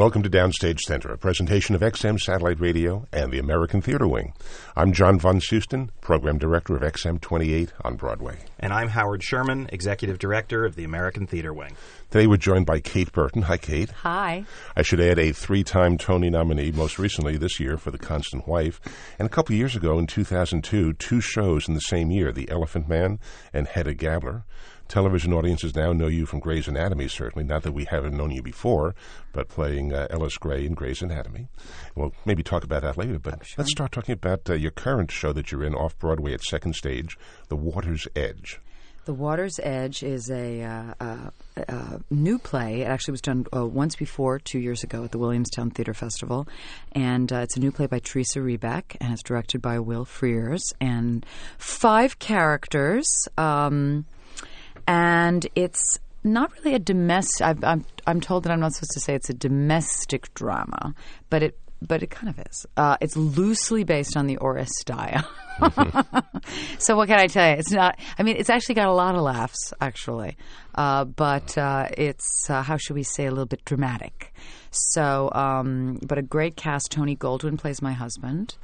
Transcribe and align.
Welcome 0.00 0.22
to 0.22 0.30
Downstage 0.30 0.80
Center, 0.80 1.12
a 1.12 1.18
presentation 1.18 1.74
of 1.74 1.82
XM 1.82 2.18
Satellite 2.18 2.58
Radio 2.58 3.06
and 3.12 3.30
the 3.30 3.38
American 3.38 3.82
Theater 3.82 4.08
Wing. 4.08 4.32
I'm 4.74 4.94
John 4.94 5.18
von 5.18 5.42
Soosten, 5.42 5.90
Program 6.00 6.38
Director 6.38 6.74
of 6.74 6.80
XM 6.80 7.20
28 7.20 7.74
on 7.84 7.96
Broadway. 7.96 8.38
And 8.58 8.72
I'm 8.72 8.88
Howard 8.88 9.22
Sherman, 9.22 9.68
Executive 9.70 10.18
Director 10.18 10.64
of 10.64 10.74
the 10.74 10.84
American 10.84 11.26
Theater 11.26 11.52
Wing. 11.52 11.76
Today 12.10 12.26
we're 12.26 12.38
joined 12.38 12.64
by 12.64 12.80
Kate 12.80 13.12
Burton. 13.12 13.42
Hi, 13.42 13.58
Kate. 13.58 13.90
Hi. 13.90 14.46
I 14.74 14.80
should 14.80 15.02
add 15.02 15.18
a 15.18 15.32
three 15.32 15.62
time 15.62 15.98
Tony 15.98 16.30
nominee, 16.30 16.72
most 16.72 16.98
recently 16.98 17.36
this 17.36 17.60
year 17.60 17.76
for 17.76 17.90
The 17.90 17.98
Constant 17.98 18.48
Wife, 18.48 18.80
and 19.18 19.26
a 19.26 19.30
couple 19.30 19.54
years 19.54 19.76
ago 19.76 19.98
in 19.98 20.06
2002, 20.06 20.94
two 20.94 21.20
shows 21.20 21.68
in 21.68 21.74
the 21.74 21.80
same 21.82 22.10
year 22.10 22.32
The 22.32 22.50
Elephant 22.50 22.88
Man 22.88 23.18
and 23.52 23.68
Hedda 23.68 23.92
Gabler. 23.92 24.44
Television 24.90 25.32
audiences 25.32 25.76
now 25.76 25.92
know 25.92 26.08
you 26.08 26.26
from 26.26 26.40
Grey's 26.40 26.66
Anatomy, 26.66 27.06
certainly. 27.06 27.46
Not 27.46 27.62
that 27.62 27.70
we 27.70 27.84
haven't 27.84 28.16
known 28.16 28.32
you 28.32 28.42
before, 28.42 28.96
but 29.32 29.46
playing 29.46 29.92
uh, 29.92 30.08
Ellis 30.10 30.36
Grey 30.36 30.66
in 30.66 30.74
Grey's 30.74 31.00
Anatomy. 31.00 31.46
We'll 31.94 32.12
maybe 32.24 32.42
talk 32.42 32.64
about 32.64 32.82
that 32.82 32.98
later, 32.98 33.20
but 33.20 33.46
sure. 33.46 33.54
let's 33.58 33.70
start 33.70 33.92
talking 33.92 34.14
about 34.14 34.50
uh, 34.50 34.54
your 34.54 34.72
current 34.72 35.12
show 35.12 35.32
that 35.32 35.52
you're 35.52 35.62
in 35.62 35.76
off 35.76 35.96
Broadway 35.96 36.34
at 36.34 36.42
Second 36.42 36.74
Stage, 36.74 37.16
The 37.46 37.54
Water's 37.54 38.08
Edge. 38.16 38.58
The 39.04 39.14
Water's 39.14 39.60
Edge 39.62 40.02
is 40.02 40.28
a, 40.28 40.62
uh, 40.64 40.94
uh, 41.00 41.30
uh, 41.68 41.98
new 42.10 42.40
play. 42.40 42.80
It 42.80 42.86
actually 42.86 43.12
was 43.12 43.20
done 43.20 43.46
uh, 43.54 43.66
once 43.66 43.94
before, 43.94 44.40
two 44.40 44.58
years 44.58 44.82
ago, 44.82 45.04
at 45.04 45.12
the 45.12 45.18
Williamstown 45.18 45.70
Theater 45.70 45.94
Festival. 45.94 46.48
And 46.90 47.32
uh, 47.32 47.36
it's 47.36 47.56
a 47.56 47.60
new 47.60 47.70
play 47.70 47.86
by 47.86 48.00
Teresa 48.00 48.40
Rebeck, 48.40 48.96
and 49.00 49.12
it's 49.12 49.22
directed 49.22 49.62
by 49.62 49.78
Will 49.78 50.04
Frears. 50.04 50.62
And 50.80 51.24
five 51.58 52.18
characters. 52.18 53.06
Um, 53.38 54.06
and 54.86 55.46
it's 55.54 55.98
not 56.22 56.52
really 56.58 56.74
a 56.74 56.78
domestic. 56.78 57.46
I'm, 57.46 57.64
I'm 57.64 57.84
I'm 58.06 58.20
told 58.20 58.44
that 58.44 58.52
I'm 58.52 58.60
not 58.60 58.72
supposed 58.72 58.92
to 58.92 59.00
say 59.00 59.14
it's 59.14 59.30
a 59.30 59.34
domestic 59.34 60.32
drama, 60.34 60.94
but 61.30 61.42
it 61.42 61.58
but 61.82 62.02
it 62.02 62.10
kind 62.10 62.28
of 62.28 62.38
is. 62.46 62.66
Uh, 62.76 62.96
it's 63.00 63.16
loosely 63.16 63.84
based 63.84 64.16
on 64.16 64.26
the 64.26 64.36
Oresteia. 64.36 65.24
so 66.78 66.94
what 66.96 67.08
can 67.08 67.18
I 67.18 67.26
tell 67.26 67.48
you? 67.48 67.56
It's 67.56 67.70
not. 67.70 67.98
I 68.18 68.22
mean, 68.22 68.36
it's 68.36 68.50
actually 68.50 68.74
got 68.74 68.88
a 68.88 68.92
lot 68.92 69.14
of 69.14 69.22
laughs, 69.22 69.72
actually, 69.80 70.36
uh, 70.74 71.04
but 71.04 71.56
uh, 71.56 71.88
it's 71.96 72.48
uh, 72.50 72.62
how 72.62 72.76
should 72.76 72.94
we 72.94 73.02
say 73.02 73.26
a 73.26 73.30
little 73.30 73.46
bit 73.46 73.64
dramatic. 73.64 74.34
So, 74.70 75.30
um, 75.32 75.98
but 76.06 76.18
a 76.18 76.22
great 76.22 76.56
cast. 76.56 76.92
Tony 76.92 77.16
Goldwyn 77.16 77.58
plays 77.58 77.82
my 77.82 77.92
husband 77.92 78.56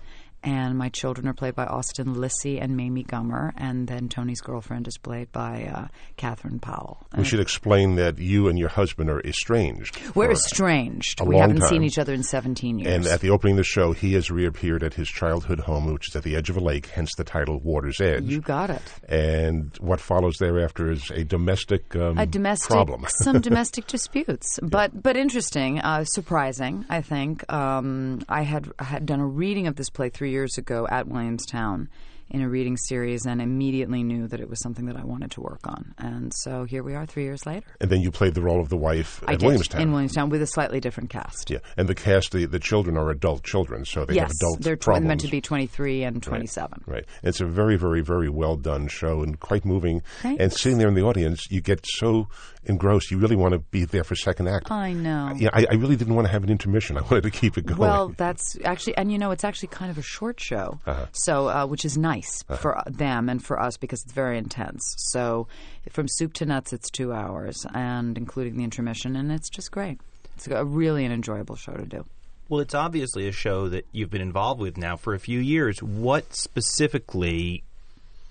and 0.47 0.79
my 0.79 0.89
children 0.89 1.27
are 1.27 1.35
played 1.35 1.57
by 1.57 1.67
Austin 1.67 2.15
Lysy 2.15 2.63
and 2.63 2.77
Mamie 2.77 3.05
Gummer, 3.05 3.53
and 3.57 3.89
then 3.89 4.09
Tony's 4.09 4.41
girlfriend 4.41 4.87
is 4.87 4.97
played 4.97 5.33
by 5.33 5.65
uh, 5.65 5.89
Catherine 6.17 6.61
Powell. 6.61 7.05
We 7.19 7.25
should 7.25 7.41
explain 7.41 7.97
that 7.97 8.19
you 8.19 8.49
and 8.49 8.57
your 8.57 8.69
husband 8.69 9.11
are 9.11 9.21
estranged. 9.23 9.99
We're 10.15 10.31
estranged. 10.31 11.21
We 11.21 11.37
haven't 11.37 11.59
time. 11.59 11.69
seen 11.69 11.83
each 11.83 11.99
other 11.99 12.15
in 12.15 12.23
17 12.23 12.79
years. 12.79 12.95
And 12.95 13.07
at 13.07 13.21
the 13.21 13.31
opening 13.31 13.55
of 13.55 13.59
the 13.59 13.65
show, 13.65 13.93
he 13.93 14.15
has 14.15 14.31
reappeared 14.31 14.85
at 14.85 14.95
his 14.95 15.09
childhood 15.09 15.61
home, 15.61 15.93
which 15.93 16.09
is 16.09 16.17
at 16.17 16.23
the 16.23 16.37
edge 16.37 16.49
of 16.49 16.57
a 16.57 16.61
lake, 16.61 16.87
hence 16.87 17.11
the 17.17 17.25
title 17.25 17.59
Water's 17.59 18.01
Edge. 18.01 18.23
you 18.23 18.41
got 18.41 18.71
it. 18.71 18.83
and 19.09 19.77
what 19.81 20.01
follows 20.01 20.37
thereafter 20.39 20.93
is 20.93 21.11
a 21.11 21.25
domestic, 21.25 21.97
um, 21.97 22.19
a 22.19 22.27
domestic 22.27 22.71
problem. 22.71 23.05
some 23.23 23.41
domestic 23.47 23.87
disputes 23.87 24.59
but 24.63 25.03
but 25.03 25.17
interesting 25.17 25.79
uh, 25.81 26.05
surprising 26.05 26.85
i 26.89 27.01
think 27.01 27.51
um, 27.53 28.21
i 28.29 28.43
had 28.43 28.71
had 28.79 29.07
done 29.07 29.21
a 29.21 29.27
reading 29.27 29.67
of 29.67 29.77
this 29.77 29.91
play 29.91 30.09
three 30.09 30.31
years 30.37 30.59
ago 30.59 30.87
at 30.91 31.09
williamstown 31.09 31.89
in 32.31 32.43
a 32.43 32.49
reading 32.49 32.77
series 32.77 33.25
and 33.27 33.41
immediately 33.41 34.03
knew 34.03 34.27
that 34.27 34.41
it 34.41 34.49
was 34.49 34.61
something 34.61 34.87
that 34.87 34.97
i 34.97 35.05
wanted 35.05 35.31
to 35.31 35.41
work 35.41 35.61
on 35.67 35.95
and 35.99 36.33
so 36.35 36.65
here 36.65 36.83
we 36.83 36.95
are 36.95 37.07
three 37.07 37.23
years 37.25 37.47
later 37.47 37.67
and 37.81 37.89
then 37.91 38.01
you 38.01 38.11
played 38.11 38.35
the 38.35 38.43
role 38.43 38.61
of 38.61 38.69
the 38.69 38.77
wife 38.77 39.23
I 39.27 39.33
at 39.35 39.39
did, 39.39 39.47
Williamstown. 39.47 39.81
in 39.81 39.91
williamstown 39.93 40.29
with 40.31 40.43
a 40.43 40.47
slightly 40.47 40.81
different 40.81 41.11
cast 41.11 41.51
yeah, 41.51 41.59
and 41.77 41.89
the 41.89 41.95
cast, 41.95 42.33
the, 42.33 42.47
the 42.47 42.59
children 42.59 42.97
are 42.97 43.11
adult 43.11 43.45
children, 43.45 43.85
so 43.85 44.05
they 44.05 44.15
yes 44.15 44.23
have 44.23 44.31
adult 44.41 44.59
Yes, 44.59 44.65
they're 44.65 44.77
tw- 44.77 44.81
problems. 44.81 45.07
meant 45.09 45.21
to 45.21 45.29
be 45.29 45.41
23 45.41 46.03
and 46.05 46.23
27 46.23 46.83
Right. 46.87 47.05
It's 47.23 47.41
a 47.41 47.47
very, 47.47 47.77
very, 47.77 48.01
very 48.03 48.29
well 48.29 48.57
done 48.57 48.89
show 48.89 49.23
and 49.23 49.39
quite 49.41 49.65
moving. 49.65 50.03
And 50.23 50.39
Thanks. 50.39 50.61
sitting 50.61 50.79
there 50.79 50.89
in 50.89 50.95
the 50.95 51.03
audience, 51.03 51.47
you 51.51 51.61
get 51.61 51.85
so 51.87 52.29
engrossed. 52.65 53.11
You 53.11 53.19
really 53.19 53.37
want 53.37 53.53
to 53.53 53.59
be 53.59 53.85
there 53.85 54.05
for 54.05 54.15
second 54.17 54.49
act. 54.49 54.71
i 54.71 54.93
know 54.93 55.33
yeah, 55.37 55.51
I, 55.53 55.67
I 55.71 55.75
really 55.75 55.97
didn't 55.97 56.15
want 56.15 56.27
to 56.27 56.33
have 56.33 56.43
an 56.45 56.51
intermission. 56.51 56.97
I 56.99 57.03
wanted 57.03 57.23
to 57.25 57.31
keep 57.31 57.57
it 57.59 57.67
going. 57.67 57.79
Well, 57.79 58.09
that's 58.17 58.57
actually, 58.65 58.97
and 58.97 59.11
you 59.13 59.19
know, 59.19 59.31
it's 59.31 59.45
actually 59.45 59.69
kind 59.69 59.91
of 59.91 59.99
a 59.99 60.03
short 60.03 60.41
show, 60.41 60.79
Uh-huh. 60.87 61.07
so 61.13 61.49
uh, 61.49 61.67
which 61.67 61.85
is 61.85 61.97
nice 61.99 62.16
Uh-huh. 62.49 62.57
for 62.57 62.83
them 62.87 63.29
and 63.29 63.45
for 63.45 63.61
us 63.61 63.77
because 63.77 64.03
it's 64.03 64.13
very 64.13 64.39
intense. 64.39 64.95
So, 65.11 65.49
from 65.91 66.09
soup 66.09 66.33
to 66.35 66.47
nuts, 66.47 66.73
it's 66.73 66.91
two 66.91 67.13
hours, 67.13 67.67
and 67.75 68.17
including 68.17 68.57
the 68.57 68.65
intermission, 68.65 69.17
and 69.17 69.31
it's 69.33 69.49
just 69.49 69.71
great. 69.71 70.01
It's 70.37 70.47
a 70.49 70.65
really 70.65 71.05
an 71.05 71.13
enjoyable 71.13 71.57
show 71.57 71.73
to 71.73 71.85
do. 71.85 72.05
Well, 72.49 72.61
it's 72.61 72.75
obviously 72.75 73.27
a 73.27 73.33
show 73.33 73.69
that 73.69 73.87
you've 73.91 74.11
been 74.11 74.21
involved 74.23 74.61
with 74.61 74.77
now 74.77 74.97
for 74.97 75.15
a 75.15 75.19
few 75.19 75.41
years. 75.41 75.83
What 75.83 76.35
specifically 76.35 77.65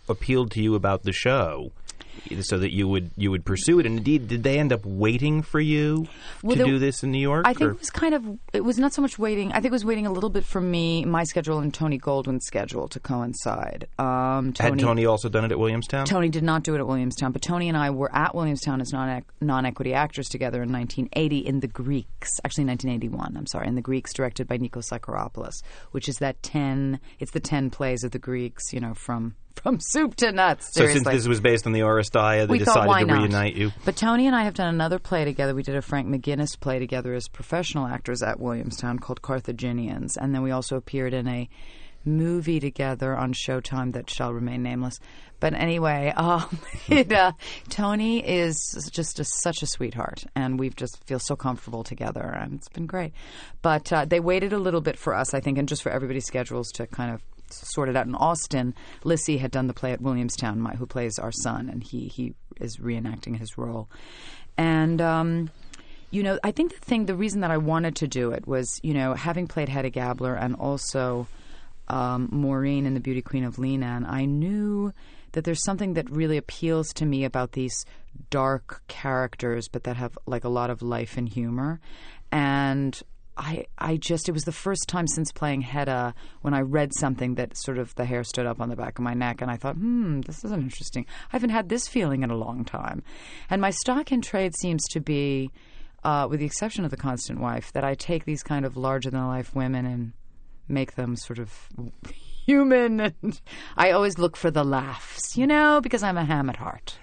appealed 0.08 0.52
to 0.52 0.62
you 0.62 0.76
about 0.76 1.04
the 1.04 1.12
show 1.12 1.72
so 2.42 2.58
that 2.58 2.74
you 2.74 2.88
would 2.88 3.12
you 3.16 3.32
would 3.32 3.46
pursue 3.46 3.80
it? 3.80 3.86
And 3.86 3.98
indeed, 3.98 4.28
did 4.28 4.44
they 4.44 4.60
end 4.60 4.72
up 4.74 4.86
waiting 4.86 5.42
for 5.42 5.60
you 5.60 6.08
Well, 6.44 6.56
to 6.56 6.64
there- 6.64 6.72
do 6.74 6.80
this 6.80 7.04
in 7.04 7.12
New 7.12 7.20
York? 7.20 7.46
I 7.48 7.54
think 7.54 7.70
or- 7.70 7.74
it 7.74 7.80
was 7.80 7.90
kind 7.90 8.14
of 8.14 8.26
it 8.54 8.64
was 8.64 8.78
not 8.78 8.94
so 8.94 9.02
much 9.02 9.18
waiting. 9.20 9.52
I 9.52 9.56
think 9.56 9.66
it 9.68 9.72
was 9.72 9.86
waiting 9.86 10.06
a 10.08 10.12
little 10.12 10.30
bit 10.30 10.44
for 10.46 10.62
me, 10.62 11.06
my 11.06 11.24
schedule, 11.24 11.60
and 11.60 11.74
Tony 11.74 11.98
Goldwyn's 12.00 12.46
schedule 12.46 12.88
to 12.90 13.00
coincide. 13.00 13.88
Um, 14.00 14.54
had 14.60 14.78
Tony 14.80 15.06
also 15.06 15.30
done 15.30 15.46
it 15.46 15.52
at 15.52 15.60
Williamstown? 15.60 16.06
Tony 16.06 16.30
did 16.30 16.44
not 16.44 16.64
do 16.64 16.76
it 16.76 16.80
at 16.80 16.88
Williamstown, 16.88 17.32
but 17.32 17.42
Tony 17.42 17.68
and 17.70 17.78
I 17.78 17.90
were 17.90 18.14
at 18.16 18.34
Williamstown 18.36 18.82
as 18.82 18.92
non 18.92 19.24
non 19.42 19.66
equity 19.66 19.94
actors 19.94 20.28
together 20.30 20.62
in 20.64 20.72
1980 20.72 21.40
in 21.40 21.60
The 21.60 21.68
Greeks. 21.68 22.40
Actually, 22.44 22.66
1981. 22.66 23.36
I'm 23.38 23.48
sorry, 23.48 23.68
in 23.68 23.76
The 23.76 23.82
Greeks, 23.82 24.14
directed 24.14 24.48
by 24.48 24.58
Nikos 24.58 24.90
Psacharopoulos, 24.92 25.62
which 25.92 26.08
is 26.10 26.18
that 26.18 26.42
ten. 26.44 27.00
It's 27.20 27.32
the 27.32 27.40
ten 27.40 27.70
plays 27.70 28.04
of 28.04 28.12
the 28.12 28.20
Greeks. 28.20 28.74
You 28.74 28.80
know, 28.80 28.94
from 28.94 29.36
from 29.62 29.80
soup 29.80 30.16
to 30.16 30.32
nuts. 30.32 30.74
so 30.74 30.86
since 30.86 31.06
this 31.06 31.28
was 31.28 31.42
based 31.42 31.66
on 31.66 31.74
the 31.74 31.82
Oresteia, 31.82 32.48
they 32.48 32.52
we 32.52 32.60
decided 32.60 32.80
thought, 32.82 32.88
why 32.88 33.02
to 33.02 33.06
not? 33.08 33.18
reunite 33.20 33.56
you. 33.56 33.72
But 33.84 33.96
Tony 33.96 34.28
and 34.28 34.36
I 34.36 34.44
have 34.44 34.54
done 34.54 34.74
another 34.74 35.00
play 35.00 35.26
together. 35.26 35.56
We 35.56 35.64
did 35.64 35.76
a 35.76 35.82
Frank 35.82 36.08
McGuinness 36.08 36.60
play 36.60 36.80
together 36.80 37.14
as 37.14 37.28
professional 37.28 37.88
actors 37.88 38.22
at 38.22 38.40
Williamstown 38.40 39.00
called 39.00 39.22
Carthaginians, 39.22 40.18
and 40.18 40.34
then 40.34 40.42
we 40.42 40.52
also 40.52 40.76
appeared 40.76 41.14
in 41.14 41.28
a 41.28 41.50
movie 42.06 42.60
together 42.60 43.16
on 43.16 43.34
Showtime 43.34 43.94
that 43.94 44.10
shall 44.10 44.32
remain 44.32 44.64
nameless. 44.64 45.00
But 45.40 45.54
anyway, 45.54 46.14
um, 46.16 46.60
it, 46.88 47.12
uh, 47.12 47.34
Tony 47.70 48.20
is 48.26 48.90
just 48.92 49.20
a, 49.20 49.26
such 49.26 49.62
a 49.64 49.68
sweetheart, 49.68 50.24
and 50.36 50.60
we've 50.60 50.76
just 50.76 51.04
feel 51.06 51.20
so 51.20 51.36
comfortable 51.36 51.84
together, 51.84 52.22
and 52.22 52.54
it's 52.54 52.70
been 52.70 52.86
great. 52.86 53.14
But 53.62 53.92
uh, 53.92 54.06
they 54.06 54.20
waited 54.20 54.54
a 54.54 54.60
little 54.60 54.82
bit 54.82 54.98
for 54.98 55.16
us, 55.16 55.34
I 55.34 55.40
think, 55.40 55.58
and 55.58 55.68
just 55.68 55.84
for 55.84 55.92
everybody's 55.92 56.26
schedules 56.26 56.72
to 56.74 56.88
kind 56.88 57.14
of 57.14 57.22
sort 57.50 57.90
it 57.90 57.96
out. 57.96 58.08
In 58.08 58.16
Austin, 58.16 58.74
Lysy 59.04 59.40
had 59.40 59.52
done 59.52 59.68
the 59.68 59.74
play 59.74 59.92
at 59.92 60.02
Williamstown, 60.02 60.60
my, 60.60 60.76
who 60.76 60.86
plays 60.86 61.20
our 61.20 61.32
son, 61.32 61.70
and 61.70 61.84
he 61.84 62.08
he 62.08 62.34
is 62.60 62.78
reenacting 62.78 63.38
his 63.38 63.58
role, 63.58 63.90
and. 64.58 65.02
Um, 65.02 65.50
you 66.12 66.24
know, 66.24 66.40
I 66.46 66.52
think 66.52 66.74
the 66.74 66.80
thing, 66.80 67.08
the 67.08 67.16
reason 67.16 67.42
that 67.42 67.52
I 67.52 67.58
wanted 67.58 67.98
to 67.98 68.08
do 68.08 68.32
it 68.32 68.48
was, 68.48 68.80
you 68.84 68.94
know, 68.94 69.16
having 69.16 69.48
played 69.48 69.68
Hedda 69.68 69.90
Gabler 69.90 70.34
and 70.34 70.56
also 70.56 71.28
um, 71.90 72.30
Maureen 72.32 72.86
in 72.86 72.94
The 72.94 73.02
Beauty 73.02 73.22
Queen 73.22 73.44
of 73.44 73.58
Leenane, 73.58 74.08
I 74.08 74.24
knew 74.24 74.94
that 75.34 75.44
there's 75.44 75.64
something 75.64 75.96
that 75.96 76.10
really 76.10 76.38
appeals 76.38 76.94
to 76.94 77.06
me 77.06 77.26
about 77.26 77.52
these 77.52 77.86
dark 78.30 78.82
characters, 78.88 79.68
but 79.68 79.84
that 79.84 79.98
have 79.98 80.18
like 80.26 80.46
a 80.46 80.50
lot 80.50 80.70
of 80.70 80.82
life 80.82 81.18
and 81.18 81.28
humor. 81.28 81.82
And 82.32 83.00
I, 83.38 83.66
I 83.78 83.98
just, 83.98 84.30
it 84.30 84.32
was 84.32 84.44
the 84.44 84.52
first 84.52 84.88
time 84.88 85.08
since 85.08 85.32
playing 85.32 85.62
Hedda 85.62 86.14
when 86.42 86.54
I 86.54 86.62
read 86.62 86.94
something 86.94 87.36
that 87.36 87.58
sort 87.58 87.78
of 87.78 87.94
the 87.96 88.06
hair 88.06 88.24
stood 88.24 88.46
up 88.46 88.62
on 88.62 88.70
the 88.70 88.76
back 88.76 88.98
of 88.98 89.04
my 89.04 89.14
neck, 89.14 89.42
and 89.42 89.52
I 89.52 89.58
thought, 89.58 89.76
hmm, 89.76 90.22
this 90.22 90.44
is 90.46 90.52
an 90.52 90.62
interesting. 90.62 91.06
I 91.32 91.36
haven't 91.36 91.50
had 91.50 91.70
this 91.70 91.88
feeling 91.88 92.24
in 92.24 92.32
a 92.32 92.38
long 92.38 92.64
time. 92.64 93.04
And 93.50 93.62
my 93.62 93.72
stock 93.72 94.12
in 94.12 94.22
trade 94.22 94.56
seems 94.56 94.84
to 94.92 95.02
be, 95.02 95.52
uh, 96.04 96.28
with 96.30 96.40
the 96.40 96.46
exception 96.46 96.86
of 96.86 96.92
The 96.92 96.98
Constant 96.98 97.40
Wife, 97.40 97.74
that 97.74 97.84
I 97.84 97.96
take 97.96 98.26
these 98.26 98.44
kind 98.44 98.66
of 98.66 98.78
larger 98.78 99.10
than 99.10 99.28
life 99.28 99.54
women 99.54 99.86
and 99.86 100.14
make 100.68 100.96
them 100.96 101.16
sort 101.18 101.40
of 101.40 101.52
human. 102.46 103.02
And 103.02 103.42
I 103.76 103.92
always 103.92 104.18
look 104.18 104.38
for 104.38 104.50
the 104.50 104.64
laughs, 104.64 105.36
you 105.36 105.46
know, 105.46 105.82
because 105.82 106.04
I'm 106.04 106.18
a 106.18 106.26
ham 106.26 106.50
at 106.50 106.58
heart. 106.58 106.98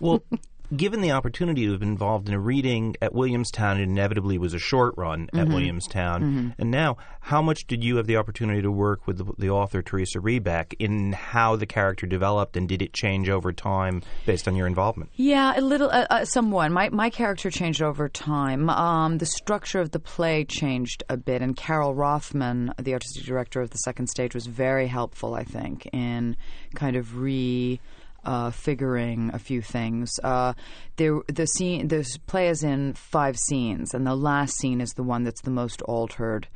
Well, 0.00 0.22
given 0.74 1.00
the 1.00 1.12
opportunity 1.12 1.64
to 1.64 1.72
have 1.72 1.80
been 1.80 1.90
involved 1.90 2.28
in 2.28 2.34
a 2.34 2.40
reading 2.40 2.94
at 3.00 3.14
Williamstown, 3.14 3.80
it 3.80 3.84
inevitably 3.84 4.38
was 4.38 4.54
a 4.54 4.58
short 4.58 4.94
run 4.96 5.28
at 5.32 5.48
Williamstown. 5.48 6.54
And 6.58 6.70
now, 6.70 6.96
how 7.20 7.42
much 7.42 7.66
did 7.66 7.82
you 7.84 7.96
have 7.96 8.06
the 8.06 8.16
opportunity 8.16 8.62
to 8.62 8.70
work 8.70 9.06
with 9.06 9.18
the, 9.18 9.32
the 9.38 9.50
author 9.50 9.82
Teresa 9.82 10.18
Rebeck 10.18 10.74
in 10.78 11.12
how 11.12 11.56
the 11.56 11.66
character 11.66 12.06
developed, 12.06 12.56
and 12.56 12.68
did 12.68 12.82
it 12.82 12.92
change 12.92 13.28
over 13.28 13.52
time 13.52 14.02
based 14.26 14.48
on 14.48 14.56
your 14.56 14.66
involvement? 14.66 15.10
Yeah, 15.14 15.58
a 15.58 15.60
little, 15.60 15.90
uh, 15.90 16.06
uh, 16.10 16.24
somewhat. 16.24 16.70
My 16.70 16.88
my 16.90 17.10
character 17.10 17.50
changed 17.50 17.82
over 17.82 18.08
time. 18.08 18.70
Um, 18.70 19.18
the 19.18 19.26
structure 19.26 19.80
of 19.80 19.90
the 19.90 19.98
play 19.98 20.44
changed 20.44 21.04
a 21.08 21.16
bit, 21.16 21.42
and 21.42 21.56
Carol 21.56 21.94
Rothman, 21.94 22.74
the 22.78 22.92
artistic 22.92 23.24
director 23.24 23.60
of 23.60 23.70
the 23.70 23.78
second 23.78 24.08
stage, 24.08 24.34
was 24.34 24.46
very 24.46 24.86
helpful. 24.86 25.34
I 25.34 25.44
think 25.44 25.86
in 25.92 26.36
kind 26.74 26.96
of 26.96 27.18
re 27.18 27.80
uh, 28.24 28.50
figuring 28.50 29.30
a 29.32 29.38
few 29.38 29.62
things. 29.62 30.18
Uh, 30.22 30.54
there, 30.96 31.20
the 31.28 31.46
scene, 31.46 31.88
the 31.88 32.06
play 32.26 32.48
is 32.48 32.62
in 32.62 32.94
five 32.94 33.38
scenes, 33.38 33.94
and 33.94 34.06
the 34.06 34.14
last 34.14 34.56
scene 34.58 34.80
is 34.80 34.92
the 34.94 35.02
one 35.02 35.24
that's 35.24 35.42
the 35.42 35.50
most 35.50 35.82
altered. 35.82 36.48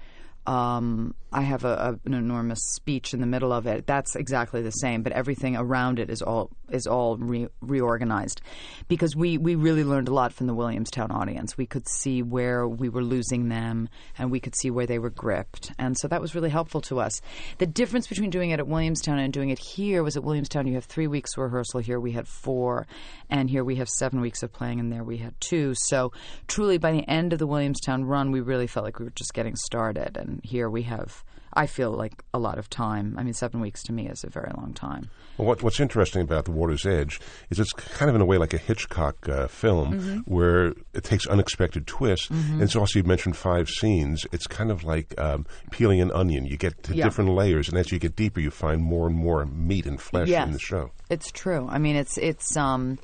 Um, 0.47 1.15
I 1.33 1.43
have 1.43 1.65
a, 1.65 1.69
a, 1.69 1.99
an 2.07 2.15
enormous 2.15 2.61
speech 2.75 3.15
in 3.15 3.21
the 3.21 3.27
middle 3.27 3.53
of 3.53 3.67
it. 3.67 3.87
That's 3.87 4.17
exactly 4.17 4.61
the 4.63 4.71
same, 4.71 5.03
but 5.03 5.13
everything 5.13 5.57
around 5.57 5.99
it 5.99 6.11
is 6.11 6.21
all 6.23 6.51
is 6.71 6.87
all 6.87 7.17
re- 7.17 7.49
reorganized 7.61 8.41
because 8.89 9.15
we 9.17 9.39
we 9.39 9.55
really 9.55 9.85
learned 9.85 10.09
a 10.09 10.15
lot 10.15 10.33
from 10.33 10.47
the 10.47 10.55
Williamstown 10.55 11.11
audience. 11.11 11.57
We 11.57 11.67
could 11.67 11.89
see 11.89 12.23
where 12.23 12.69
we 12.69 12.89
were 12.89 13.03
losing 13.03 13.49
them, 13.49 13.89
and 14.19 14.31
we 14.31 14.41
could 14.41 14.55
see 14.55 14.71
where 14.71 14.87
they 14.87 14.99
were 14.99 15.11
gripped, 15.11 15.73
and 15.79 15.97
so 15.97 16.09
that 16.09 16.21
was 16.21 16.35
really 16.35 16.51
helpful 16.51 16.81
to 16.83 17.01
us. 17.01 17.21
The 17.59 17.67
difference 17.67 18.07
between 18.07 18.31
doing 18.31 18.51
it 18.51 18.61
at 18.61 18.69
Williamstown 18.69 19.19
and 19.19 19.33
doing 19.33 19.51
it 19.51 19.59
here 19.59 20.03
was 20.03 20.17
at 20.17 20.25
Williamstown 20.25 20.67
you 20.67 20.75
have 20.75 20.85
three 20.85 21.07
weeks 21.07 21.39
rehearsal. 21.39 21.81
Here 21.81 22.01
we 22.01 22.13
had 22.13 22.29
four, 22.29 22.87
and 23.31 23.49
here 23.49 23.65
we 23.65 23.77
have 23.77 23.89
seven 23.89 24.21
weeks 24.21 24.43
of 24.43 24.53
playing, 24.53 24.81
and 24.81 24.93
there 24.93 25.05
we 25.05 25.17
had 25.17 25.41
two. 25.41 25.75
So 25.75 26.13
truly, 26.47 26.79
by 26.79 26.93
the 26.93 27.09
end 27.09 27.33
of 27.33 27.39
the 27.39 27.47
Williamstown 27.47 28.05
run, 28.05 28.33
we 28.33 28.41
really 28.41 28.67
felt 28.67 28.85
like 28.85 28.99
we 28.99 29.07
were 29.07 29.13
just 29.13 29.35
getting 29.35 29.57
started, 29.57 30.17
and 30.17 30.41
here 30.45 30.69
we 30.69 30.83
have 30.83 31.22
I 31.55 31.67
feel 31.67 31.91
like 31.91 32.23
a 32.33 32.39
lot 32.39 32.59
of 32.59 32.71
time. 32.71 33.17
I 33.19 33.23
mean, 33.23 33.35
seven 33.35 33.61
weeks 33.61 33.83
to 33.85 33.93
me 33.93 34.09
is 34.09 34.25
a 34.25 34.31
very 34.31 34.51
long 34.57 34.73
time. 34.73 35.11
Well, 35.37 35.49
what, 35.49 35.63
what's 35.63 35.81
interesting 35.81 36.23
about 36.23 36.45
The 36.45 36.51
Water's 36.51 36.87
Edge 36.87 37.21
is 37.51 37.59
it's 37.59 37.73
kind 37.73 38.09
of 38.09 38.15
in 38.15 38.21
a 38.21 38.25
way 38.25 38.39
like 38.39 38.55
a 38.55 38.59
Hitchcock 38.59 39.29
uh, 39.29 39.49
film 39.49 39.93
mm-hmm. 39.93 40.19
where 40.21 40.75
it 40.95 41.05
takes 41.05 41.27
unexpected 41.27 41.87
twists. 41.87 42.29
Mm-hmm. 42.29 42.55
And 42.55 42.63
it's 42.63 42.77
also, 42.77 42.99
you 42.99 43.05
mentioned 43.05 43.37
five 43.37 43.69
scenes. 43.69 44.27
It's 44.33 44.47
kind 44.47 44.71
of 44.71 44.85
like 44.85 45.19
um, 45.19 45.47
peeling 45.71 46.01
an 46.01 46.11
onion. 46.13 46.47
You 46.47 46.57
get 46.57 46.83
to 46.85 46.95
yeah. 46.95 47.05
different 47.05 47.31
layers, 47.31 47.69
and 47.69 47.79
as 47.79 47.91
you 47.91 47.99
get 47.99 48.17
deeper, 48.17 48.41
you 48.41 48.51
find 48.51 48.83
more 48.83 49.07
and 49.07 49.17
more 49.17 49.45
meat 49.47 49.87
and 49.87 50.01
flesh 50.01 50.29
yes. 50.29 50.47
in 50.47 50.53
the 50.53 50.59
show. 50.59 50.91
It's 51.11 51.31
true. 51.31 51.67
I 51.69 51.79
mean, 51.79 51.97
it's, 51.97 52.19
it's, 52.19 52.57
um, 52.57 52.99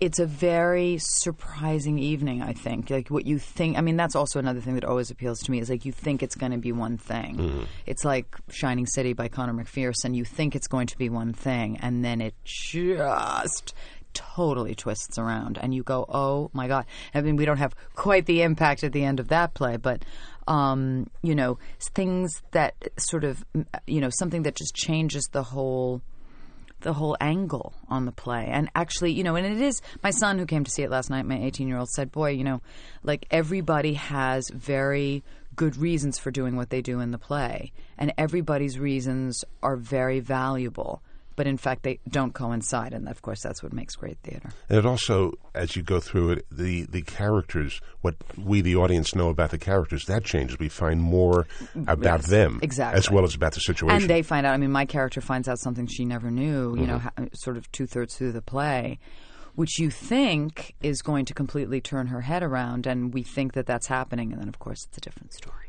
it's 0.00 0.18
a 0.18 0.26
very 0.26 0.98
surprising 0.98 1.98
evening, 1.98 2.42
I 2.42 2.52
think. 2.52 2.90
Like 2.90 3.08
what 3.08 3.26
you 3.26 3.38
think, 3.38 3.78
I 3.78 3.80
mean, 3.80 3.96
that's 3.96 4.14
also 4.14 4.38
another 4.38 4.60
thing 4.60 4.74
that 4.74 4.84
always 4.84 5.10
appeals 5.10 5.40
to 5.40 5.50
me 5.50 5.58
is 5.58 5.70
like 5.70 5.84
you 5.84 5.92
think 5.92 6.22
it's 6.22 6.34
going 6.34 6.52
to 6.52 6.58
be 6.58 6.72
one 6.72 6.98
thing. 6.98 7.36
Mm-hmm. 7.36 7.62
It's 7.86 8.04
like 8.04 8.36
Shining 8.50 8.86
City 8.86 9.14
by 9.14 9.28
Conor 9.28 9.54
McPherson. 9.54 10.14
You 10.14 10.24
think 10.24 10.54
it's 10.54 10.66
going 10.66 10.86
to 10.88 10.98
be 10.98 11.08
one 11.08 11.32
thing, 11.32 11.78
and 11.78 12.04
then 12.04 12.20
it 12.20 12.34
just 12.44 13.74
totally 14.12 14.74
twists 14.74 15.18
around, 15.18 15.58
and 15.58 15.74
you 15.74 15.82
go, 15.82 16.04
oh 16.08 16.50
my 16.52 16.68
God. 16.68 16.84
I 17.14 17.22
mean, 17.22 17.36
we 17.36 17.46
don't 17.46 17.58
have 17.58 17.74
quite 17.94 18.26
the 18.26 18.42
impact 18.42 18.84
at 18.84 18.92
the 18.92 19.04
end 19.04 19.20
of 19.20 19.28
that 19.28 19.54
play, 19.54 19.76
but. 19.76 20.04
Um, 20.48 21.10
you 21.22 21.34
know, 21.34 21.58
things 21.80 22.40
that 22.52 22.76
sort 23.00 23.24
of, 23.24 23.44
you 23.88 24.00
know, 24.00 24.10
something 24.10 24.44
that 24.44 24.54
just 24.54 24.76
changes 24.76 25.28
the 25.32 25.42
whole 25.42 26.02
the 26.80 26.92
whole 26.92 27.16
angle 27.20 27.74
on 27.88 28.04
the 28.04 28.12
play. 28.12 28.46
And 28.50 28.70
actually, 28.74 29.12
you 29.12 29.24
know, 29.24 29.36
and 29.36 29.46
it 29.46 29.60
is 29.60 29.80
my 30.02 30.10
son 30.10 30.38
who 30.38 30.46
came 30.46 30.64
to 30.64 30.70
see 30.70 30.82
it 30.82 30.90
last 30.90 31.10
night, 31.10 31.26
my 31.26 31.38
18 31.38 31.68
year 31.68 31.78
old, 31.78 31.90
said, 31.90 32.12
Boy, 32.12 32.30
you 32.30 32.44
know, 32.44 32.60
like 33.02 33.26
everybody 33.30 33.94
has 33.94 34.50
very 34.50 35.22
good 35.56 35.76
reasons 35.76 36.18
for 36.18 36.30
doing 36.30 36.54
what 36.56 36.70
they 36.70 36.82
do 36.82 37.00
in 37.00 37.10
the 37.10 37.18
play. 37.18 37.72
And 37.96 38.12
everybody's 38.18 38.78
reasons 38.78 39.44
are 39.62 39.76
very 39.76 40.20
valuable 40.20 41.02
but 41.36 41.46
in 41.46 41.56
fact 41.56 41.82
they 41.82 42.00
don't 42.08 42.34
coincide, 42.34 42.92
and 42.92 43.08
of 43.08 43.22
course 43.22 43.42
that's 43.42 43.62
what 43.62 43.72
makes 43.72 43.94
great 43.94 44.18
theater. 44.22 44.50
And 44.68 44.78
it 44.78 44.86
also, 44.86 45.32
as 45.54 45.76
you 45.76 45.82
go 45.82 46.00
through 46.00 46.32
it, 46.32 46.46
the 46.50 46.86
the 46.86 47.02
characters, 47.02 47.80
what 48.00 48.16
we 48.36 48.62
the 48.62 48.76
audience 48.76 49.14
know 49.14 49.28
about 49.28 49.50
the 49.50 49.58
characters, 49.58 50.06
that 50.06 50.24
changes. 50.24 50.58
We 50.58 50.68
find 50.68 51.00
more 51.00 51.46
about 51.86 52.22
yes, 52.22 52.28
them, 52.28 52.58
exactly, 52.62 52.98
as 52.98 53.10
well 53.10 53.24
as 53.24 53.34
about 53.34 53.52
the 53.52 53.60
situation. 53.60 54.02
And 54.02 54.10
they 54.10 54.22
find 54.22 54.46
out. 54.46 54.54
I 54.54 54.56
mean, 54.56 54.72
my 54.72 54.86
character 54.86 55.20
finds 55.20 55.48
out 55.48 55.58
something 55.58 55.86
she 55.86 56.04
never 56.04 56.30
knew. 56.30 56.74
You 56.76 56.86
mm-hmm. 56.86 57.22
know, 57.22 57.28
sort 57.34 57.56
of 57.56 57.70
two 57.72 57.86
thirds 57.86 58.16
through 58.16 58.32
the 58.32 58.42
play. 58.42 58.98
Which 59.54 59.78
you 59.78 59.88
think 59.88 60.74
is 60.82 61.00
going 61.00 61.24
to 61.24 61.32
completely 61.32 61.80
turn 61.80 62.08
her 62.08 62.20
head 62.20 62.42
around, 62.42 62.86
and 62.86 63.14
we 63.14 63.22
think 63.22 63.54
that 63.54 63.64
that's 63.64 63.86
happening, 63.86 64.30
and 64.30 64.38
then 64.38 64.48
of 64.48 64.58
course 64.58 64.84
it's 64.86 64.98
a 64.98 65.00
different 65.00 65.32
story. 65.32 65.65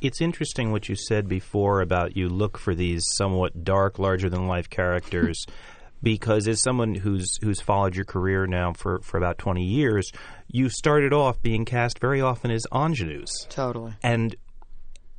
It's 0.00 0.20
interesting 0.20 0.72
what 0.72 0.88
you 0.88 0.94
said 0.94 1.28
before 1.28 1.80
about 1.80 2.16
you 2.16 2.28
look 2.28 2.58
for 2.58 2.74
these 2.74 3.04
somewhat 3.16 3.64
dark, 3.64 3.98
larger 3.98 4.28
than 4.28 4.46
life 4.46 4.70
characters. 4.70 5.44
because 6.02 6.48
as 6.48 6.62
someone 6.62 6.94
who's 6.94 7.38
who's 7.42 7.60
followed 7.60 7.94
your 7.94 8.04
career 8.04 8.46
now 8.46 8.72
for, 8.72 9.00
for 9.00 9.18
about 9.18 9.38
20 9.38 9.62
years, 9.62 10.10
you 10.48 10.68
started 10.68 11.12
off 11.12 11.40
being 11.42 11.64
cast 11.64 11.98
very 11.98 12.20
often 12.20 12.50
as 12.50 12.66
ingenues. 12.72 13.46
Totally. 13.48 13.92
And 14.02 14.34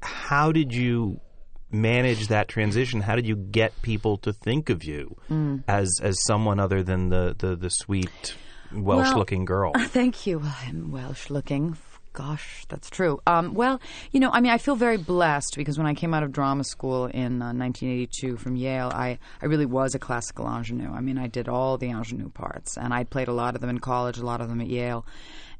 how 0.01 0.51
did 0.51 0.73
you 0.73 1.21
manage 1.69 2.27
that 2.27 2.47
transition? 2.47 3.01
How 3.01 3.15
did 3.15 3.27
you 3.27 3.35
get 3.35 3.79
people 3.81 4.17
to 4.19 4.33
think 4.33 4.69
of 4.69 4.83
you 4.83 5.15
mm. 5.29 5.63
as 5.67 5.99
as 6.01 6.23
someone 6.23 6.59
other 6.59 6.83
than 6.83 7.09
the, 7.09 7.35
the, 7.37 7.55
the 7.55 7.69
sweet 7.69 8.35
Welsh 8.73 9.13
looking 9.13 9.45
girl? 9.45 9.73
Thank 9.77 10.25
you. 10.25 10.41
I'm 10.43 10.91
Welsh 10.91 11.29
looking 11.29 11.73
Gosh, 12.13 12.65
that's 12.67 12.89
true. 12.89 13.21
Um, 13.25 13.53
well, 13.53 13.79
you 14.11 14.19
know, 14.19 14.31
I 14.31 14.41
mean, 14.41 14.51
I 14.51 14.57
feel 14.57 14.75
very 14.75 14.97
blessed 14.97 15.53
because 15.55 15.77
when 15.77 15.87
I 15.87 15.93
came 15.93 16.13
out 16.13 16.23
of 16.23 16.33
drama 16.33 16.65
school 16.65 17.05
in 17.05 17.41
uh, 17.41 17.53
1982 17.53 18.35
from 18.35 18.57
Yale, 18.57 18.91
I, 18.93 19.17
I 19.41 19.45
really 19.45 19.65
was 19.65 19.95
a 19.95 19.99
classical 19.99 20.45
ingenue. 20.45 20.91
I 20.91 20.99
mean, 20.99 21.17
I 21.17 21.27
did 21.27 21.47
all 21.47 21.77
the 21.77 21.89
ingenue 21.89 22.29
parts, 22.29 22.77
and 22.77 22.93
I 22.93 23.05
played 23.05 23.29
a 23.29 23.33
lot 23.33 23.55
of 23.55 23.61
them 23.61 23.69
in 23.69 23.79
college, 23.79 24.17
a 24.17 24.25
lot 24.25 24.41
of 24.41 24.49
them 24.49 24.59
at 24.59 24.67
Yale. 24.67 25.05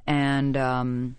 And, 0.06 0.58
um, 0.58 1.16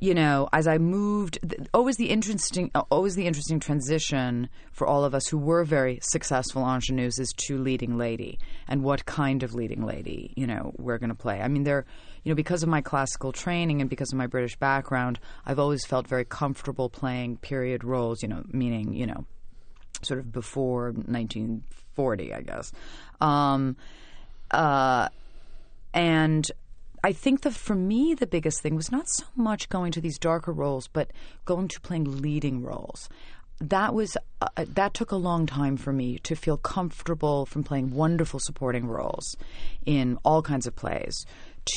you 0.00 0.14
know, 0.14 0.48
as 0.52 0.66
I 0.66 0.78
moved, 0.78 1.38
always 1.72 1.96
the 1.96 2.10
interesting, 2.10 2.72
uh, 2.74 2.82
always 2.90 3.14
the 3.14 3.26
interesting 3.26 3.60
transition 3.60 4.48
for 4.72 4.86
all 4.86 5.04
of 5.04 5.14
us 5.14 5.28
who 5.28 5.38
were 5.38 5.64
very 5.64 6.00
successful 6.02 6.68
ingenues 6.68 7.20
is 7.20 7.32
to 7.46 7.56
leading 7.56 7.96
lady, 7.96 8.40
and 8.66 8.82
what 8.82 9.06
kind 9.06 9.44
of 9.44 9.54
leading 9.54 9.82
lady, 9.86 10.32
you 10.36 10.46
know, 10.48 10.72
we're 10.76 10.98
going 10.98 11.10
to 11.10 11.14
play. 11.14 11.40
I 11.40 11.46
mean, 11.46 11.62
there 11.62 11.86
you 12.26 12.32
know, 12.32 12.34
because 12.34 12.64
of 12.64 12.68
my 12.68 12.80
classical 12.80 13.30
training 13.30 13.80
and 13.80 13.88
because 13.88 14.10
of 14.10 14.18
my 14.18 14.26
British 14.26 14.56
background, 14.56 15.20
I've 15.46 15.60
always 15.60 15.86
felt 15.86 16.08
very 16.08 16.24
comfortable 16.24 16.90
playing 16.90 17.36
period 17.36 17.84
roles, 17.84 18.20
you 18.20 18.26
know, 18.28 18.42
meaning, 18.50 18.94
you 18.94 19.06
know, 19.06 19.26
sort 20.02 20.18
of 20.18 20.32
before 20.32 20.86
1940, 20.86 22.34
I 22.34 22.40
guess. 22.40 22.72
Um, 23.20 23.76
uh, 24.50 25.08
and 25.94 26.50
I 27.04 27.12
think 27.12 27.42
that 27.42 27.52
for 27.52 27.76
me, 27.76 28.14
the 28.14 28.26
biggest 28.26 28.60
thing 28.60 28.74
was 28.74 28.90
not 28.90 29.08
so 29.08 29.26
much 29.36 29.68
going 29.68 29.92
to 29.92 30.00
these 30.00 30.18
darker 30.18 30.50
roles, 30.50 30.88
but 30.88 31.12
going 31.44 31.68
to 31.68 31.80
playing 31.80 32.22
leading 32.22 32.60
roles 32.60 33.08
that 33.60 33.94
was 33.94 34.18
uh, 34.42 34.48
that 34.58 34.92
took 34.92 35.12
a 35.12 35.16
long 35.16 35.46
time 35.46 35.78
for 35.78 35.90
me 35.90 36.18
to 36.18 36.34
feel 36.34 36.58
comfortable 36.58 37.46
from 37.46 37.64
playing 37.64 37.90
wonderful 37.90 38.38
supporting 38.38 38.86
roles 38.86 39.34
in 39.86 40.18
all 40.24 40.42
kinds 40.42 40.66
of 40.66 40.76
plays 40.76 41.24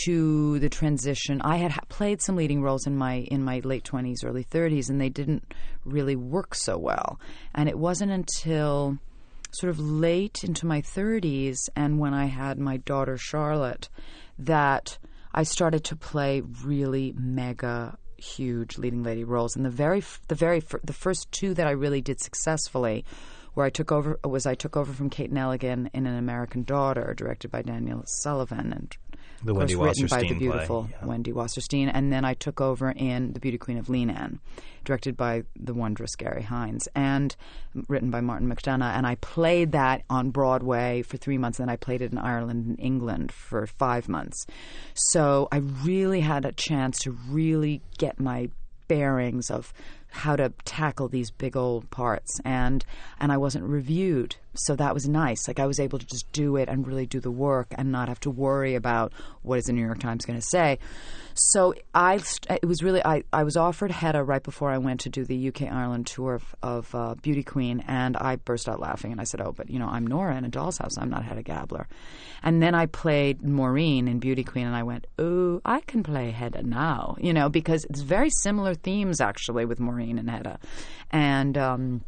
to 0.03 0.59
the 0.59 0.69
transition. 0.69 1.41
I 1.41 1.57
had 1.57 1.74
played 1.89 2.21
some 2.21 2.36
leading 2.36 2.62
roles 2.62 2.88
in 2.88 2.95
my 2.95 3.15
in 3.15 3.44
my 3.44 3.59
late 3.63 3.83
twenties, 3.83 4.24
early 4.24 4.44
thirties, 4.44 4.89
and 4.89 5.00
they 5.00 5.09
didn't 5.09 5.53
really 5.86 6.16
work 6.16 6.56
so 6.56 6.78
well. 6.78 7.19
And 7.54 7.68
it 7.68 7.78
wasn't 7.78 8.11
until 8.11 8.97
sort 9.52 9.71
of 9.71 9.80
late 9.80 10.44
into 10.44 10.66
my 10.66 10.81
thirties, 10.81 11.69
and 11.75 11.99
when 11.99 12.13
I 12.13 12.25
had 12.25 12.59
my 12.59 12.78
daughter 12.78 13.18
Charlotte, 13.18 13.90
that 14.37 14.97
I 15.33 15.44
started 15.44 15.83
to 15.85 15.95
play 15.95 16.42
really 16.42 17.13
mega 17.18 17.97
huge 18.18 18.78
leading 18.78 19.04
lady 19.04 19.23
roles. 19.23 19.56
And 19.56 19.66
the 19.66 19.69
very 19.69 20.04
the 20.28 20.35
very 20.35 20.61
the 20.83 20.94
first 20.94 21.31
two 21.31 21.54
that 21.54 21.68
I 21.68 21.71
really 21.71 22.02
did 22.02 22.19
successfully 22.19 23.06
where 23.54 23.66
I 23.66 23.69
took 23.69 23.92
over 23.92 24.19
was 24.23 24.45
I 24.45 24.56
took 24.56 24.78
over 24.78 24.94
from 24.94 25.09
Kate 25.09 25.33
Nelligan 25.33 25.90
in 25.94 26.06
An 26.06 26.18
American 26.18 26.63
Daughter, 26.63 27.13
directed 27.18 27.52
by 27.52 27.61
Daniel 27.61 28.04
Sullivan 28.06 28.71
and 28.71 28.95
the 29.43 29.53
Wendy 29.53 29.75
written 29.75 30.07
by 30.07 30.21
the 30.21 30.33
beautiful 30.33 30.83
play, 30.83 30.95
yeah. 30.99 31.07
Wendy 31.07 31.31
Wasserstein, 31.31 31.89
and 31.93 32.11
then 32.11 32.25
I 32.25 32.33
took 32.33 32.59
over 32.61 32.91
in 32.91 33.33
The 33.33 33.39
Beauty 33.39 33.57
Queen 33.57 33.77
of 33.77 33.87
Leenane, 33.87 34.39
directed 34.83 35.15
by 35.15 35.43
the 35.55 35.73
wondrous 35.73 36.15
Garry 36.15 36.43
Hynes, 36.43 36.87
and 36.95 37.35
written 37.87 38.09
by 38.09 38.21
Martin 38.21 38.49
McDonagh. 38.49 38.95
And 38.95 39.07
I 39.07 39.15
played 39.15 39.71
that 39.71 40.03
on 40.09 40.31
Broadway 40.31 41.01
for 41.03 41.17
three 41.17 41.37
months, 41.37 41.59
and 41.59 41.67
then 41.67 41.73
I 41.73 41.77
played 41.77 42.01
it 42.01 42.11
in 42.11 42.17
Ireland 42.17 42.65
and 42.65 42.79
England 42.79 43.31
for 43.31 43.65
five 43.65 44.09
months. 44.09 44.45
So 44.93 45.47
I 45.51 45.57
really 45.57 46.21
had 46.21 46.45
a 46.45 46.51
chance 46.51 46.99
to 46.99 47.11
really 47.29 47.81
get 47.97 48.19
my 48.19 48.49
bearings 48.87 49.49
of 49.51 49.71
how 50.11 50.35
to 50.35 50.51
tackle 50.65 51.07
these 51.07 51.29
big 51.29 51.55
old 51.55 51.89
parts 51.91 52.39
and 52.43 52.83
and 53.19 53.31
I 53.31 53.37
wasn't 53.37 53.63
reviewed 53.65 54.35
so 54.59 54.75
that 54.75 54.94
was 54.94 55.07
nice. 55.07 55.47
Like 55.47 55.59
I 55.59 55.66
was 55.66 55.80
able 55.80 55.99
to 55.99 56.06
just 56.06 56.31
do 56.31 56.56
it 56.57 56.69
and 56.69 56.85
really 56.85 57.06
do 57.06 57.19
the 57.19 57.31
work 57.31 57.68
and 57.71 57.92
not 57.92 58.09
have 58.09 58.19
to 58.21 58.30
worry 58.30 58.75
about 58.75 59.13
what 59.42 59.59
is 59.59 59.66
the 59.66 59.73
New 59.73 59.85
York 59.85 59.99
Times 59.99 60.25
going 60.25 60.39
to 60.39 60.45
say. 60.45 60.80
So 61.33 61.73
I 61.95 62.19
it 62.49 62.66
was 62.66 62.83
really 62.83 63.04
I, 63.04 63.23
I 63.31 63.44
was 63.44 63.56
offered 63.56 63.92
Hedda 63.92 64.23
right 64.23 64.44
before 64.44 64.69
I 64.69 64.78
went 64.78 65.01
to 65.01 65.09
do 65.09 65.23
the 65.23 65.47
UK 65.47 65.63
Ireland 65.63 66.07
tour 66.07 66.35
of, 66.35 66.56
of 66.61 66.95
uh, 66.95 67.16
Beauty 67.16 67.44
Queen 67.44 67.83
and 67.87 68.18
I 68.18 68.35
burst 68.35 68.68
out 68.68 68.80
laughing 68.80 69.13
and 69.13 69.21
I 69.21 69.23
said 69.23 69.39
oh 69.39 69.54
but 69.54 69.69
you 69.69 69.80
know 69.80 69.87
I'm 69.87 70.06
Nora 70.06 70.35
in 70.37 70.44
a 70.44 70.49
doll's 70.49 70.78
house. 70.78 70.97
I'm 70.97 71.09
not 71.09 71.23
Hedda 71.23 71.44
Gabler. 71.44 71.87
And 72.44 72.61
then 72.61 72.75
I 72.75 72.87
played 72.87 73.42
Maureen 73.42 74.07
in 74.07 74.19
Beauty 74.19 74.44
Queen 74.44 74.68
and 74.68 74.75
I 74.75 74.83
went 74.83 75.07
oh 75.18 75.61
I 75.63 75.80
can 75.81 76.04
play 76.04 76.31
Hedda 76.31 76.63
now 76.63 77.16
you 77.19 77.33
know 77.33 77.47
because 77.47 77.85
it's 77.85 78.01
very 78.01 78.30
similar 78.42 78.73
themes 78.73 79.21
actually 79.21 79.66
with 79.66 79.80
Maureen 79.80 80.19
and 80.19 80.30
Hedda. 80.30 80.59
And 81.11 81.57
um, 81.57 82.01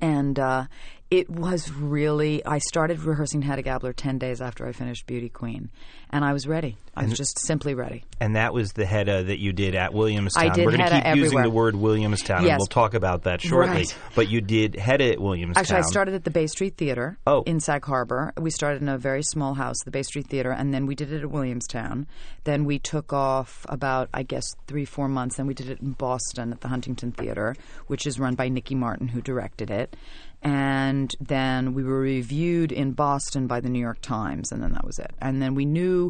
and 0.00 0.38
uh, 0.38 0.66
It 1.14 1.30
was 1.30 1.70
really. 1.70 2.44
I 2.44 2.58
started 2.58 2.98
rehearsing 2.98 3.42
Hedda 3.42 3.62
Gabler 3.62 3.92
ten 3.92 4.18
days 4.18 4.40
after 4.40 4.66
I 4.66 4.72
finished 4.72 5.06
Beauty 5.06 5.28
Queen, 5.28 5.70
and 6.14 6.24
I 6.24 6.32
was 6.32 6.46
ready. 6.46 6.76
I 6.96 7.04
was 7.06 7.18
just 7.18 7.44
simply 7.44 7.74
ready. 7.74 8.04
And 8.20 8.36
that 8.36 8.54
was 8.54 8.72
the 8.72 8.86
Hedda 8.86 9.24
that 9.24 9.40
you 9.40 9.52
did 9.52 9.74
at 9.74 9.92
Williamstown. 9.92 10.48
I 10.48 10.54
did 10.54 10.64
We're 10.64 10.76
going 10.76 10.88
to 10.88 11.02
keep 11.02 11.16
using 11.16 11.42
the 11.42 11.50
word 11.50 11.74
Williamstown, 11.74 12.38
and 12.38 12.46
Yes. 12.46 12.58
we'll 12.60 12.66
talk 12.68 12.94
about 12.94 13.24
that 13.24 13.40
shortly. 13.40 13.74
Right. 13.78 13.96
But 14.14 14.28
you 14.30 14.40
did 14.40 14.76
Hedda 14.76 15.14
at 15.14 15.20
Williamstown. 15.20 15.60
Actually, 15.60 15.78
I 15.78 15.82
started 15.82 16.14
at 16.14 16.22
the 16.22 16.30
Bay 16.30 16.46
Street 16.46 16.76
Theater 16.76 17.18
Oh. 17.26 17.42
in 17.46 17.58
Sag 17.58 17.84
Harbor. 17.84 18.32
We 18.40 18.50
started 18.50 18.80
in 18.80 18.88
a 18.88 18.96
very 18.96 19.24
small 19.24 19.54
house, 19.54 19.74
the 19.84 19.90
Bay 19.90 20.04
Street 20.04 20.28
Theater, 20.28 20.52
and 20.52 20.72
then 20.72 20.86
we 20.86 20.94
did 20.94 21.12
it 21.12 21.20
at 21.22 21.30
Williamstown. 21.30 22.06
Then 22.44 22.64
we 22.64 22.78
took 22.78 23.12
off 23.12 23.66
about, 23.68 24.08
I 24.14 24.22
guess, 24.22 24.44
three, 24.68 24.84
four 24.84 25.08
months. 25.08 25.36
Then 25.36 25.48
we 25.48 25.54
did 25.54 25.68
it 25.68 25.80
in 25.80 25.92
Boston 25.92 26.52
at 26.52 26.60
the 26.60 26.68
Huntington 26.68 27.10
Theater, 27.10 27.56
which 27.88 28.06
is 28.06 28.20
run 28.20 28.36
by 28.36 28.48
Nikki 28.48 28.76
Martin, 28.76 29.08
who 29.08 29.20
directed 29.20 29.68
it. 29.68 29.96
And 30.42 31.14
then 31.20 31.72
we 31.72 31.82
were 31.82 32.00
reviewed 32.00 32.70
in 32.70 32.92
Boston 32.92 33.46
by 33.46 33.60
the 33.60 33.70
New 33.70 33.78
York 33.80 34.02
Times, 34.02 34.52
and 34.52 34.62
then 34.62 34.72
that 34.74 34.84
was 34.84 34.98
it. 34.98 35.10
And 35.18 35.40
then 35.40 35.54
we 35.54 35.64
knew 35.64 36.03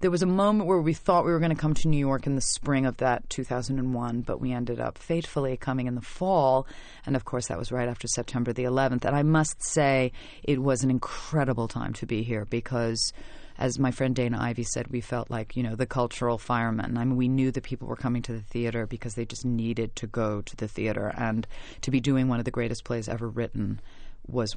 there 0.00 0.10
was 0.10 0.22
a 0.22 0.26
moment 0.26 0.68
where 0.68 0.80
we 0.80 0.94
thought 0.94 1.24
we 1.24 1.32
were 1.32 1.38
going 1.38 1.54
to 1.54 1.56
come 1.56 1.74
to 1.74 1.88
New 1.88 1.98
York 1.98 2.26
in 2.26 2.34
the 2.34 2.40
spring 2.40 2.86
of 2.86 2.98
that 2.98 3.28
2001, 3.30 4.20
but 4.22 4.40
we 4.40 4.52
ended 4.52 4.80
up 4.80 4.98
fatefully 4.98 5.56
coming 5.56 5.86
in 5.86 5.94
the 5.94 6.00
fall. 6.00 6.66
And 7.06 7.16
of 7.16 7.24
course, 7.24 7.48
that 7.48 7.58
was 7.58 7.72
right 7.72 7.88
after 7.88 8.06
September 8.06 8.52
the 8.52 8.64
11th. 8.64 9.04
And 9.04 9.16
I 9.16 9.22
must 9.22 9.62
say, 9.62 10.12
it 10.42 10.62
was 10.62 10.82
an 10.84 10.90
incredible 10.90 11.68
time 11.68 11.92
to 11.94 12.06
be 12.06 12.22
here 12.22 12.44
because. 12.44 13.12
As 13.60 13.76
my 13.76 13.90
friend 13.90 14.14
Dana 14.14 14.38
Ivey 14.40 14.62
said, 14.62 14.86
we 14.86 15.00
felt 15.00 15.30
like, 15.30 15.56
you 15.56 15.64
know, 15.64 15.74
the 15.74 15.84
cultural 15.84 16.38
firemen. 16.38 16.96
I 16.96 17.04
mean, 17.04 17.16
we 17.16 17.26
knew 17.26 17.50
that 17.50 17.64
people 17.64 17.88
were 17.88 17.96
coming 17.96 18.22
to 18.22 18.32
the 18.32 18.40
theater 18.40 18.86
because 18.86 19.16
they 19.16 19.24
just 19.24 19.44
needed 19.44 19.96
to 19.96 20.06
go 20.06 20.42
to 20.42 20.54
the 20.54 20.68
theater. 20.68 21.12
And 21.18 21.44
to 21.80 21.90
be 21.90 21.98
doing 21.98 22.28
one 22.28 22.38
of 22.38 22.44
the 22.44 22.52
greatest 22.52 22.84
plays 22.84 23.08
ever 23.08 23.28
written 23.28 23.80
was 24.28 24.56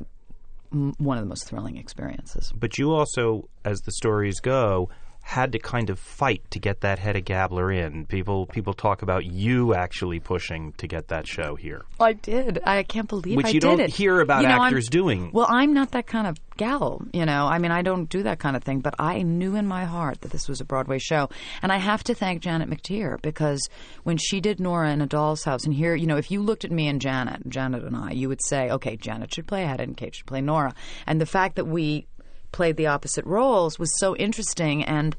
one 0.72 1.18
of 1.18 1.24
the 1.24 1.30
most 1.30 1.46
thrilling 1.46 1.78
experiences. 1.78 2.51
But 2.56 2.78
you 2.78 2.92
also, 2.94 3.50
as 3.66 3.82
the 3.82 3.92
stories 3.92 4.40
go, 4.40 4.90
had 5.22 5.51
to 5.54 5.60
kind 5.60 5.90
of 5.90 6.00
fight 6.00 6.42
to 6.51 6.60
get 6.60 6.82
that 6.82 7.00
Hedda 7.00 7.22
Gabler 7.22 7.72
in. 7.72 8.06
People 8.08 8.48
people 8.48 8.74
talk 8.74 9.01
about 9.01 9.25
you 9.25 9.74
actually 9.74 10.20
pushing 10.20 10.74
to 10.74 10.88
get 10.88 11.08
that 11.10 11.28
show 11.28 11.56
here. 11.56 11.84
Oh, 12.00 12.06
I 12.06 12.13
did. 12.13 12.60
I 12.66 12.84
can't 12.84 13.08
believe 13.08 13.38
Which 13.38 13.46
I 13.48 13.50
you 13.50 13.60
did 13.60 13.68
don't 13.68 13.80
it. 13.80 13.92
hear 13.92 14.20
about 14.20 14.42
You 14.42 14.48
know, 14.50 14.56
I'm- 14.56 14.62
actors 14.63 14.90
doing. 14.90 15.32
Well, 15.32 15.48
I'm 15.50 15.74
not 15.74 15.92
that 15.92 16.08
kind 16.08 16.28
of 16.28 16.38
gal, 16.58 17.01
you 17.13 17.25
know. 17.25 17.48
I 17.48 17.60
mean, 17.60 17.72
I 17.72 17.82
don't 17.82 18.10
do 18.10 18.24
that 18.24 18.40
kind 18.40 18.56
of 18.56 18.63
thing, 18.63 18.82
but 18.82 18.94
I 19.00 19.22
knew 19.22 19.56
in 19.56 19.66
my 19.68 19.86
heart 19.86 20.22
that 20.22 20.32
this 20.32 20.50
was 20.50 20.60
a 20.60 20.66
Broadway 20.66 21.00
show. 21.00 21.30
And 21.62 21.72
I 21.72 21.78
have 21.78 22.04
to 22.06 22.13
thank 22.13 22.42
Janet 22.42 22.70
McTeer 22.70 23.22
because 23.22 23.68
when 24.04 24.18
she 24.18 24.42
did 24.42 24.60
Nora 24.60 24.92
in 24.92 25.01
A 25.01 25.08
Doll's 25.08 25.44
House, 25.44 25.63
and 25.66 25.74
here, 25.74 25.96
you 25.96 26.08
know, 26.08 26.18
if 26.18 26.30
you 26.30 26.42
looked 26.42 26.66
at 26.66 26.72
me 26.72 26.88
and 26.88 27.00
Janet, 27.00 27.48
Janet 27.48 27.84
and 27.84 27.96
I, 27.96 28.12
you 28.12 28.28
would 28.28 28.44
say, 28.44 28.70
okay, 28.70 28.96
Janet 28.98 29.34
should 29.34 29.48
play 29.48 29.63
Hedda 29.63 29.84
and 29.84 29.96
Kate 29.98 30.13
should 30.16 30.25
play 30.28 30.42
Nora. 30.42 30.74
And 31.08 31.22
the 31.22 31.25
fact 31.25 31.56
that 31.56 31.66
we 31.68 32.08
played 32.51 32.77
the 32.77 32.88
opposite 32.88 33.25
roles 33.25 33.79
was 33.79 33.98
so 34.00 34.15
interesting. 34.15 34.84
And 34.84 35.15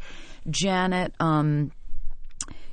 Janet, 0.51 1.15
um, 1.21 1.73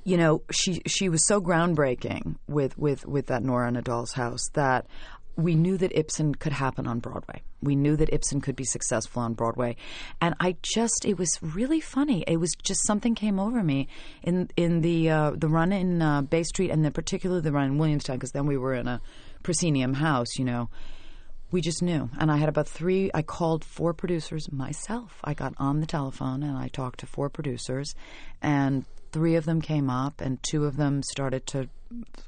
you 0.03 0.17
know, 0.17 0.41
she 0.51 0.81
she 0.85 1.09
was 1.09 1.25
so 1.27 1.41
groundbreaking 1.41 2.35
with 2.47 2.77
with 2.77 3.05
with 3.05 3.27
that 3.27 3.43
Nora 3.43 3.67
in 3.67 3.75
a 3.75 3.81
Doll's 3.81 4.13
House 4.13 4.49
that 4.53 4.87
we 5.35 5.55
knew 5.55 5.77
that 5.77 5.97
Ibsen 5.97 6.35
could 6.35 6.51
happen 6.51 6.85
on 6.85 6.99
Broadway. 6.99 7.41
We 7.61 7.75
knew 7.75 7.95
that 7.95 8.11
Ibsen 8.11 8.41
could 8.41 8.55
be 8.55 8.65
successful 8.65 9.21
on 9.21 9.33
Broadway, 9.33 9.75
and 10.19 10.35
I 10.39 10.55
just 10.61 11.05
it 11.05 11.17
was 11.17 11.37
really 11.41 11.79
funny. 11.79 12.23
It 12.27 12.37
was 12.37 12.51
just 12.63 12.85
something 12.85 13.15
came 13.15 13.39
over 13.39 13.63
me 13.63 13.87
in 14.23 14.49
in 14.57 14.81
the 14.81 15.09
uh, 15.09 15.31
the 15.35 15.47
run 15.47 15.71
in 15.71 16.01
uh, 16.01 16.21
Bay 16.21 16.43
Street, 16.43 16.71
and 16.71 16.83
then 16.83 16.91
particularly 16.91 17.41
the 17.41 17.51
run 17.51 17.65
in 17.65 17.77
Williamstown, 17.77 18.17
because 18.17 18.31
then 18.31 18.47
we 18.47 18.57
were 18.57 18.73
in 18.73 18.87
a 18.87 19.01
proscenium 19.43 19.93
house, 19.93 20.37
you 20.37 20.45
know 20.45 20.69
we 21.51 21.61
just 21.61 21.81
knew. 21.81 22.09
And 22.19 22.31
I 22.31 22.37
had 22.37 22.49
about 22.49 22.67
three, 22.67 23.09
I 23.13 23.21
called 23.21 23.63
four 23.63 23.93
producers 23.93 24.51
myself. 24.51 25.19
I 25.23 25.33
got 25.33 25.53
on 25.57 25.79
the 25.79 25.87
telephone 25.87 26.43
and 26.43 26.57
I 26.57 26.67
talked 26.67 26.99
to 27.01 27.07
four 27.07 27.29
producers, 27.29 27.93
and 28.41 28.85
three 29.11 29.35
of 29.35 29.45
them 29.45 29.61
came 29.61 29.89
up, 29.89 30.21
and 30.21 30.41
two 30.43 30.65
of 30.65 30.77
them 30.77 31.01
started 31.03 31.47
to 31.47 31.69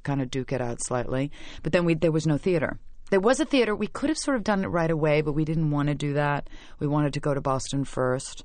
kind 0.03 0.21
of 0.21 0.31
duke 0.31 0.51
it 0.51 0.61
out 0.61 0.83
slightly. 0.83 1.31
But 1.61 1.71
then 1.71 1.85
we, 1.85 1.93
there 1.93 2.11
was 2.11 2.25
no 2.25 2.37
theater. 2.37 2.79
There 3.11 3.19
was 3.19 3.39
a 3.39 3.45
theater. 3.45 3.75
We 3.75 3.87
could 3.87 4.09
have 4.09 4.17
sort 4.17 4.37
of 4.37 4.43
done 4.43 4.63
it 4.63 4.67
right 4.67 4.89
away, 4.89 5.21
but 5.21 5.33
we 5.33 5.45
didn't 5.45 5.69
want 5.69 5.89
to 5.89 5.95
do 5.95 6.13
that. 6.13 6.49
We 6.79 6.87
wanted 6.87 7.13
to 7.13 7.19
go 7.19 7.33
to 7.33 7.41
Boston 7.41 7.83
first. 7.83 8.43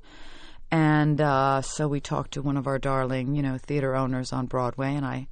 And 0.69 1.21
uh, 1.21 1.61
so 1.61 1.87
we 1.87 2.01
talked 2.01 2.33
to 2.33 2.41
one 2.41 2.57
of 2.57 2.67
our 2.67 2.77
darling, 2.77 3.35
you 3.35 3.41
know, 3.41 3.57
theater 3.57 3.95
owners 3.95 4.33
on 4.33 4.47
Broadway, 4.47 4.93
and 4.93 5.05
I, 5.05 5.27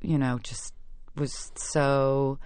you 0.00 0.16
know, 0.16 0.38
just 0.38 0.72
was 1.16 1.50
so 1.56 2.38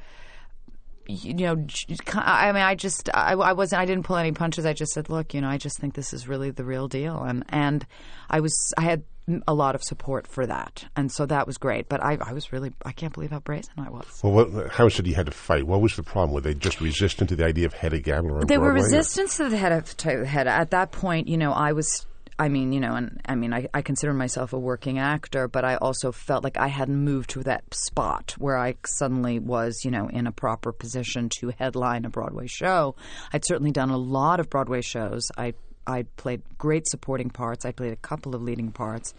you 1.10 1.34
know, 1.34 1.66
I 2.14 2.52
mean, 2.52 2.62
I 2.62 2.74
just, 2.74 3.10
I, 3.12 3.32
I 3.32 3.52
wasn't, 3.52 3.80
I 3.82 3.84
didn't 3.84 4.04
pull 4.04 4.16
any 4.16 4.32
punches. 4.32 4.66
I 4.66 4.72
just 4.72 4.92
said, 4.92 5.08
look, 5.10 5.34
you 5.34 5.40
know, 5.40 5.48
I 5.48 5.58
just 5.58 5.78
think 5.78 5.94
this 5.94 6.12
is 6.12 6.28
really 6.28 6.50
the 6.50 6.64
real 6.64 6.88
deal, 6.88 7.22
and 7.22 7.44
and 7.48 7.86
I 8.28 8.40
was, 8.40 8.72
I 8.78 8.82
had 8.82 9.02
a 9.46 9.54
lot 9.54 9.74
of 9.74 9.82
support 9.82 10.26
for 10.26 10.46
that, 10.46 10.84
and 10.96 11.10
so 11.12 11.26
that 11.26 11.46
was 11.46 11.58
great. 11.58 11.88
But 11.88 12.02
I, 12.02 12.18
I 12.20 12.32
was 12.32 12.52
really, 12.52 12.72
I 12.84 12.92
can't 12.92 13.12
believe 13.12 13.30
how 13.30 13.40
brazen 13.40 13.74
I 13.78 13.90
was. 13.90 14.06
Well, 14.22 14.32
what, 14.32 14.70
how 14.70 14.88
said 14.88 15.06
you 15.06 15.14
had 15.14 15.26
to 15.26 15.32
fight? 15.32 15.66
What 15.66 15.80
was 15.80 15.96
the 15.96 16.02
problem? 16.02 16.32
Were 16.32 16.40
they 16.40 16.54
just 16.54 16.80
resistant 16.80 17.30
to 17.30 17.36
the 17.36 17.44
idea 17.44 17.66
of 17.66 17.74
Hedda 17.74 18.00
Gabler 18.00 18.32
were 18.32 18.46
Broadway, 18.46 18.56
or- 18.56 18.72
resistance 18.72 19.36
to 19.36 19.48
the 19.48 19.56
head 19.56 19.72
of 19.72 19.96
to 19.98 20.08
the. 20.24 20.46
At 20.48 20.70
that 20.70 20.92
point, 20.92 21.28
you 21.28 21.36
know, 21.36 21.52
I 21.52 21.72
was. 21.72 22.06
I 22.40 22.48
mean, 22.48 22.72
you 22.72 22.80
know, 22.80 22.94
and 22.94 23.20
I 23.26 23.34
mean, 23.34 23.52
I, 23.52 23.68
I 23.74 23.82
consider 23.82 24.14
myself 24.14 24.54
a 24.54 24.58
working 24.58 24.98
actor, 24.98 25.46
but 25.46 25.62
I 25.62 25.76
also 25.76 26.10
felt 26.10 26.42
like 26.42 26.56
I 26.56 26.68
hadn't 26.68 26.96
moved 26.96 27.28
to 27.30 27.42
that 27.42 27.64
spot 27.74 28.34
where 28.38 28.56
I 28.56 28.76
suddenly 28.86 29.38
was, 29.38 29.84
you 29.84 29.90
know, 29.90 30.08
in 30.08 30.26
a 30.26 30.32
proper 30.32 30.72
position 30.72 31.28
to 31.40 31.52
headline 31.58 32.06
a 32.06 32.08
Broadway 32.08 32.46
show. 32.46 32.96
I'd 33.30 33.44
certainly 33.44 33.72
done 33.72 33.90
a 33.90 33.98
lot 33.98 34.40
of 34.40 34.48
Broadway 34.48 34.80
shows. 34.80 35.28
I 35.36 35.52
I 35.86 36.04
played 36.16 36.40
great 36.56 36.88
supporting 36.88 37.28
parts. 37.28 37.66
I 37.66 37.72
played 37.72 37.92
a 37.92 37.96
couple 37.96 38.34
of 38.34 38.40
leading 38.40 38.72
parts. 38.72 39.12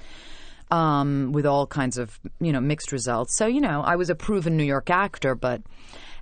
Um, 0.72 1.32
with 1.32 1.46
all 1.46 1.68
kinds 1.68 1.98
of 2.00 2.18
you 2.40 2.52
know 2.52 2.62
mixed 2.62 2.92
results. 2.92 3.38
So 3.38 3.46
you 3.46 3.62
know 3.62 3.82
I 3.82 3.98
was 3.98 4.10
a 4.10 4.16
proven 4.16 4.58
New 4.58 4.64
York 4.64 4.90
actor, 4.90 5.36
but 5.36 5.62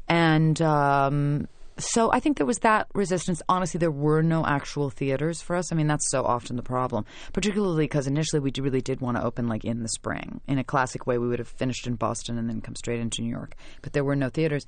and 0.10 0.62
um, 0.62 1.48
so 1.79 2.12
I 2.12 2.19
think 2.19 2.38
there 2.38 2.45
was 2.45 2.59
that 2.59 2.88
resistance. 2.93 3.41
Honestly, 3.50 3.77
there 3.77 3.91
were 3.91 4.21
no 4.21 4.45
actual 4.45 4.89
theaters 4.89 5.41
for 5.41 5.55
us. 5.55 5.71
I 5.71 5.75
mean, 5.75 5.88
that's 5.88 6.09
so 6.12 6.24
often 6.24 6.55
the 6.55 6.63
problem, 6.63 7.05
particularly 7.33 7.86
because 7.86 8.07
initially 8.07 8.39
we 8.39 8.51
really 8.59 8.81
did 8.81 9.01
want 9.01 9.17
to 9.17 9.24
open 9.24 9.48
like 9.48 9.65
in 9.65 9.81
the 9.81 9.89
spring. 9.89 10.41
In 10.48 10.59
a 10.59 10.63
classic 10.63 11.07
way, 11.07 11.17
we 11.17 11.27
would 11.27 11.39
have 11.39 11.48
finished 11.48 11.88
in 11.88 11.95
Boston 11.95 12.38
and 12.38 12.50
then 12.50 12.62
come 12.62 12.75
straight 12.75 13.00
into 13.00 13.21
New 13.21 13.29
York, 13.29 13.55
but 13.81 13.93
there 13.93 14.03
were 14.03 14.15
no 14.15 14.29
theaters. 14.29 14.65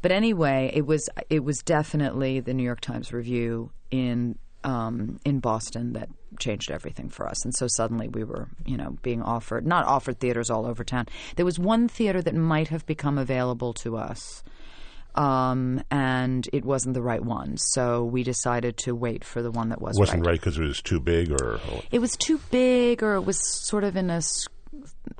But 0.00 0.12
anyway, 0.12 0.70
it 0.74 0.86
was 0.86 1.08
it 1.28 1.44
was 1.44 1.58
definitely 1.58 2.40
the 2.40 2.54
New 2.54 2.64
York 2.64 2.80
Times 2.80 3.12
review 3.12 3.70
in 3.90 4.38
um, 4.64 5.18
in 5.24 5.40
Boston 5.40 5.92
that 5.94 6.08
changed 6.38 6.70
everything 6.70 7.08
for 7.08 7.26
us. 7.26 7.44
And 7.44 7.54
so 7.54 7.66
suddenly 7.66 8.08
we 8.08 8.24
were, 8.24 8.48
you 8.64 8.76
know, 8.76 8.96
being 9.02 9.22
offered 9.22 9.66
not 9.66 9.86
offered 9.86 10.20
theaters 10.20 10.50
all 10.50 10.66
over 10.66 10.84
town. 10.84 11.06
There 11.36 11.44
was 11.44 11.58
one 11.58 11.88
theater 11.88 12.22
that 12.22 12.34
might 12.34 12.68
have 12.68 12.86
become 12.86 13.18
available 13.18 13.72
to 13.74 13.96
us 13.96 14.42
um, 15.14 15.82
and 15.90 16.48
it 16.52 16.64
wasn't 16.64 16.94
the 16.94 17.02
right 17.02 17.22
one. 17.22 17.56
So 17.56 18.04
we 18.04 18.22
decided 18.22 18.76
to 18.78 18.94
wait 18.94 19.24
for 19.24 19.42
the 19.42 19.50
one 19.50 19.68
that 19.70 19.80
was 19.80 19.98
wasn't 19.98 20.24
right. 20.24 20.32
right 20.32 20.40
because 20.40 20.58
it 20.58 20.64
was 20.64 20.82
too 20.82 21.00
big, 21.00 21.30
or, 21.30 21.54
or 21.54 21.82
It 21.90 21.98
was 21.98 22.16
too 22.16 22.40
big, 22.50 23.02
or 23.02 23.14
it 23.14 23.22
was 23.22 23.38
sort 23.66 23.84
of 23.84 23.96
in 23.96 24.10
a 24.10 24.22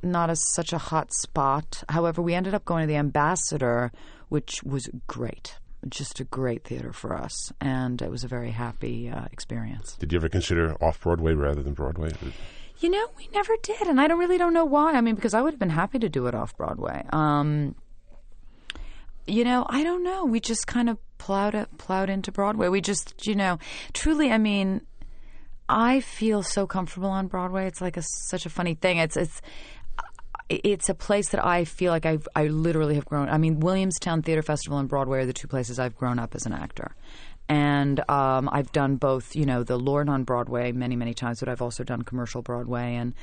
not 0.03 0.31
a, 0.31 0.37
such 0.37 0.73
a 0.73 0.79
hot 0.79 1.13
spot. 1.13 1.83
However, 1.89 2.23
we 2.23 2.35
ended 2.35 2.55
up 2.55 2.65
going 2.65 2.83
to 2.83 2.87
the 2.87 2.97
Ambassador, 2.97 3.93
which 4.29 4.63
was 4.63 4.89
great. 5.07 5.57
Just 5.89 6.21
a 6.21 6.25
great 6.25 6.63
theater 6.63 6.93
for 6.93 7.13
us, 7.15 7.53
and 7.61 8.01
it 8.01 8.11
was 8.11 8.23
a 8.23 8.29
very 8.29 8.53
happy 8.53 9.11
uh, 9.11 9.25
experience. 9.33 9.97
did 9.97 10.13
you 10.13 10.19
ever 10.19 10.29
consider 10.29 10.77
off 10.81 11.01
Broadway 11.01 11.35
rather 11.35 11.61
than 11.61 11.75
Broadway? 11.75 12.13
You 12.79 12.89
know, 12.89 13.09
we 13.19 13.29
never 13.35 13.55
did, 13.63 13.83
and 13.89 14.01
I 14.01 14.07
don't 14.07 14.21
really 14.21 14.39
don't 14.39 14.55
know 14.55 14.65
why. 14.65 14.93
I 14.93 15.01
mean, 15.01 15.17
because 15.17 15.35
I 15.35 15.41
would 15.41 15.53
have 15.53 15.59
been 15.59 15.71
happy 15.71 15.99
to 15.99 16.09
do 16.09 16.29
it 16.29 16.37
off 16.37 16.57
Broadway. 16.57 17.05
Um, 17.13 17.75
you 19.27 19.45
know, 19.45 19.67
I 19.69 19.83
don't 19.83 20.03
know. 20.03 20.25
We 20.25 20.41
just 20.41 20.67
kind 20.67 20.89
of 20.89 20.99
plowed 21.19 21.55
it, 21.55 21.79
plowed 21.79 22.11
into 22.11 22.33
Broadway. 22.33 22.69
We 22.69 22.81
just, 22.81 23.27
you 23.27 23.35
know, 23.35 23.59
truly. 23.93 24.31
I 24.31 24.39
mean, 24.39 24.83
I 25.69 26.01
feel 26.01 26.43
so 26.43 26.67
comfortable 26.67 27.09
on 27.09 27.29
Broadway. 27.29 27.67
It's 27.67 27.81
like 27.81 27.97
a 27.97 28.03
such 28.29 28.47
a 28.47 28.51
funny 28.51 28.75
thing. 28.75 28.99
It's 28.99 29.17
it's 29.17 29.41
it's 30.49 30.89
a 30.89 30.95
place 30.95 31.31
that 31.31 31.45
I 31.45 31.65
feel 31.65 31.93
like 31.93 32.07
I 32.07 32.19
I 32.35 32.49
literally 32.49 32.97
have 32.97 33.07
grown. 33.07 33.29
I 33.29 33.39
mean, 33.39 33.61
Williamstown 33.61 34.23
Theater 34.23 34.43
Festival 34.43 34.79
and 34.79 34.89
Broadway 34.89 35.21
are 35.21 35.27
the 35.27 35.33
two 35.33 35.49
places 35.49 35.79
I've 35.79 35.97
grown 35.97 36.19
up 36.19 36.35
as 36.35 36.47
an 36.47 36.53
actor. 36.53 36.95
And 37.49 38.09
um, 38.09 38.49
I've 38.53 38.71
done 38.73 38.97
both, 38.97 39.35
you 39.35 39.45
know, 39.45 39.63
the 39.63 39.77
Lord 39.77 40.09
on 40.09 40.25
Broadway 40.25 40.73
many, 40.73 40.95
many 40.97 41.13
times, 41.13 41.41
but 41.41 41.49
I've 41.49 41.61
also 41.61 41.85
done 41.85 42.03
commercial 42.03 42.41
Broadway, 42.41 42.95
and 42.95 43.15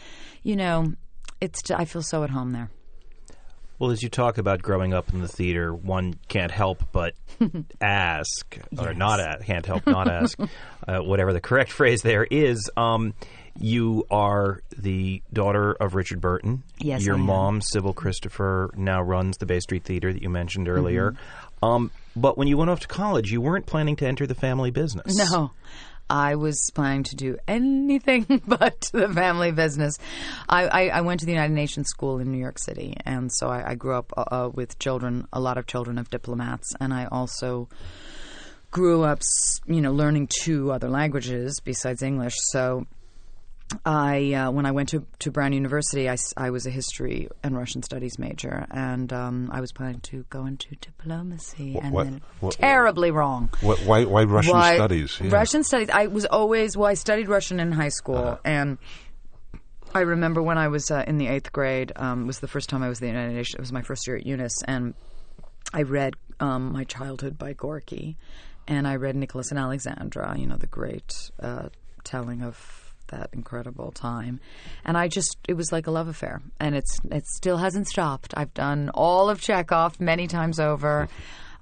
you 0.44 0.56
know, 0.56 0.94
it's 1.42 1.70
I 1.72 1.86
feel 1.86 2.02
so 2.02 2.24
at 2.24 2.30
home 2.30 2.52
there. 2.52 2.70
Well, 3.80 3.92
as 3.92 4.04
you 4.04 4.10
talk 4.10 4.38
about 4.38 4.62
growing 4.62 4.94
up 4.94 5.14
in 5.14 5.22
the 5.22 5.28
theater, 5.28 5.74
one 5.74 6.16
can't 6.28 6.52
help 6.52 6.84
but 6.92 7.14
ask, 7.82 8.58
or 8.78 8.94
not 8.94 9.20
ask, 9.22 9.46
can't 9.46 9.66
help 9.66 9.88
not 9.88 10.10
ask, 10.10 10.38
uh, 10.88 11.00
whatever 11.00 11.32
the 11.32 11.40
correct 11.40 11.72
phrase 11.72 12.02
there 12.02 12.26
is. 12.26 12.70
Um, 12.76 13.14
you 13.58 14.06
are 14.12 14.62
the 14.78 15.22
daughter 15.34 15.74
of 15.74 15.96
Richard 15.96 16.22
Burton. 16.22 16.64
Yes, 16.80 17.06
Your 17.06 17.16
I 17.16 17.20
am. 17.20 17.26
mom, 17.26 17.62
Sybil 17.62 17.94
Christopher, 17.94 18.70
now 18.76 19.02
runs 19.02 19.38
the 19.38 19.46
Bay 19.46 19.60
Street 19.60 19.84
Theater 19.86 20.12
that 20.14 20.22
you 20.22 20.30
mentioned 20.30 20.68
earlier. 20.70 21.12
Mm-hmm. 21.12 21.66
Um, 21.66 21.92
But 22.16 22.38
when 22.38 22.48
you 22.48 22.58
went 22.58 22.70
off 22.70 22.82
to 22.82 22.88
college, 22.88 23.32
you 23.32 23.42
weren't 23.42 23.66
planning 23.66 23.96
to 23.98 24.08
enter 24.08 24.26
the 24.28 24.36
family 24.36 24.72
business. 24.72 25.18
No. 25.32 25.52
I 26.10 26.36
was 26.36 26.72
planning 26.74 27.04
to 27.04 27.16
do 27.16 27.38
anything 27.48 28.42
but 28.48 28.90
the 28.92 29.08
family 29.10 29.52
business. 29.52 29.98
I, 30.48 30.68
I, 30.68 30.88
I, 30.88 31.02
went 31.02 31.20
to 31.20 31.26
the 31.26 31.32
United 31.32 31.54
Nations 31.54 31.88
School 31.90 32.20
in 32.20 32.32
New 32.32 32.40
York 32.40 32.58
City, 32.58 32.96
and 33.06 33.32
so 33.32 33.48
I, 33.48 33.72
I 33.72 33.76
grew 33.76 33.96
up 33.96 34.12
uh, 34.18 34.22
uh 34.22 34.50
with 34.54 34.80
children, 34.80 35.28
a 35.32 35.40
lot 35.40 35.58
of 35.58 35.68
children 35.68 35.98
of 35.98 36.10
diplomats, 36.10 36.74
and 36.80 36.94
I 36.94 37.06
also 37.06 37.70
grew 38.72 39.04
up, 39.04 39.22
you 39.68 39.82
know, 39.82 39.92
learning 39.92 40.30
two 40.42 40.72
other 40.72 40.90
languages 40.90 41.60
besides 41.64 42.02
English. 42.02 42.36
So 42.38 42.86
I 43.86 44.34
uh, 44.34 44.52
when 44.52 44.66
I 44.66 44.72
went 44.72 44.90
to, 44.90 45.06
to 45.20 45.32
Brown 45.32 45.54
University, 45.54 46.10
I, 46.10 46.18
I 46.36 46.50
was 46.50 46.66
a 46.66 46.70
history 46.70 47.30
and 47.44 47.56
Russian 47.56 47.84
studies 47.84 48.18
major, 48.18 48.66
and 48.72 49.12
um, 49.14 49.50
I 49.52 49.62
was 49.62 49.72
planning 49.72 50.00
to 50.02 50.26
go 50.30 50.46
into 50.46 50.76
diplomacy, 50.76 51.74
what, 51.74 51.84
and 51.84 51.94
what, 51.94 52.04
then 52.06 52.22
what, 52.40 52.54
terribly 52.56 53.12
wrong. 53.12 53.50
why, 53.62 54.06
why 54.06 54.24
Russian 54.24 54.54
why, 54.54 54.76
studies? 54.76 55.20
Yeah. 55.22 55.30
Russian 55.32 55.64
studies. 55.64 55.90
I 55.92 56.08
was 56.08 56.26
always 56.26 56.76
well. 56.76 56.88
I 56.88 56.96
studied 56.96 57.28
Russian 57.28 57.60
in 57.60 57.72
high 57.72 57.90
school, 57.90 58.18
uh-huh. 58.18 58.38
and 58.44 58.78
I 59.94 60.02
remember 60.02 60.42
when 60.42 60.58
I 60.58 60.68
was 60.68 60.90
uh, 60.90 61.04
in 61.08 61.18
the 61.18 61.28
eighth 61.28 61.52
grade. 61.52 61.92
Um, 61.96 62.26
was 62.26 62.40
the 62.40 62.48
first 62.48 62.70
time 62.70 62.82
I 62.82 62.90
was 62.90 63.00
in 63.02 63.08
the 63.08 63.14
United 63.14 63.34
Nations. 63.34 63.56
It 63.56 63.62
was 63.62 63.72
my 63.72 63.84
first 63.84 64.08
year 64.08 64.18
at 64.18 64.26
UNIS, 64.26 64.64
and 64.68 64.96
I 65.74 65.84
read 65.84 66.16
um, 66.40 66.74
my 66.74 66.86
childhood 66.86 67.38
by 67.38 67.54
Gorky, 67.54 68.18
and 68.68 68.88
I 68.88 68.96
read 68.96 69.16
Nicholas 69.16 69.52
and 69.52 69.60
Alexandra. 69.60 70.36
You 70.40 70.48
know 70.48 70.58
the 70.58 70.68
great 70.68 71.30
uh, 71.40 71.70
telling 72.04 72.42
of 72.42 72.89
that 73.10 73.30
incredible 73.34 73.92
time. 73.92 74.40
And 74.86 74.98
I 74.98 75.08
just 75.08 75.38
it 75.48 75.54
was 75.54 75.72
like 75.72 75.88
a 75.88 75.92
love 75.92 76.08
affair. 76.08 76.42
And 76.60 76.76
it's 76.76 77.00
it 77.12 77.28
still 77.28 77.58
hasn't 77.58 77.88
stopped. 77.88 78.34
I've 78.36 78.54
done 78.54 78.90
all 78.94 79.30
of 79.30 79.42
Chekhov 79.42 80.00
many 80.00 80.28
times 80.28 80.60
over. 80.60 81.08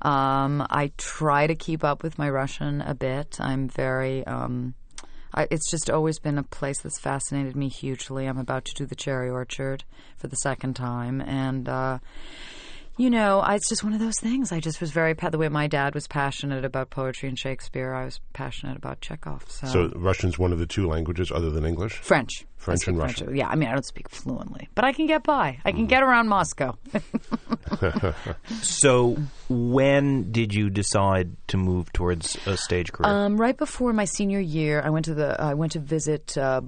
Um, 0.02 0.66
I 0.70 0.92
try 0.98 1.48
to 1.48 1.56
keep 1.56 1.84
up 1.84 2.04
with 2.04 2.20
my 2.20 2.30
Russian 2.30 2.82
a 2.82 2.94
bit. 2.94 3.38
I'm 3.40 3.68
very 3.68 4.26
um, 4.28 4.76
I, 5.34 5.48
it's 5.52 5.70
just 5.70 5.90
always 5.90 6.20
been 6.20 6.38
a 6.38 6.44
place 6.44 6.82
that's 6.82 7.00
fascinated 7.00 7.56
me 7.56 7.70
hugely. 7.70 8.26
I'm 8.26 8.40
about 8.40 8.66
to 8.66 8.74
do 8.74 8.86
the 8.86 8.96
Cherry 8.96 9.30
Orchard 9.30 9.84
for 10.18 10.28
the 10.28 10.36
second 10.36 10.76
time, 10.76 11.22
and 11.22 11.68
uh, 11.70 12.00
you 12.98 13.12
know, 13.12 13.40
I, 13.40 13.56
it's 13.56 13.70
just 13.70 13.84
one 13.84 13.94
of 13.94 14.00
those 14.00 14.20
things. 14.20 14.52
I 14.52 14.60
just 14.60 14.82
was 14.82 14.92
very 14.92 15.14
the 15.14 15.38
way 15.38 15.50
my 15.50 15.68
dad 15.68 15.94
was 15.94 16.08
passionate 16.08 16.66
about 16.66 16.90
poetry 16.90 17.30
and 17.30 17.38
Shakespeare. 17.38 17.94
I 17.94 18.06
was 18.06 18.20
passionate 18.34 18.76
about 18.78 19.02
Chekhov. 19.02 19.44
So, 19.50 19.68
so 19.68 19.92
Russian's 19.96 20.40
one 20.40 20.52
of 20.52 20.60
the 20.60 20.66
two 20.66 20.88
languages 20.88 21.32
other 21.32 21.50
than 21.50 21.66
English. 21.66 21.94
French, 21.94 22.46
French 22.56 22.88
and 22.88 22.98
French. 22.98 23.22
Russian. 23.22 23.36
Yeah, 23.36 23.50
I 23.50 23.56
mean, 23.56 23.70
I 23.70 23.74
don't 23.74 23.86
speak 23.86 24.10
fluently, 24.10 24.70
but 24.74 24.84
I 24.84 24.94
can 24.94 25.06
get 25.06 25.24
by. 25.24 25.60
I 25.64 25.72
can 25.72 25.86
mm. 25.86 25.90
get 25.90 26.02
around 26.02 26.28
Moscow. 26.28 26.78
so, 28.62 29.18
when 29.48 30.32
did 30.32 30.54
you 30.54 30.70
decide 30.70 31.36
to 31.48 31.58
move 31.58 31.94
towards 31.94 32.38
a 32.48 32.58
stage 32.58 32.92
career? 32.92 33.12
Um, 33.12 33.40
right 33.40 33.58
before 33.58 33.94
my 33.94 34.06
senior 34.06 34.40
year, 34.40 34.82
I 34.84 34.90
went 34.90 35.06
to 35.06 35.14
the 35.14 35.40
I 35.40 35.54
went 35.54 35.74
to 35.74 35.80
visit. 35.80 36.38
Uh, 36.38 36.62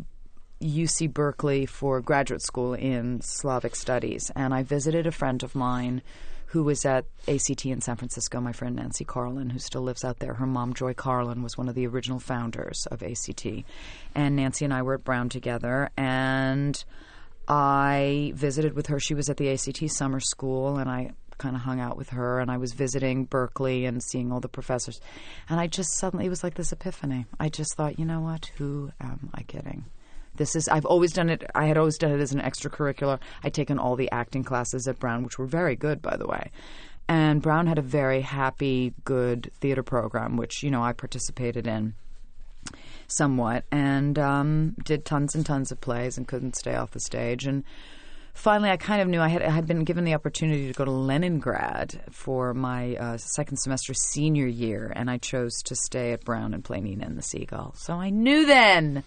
UC 0.62 1.14
Berkeley 1.14 1.66
for 1.66 2.02
graduate 2.02 2.42
school 2.42 2.74
in 2.74 3.22
Slavic 3.22 3.76
studies, 3.76 4.32
and 4.36 4.54
I 4.54 4.64
visited 4.64 5.08
a 5.08 5.12
friend 5.12 5.42
of 5.44 5.56
mine 5.56 6.02
who 6.48 6.64
was 6.64 6.84
at 6.84 7.06
ACT 7.28 7.66
in 7.68 7.80
San 7.80 7.96
Francisco, 7.96 8.42
my 8.42 8.52
friend 8.52 8.76
Nancy 8.76 9.06
Carlin, 9.06 9.52
who 9.52 9.60
still 9.60 9.84
lives 9.84 10.04
out 10.04 10.18
there. 10.18 10.34
Her 10.34 10.48
mom, 10.48 10.74
Joy 10.74 10.96
Carlin, 10.96 11.44
was 11.44 11.58
one 11.58 11.70
of 11.70 11.76
the 11.76 11.86
original 11.86 12.20
founders 12.20 12.88
of 12.90 13.04
ACT. 13.04 13.46
And 14.16 14.36
Nancy 14.36 14.66
and 14.66 14.74
I 14.74 14.82
were 14.82 14.96
at 14.96 15.04
Brown 15.04 15.30
together, 15.30 15.92
and 15.96 16.84
I 17.48 18.34
visited 18.36 18.74
with 18.74 18.88
her. 18.88 19.00
She 19.00 19.14
was 19.14 19.30
at 19.30 19.38
the 19.38 19.52
ACT 19.52 19.92
summer 19.92 20.20
school, 20.20 20.78
and 20.78 20.90
I 20.90 21.12
kind 21.38 21.56
of 21.56 21.62
hung 21.62 21.80
out 21.80 21.96
with 21.98 22.10
her 22.10 22.42
and 22.42 22.52
I 22.52 22.58
was 22.58 22.74
visiting 22.74 23.24
Berkeley 23.24 23.86
and 23.86 24.04
seeing 24.04 24.30
all 24.30 24.42
the 24.42 24.50
professors. 24.50 25.00
And 25.48 25.58
I 25.60 25.68
just 25.68 25.98
suddenly, 25.98 26.26
it 26.26 26.30
was 26.30 26.44
like 26.44 26.56
this 26.56 26.74
epiphany. 26.74 27.26
I 27.40 27.48
just 27.48 27.76
thought, 27.76 27.98
you 27.98 28.04
know 28.04 28.20
what? 28.20 28.52
Who 28.58 28.92
am 29.00 29.30
I 29.34 29.44
kidding? 29.44 29.86
This 30.40 30.56
is 30.56 30.70
I've 30.70 30.86
always 30.86 31.12
done 31.12 31.30
it. 31.30 31.44
I 31.54 31.66
had 31.66 31.78
always 31.78 31.98
done 31.98 32.12
it 32.12 32.22
as 32.22 32.32
an 32.32 32.40
extracurricular. 32.40 33.20
I'd 33.44 33.54
taken 33.54 33.78
all 33.78 33.98
the 33.98 34.10
acting 34.10 34.44
classes 34.44 34.88
at 34.88 34.98
Brown, 34.98 35.24
which 35.24 35.38
were 35.38 35.46
very 35.46 35.76
good, 35.76 36.02
by 36.02 36.16
the 36.16 36.26
way. 36.26 36.50
And 37.10 37.42
Brown 37.42 37.68
had 37.68 37.78
a 37.78 37.84
very 37.84 38.22
happy, 38.22 38.94
good 39.04 39.52
theater 39.60 39.84
program, 39.84 40.38
which 40.38 40.64
you 40.64 40.72
know 40.72 40.82
I 40.82 40.94
participated 40.94 41.68
in 41.68 41.94
somewhat, 43.08 43.66
and 43.70 44.18
um, 44.18 44.76
did 44.86 45.04
tons 45.04 45.36
and 45.36 45.46
tons 45.46 45.74
of 45.74 45.82
plays, 45.82 46.18
and 46.18 46.26
couldn't 46.26 46.56
stay 46.56 46.76
off 46.76 46.92
the 46.92 47.02
stage. 47.02 47.46
And 47.46 47.66
finally, 48.34 48.70
I 48.70 48.78
kind 48.78 49.02
of 49.02 49.10
knew 49.10 49.20
I 49.20 49.28
had 49.28 49.42
I 49.42 49.50
had 49.50 49.68
been 49.68 49.84
given 49.84 50.06
the 50.06 50.14
opportunity 50.14 50.68
to 50.68 50.74
go 50.74 50.86
to 50.86 50.92
Leningrad 50.92 52.02
for 52.12 52.54
my 52.54 52.96
uh, 52.96 53.18
second 53.18 53.58
semester 53.58 53.94
senior 53.94 54.48
year, 54.48 54.94
and 54.96 55.12
I 55.12 55.18
chose 55.18 55.62
to 55.66 55.76
stay 55.76 56.14
at 56.14 56.24
Brown 56.24 56.54
and 56.54 56.64
play 56.64 56.80
Nina 56.80 57.06
and 57.06 57.18
the 57.18 57.24
Seagull. 57.24 57.74
So 57.76 57.96
I 57.96 58.10
knew 58.10 58.46
then 58.46 59.04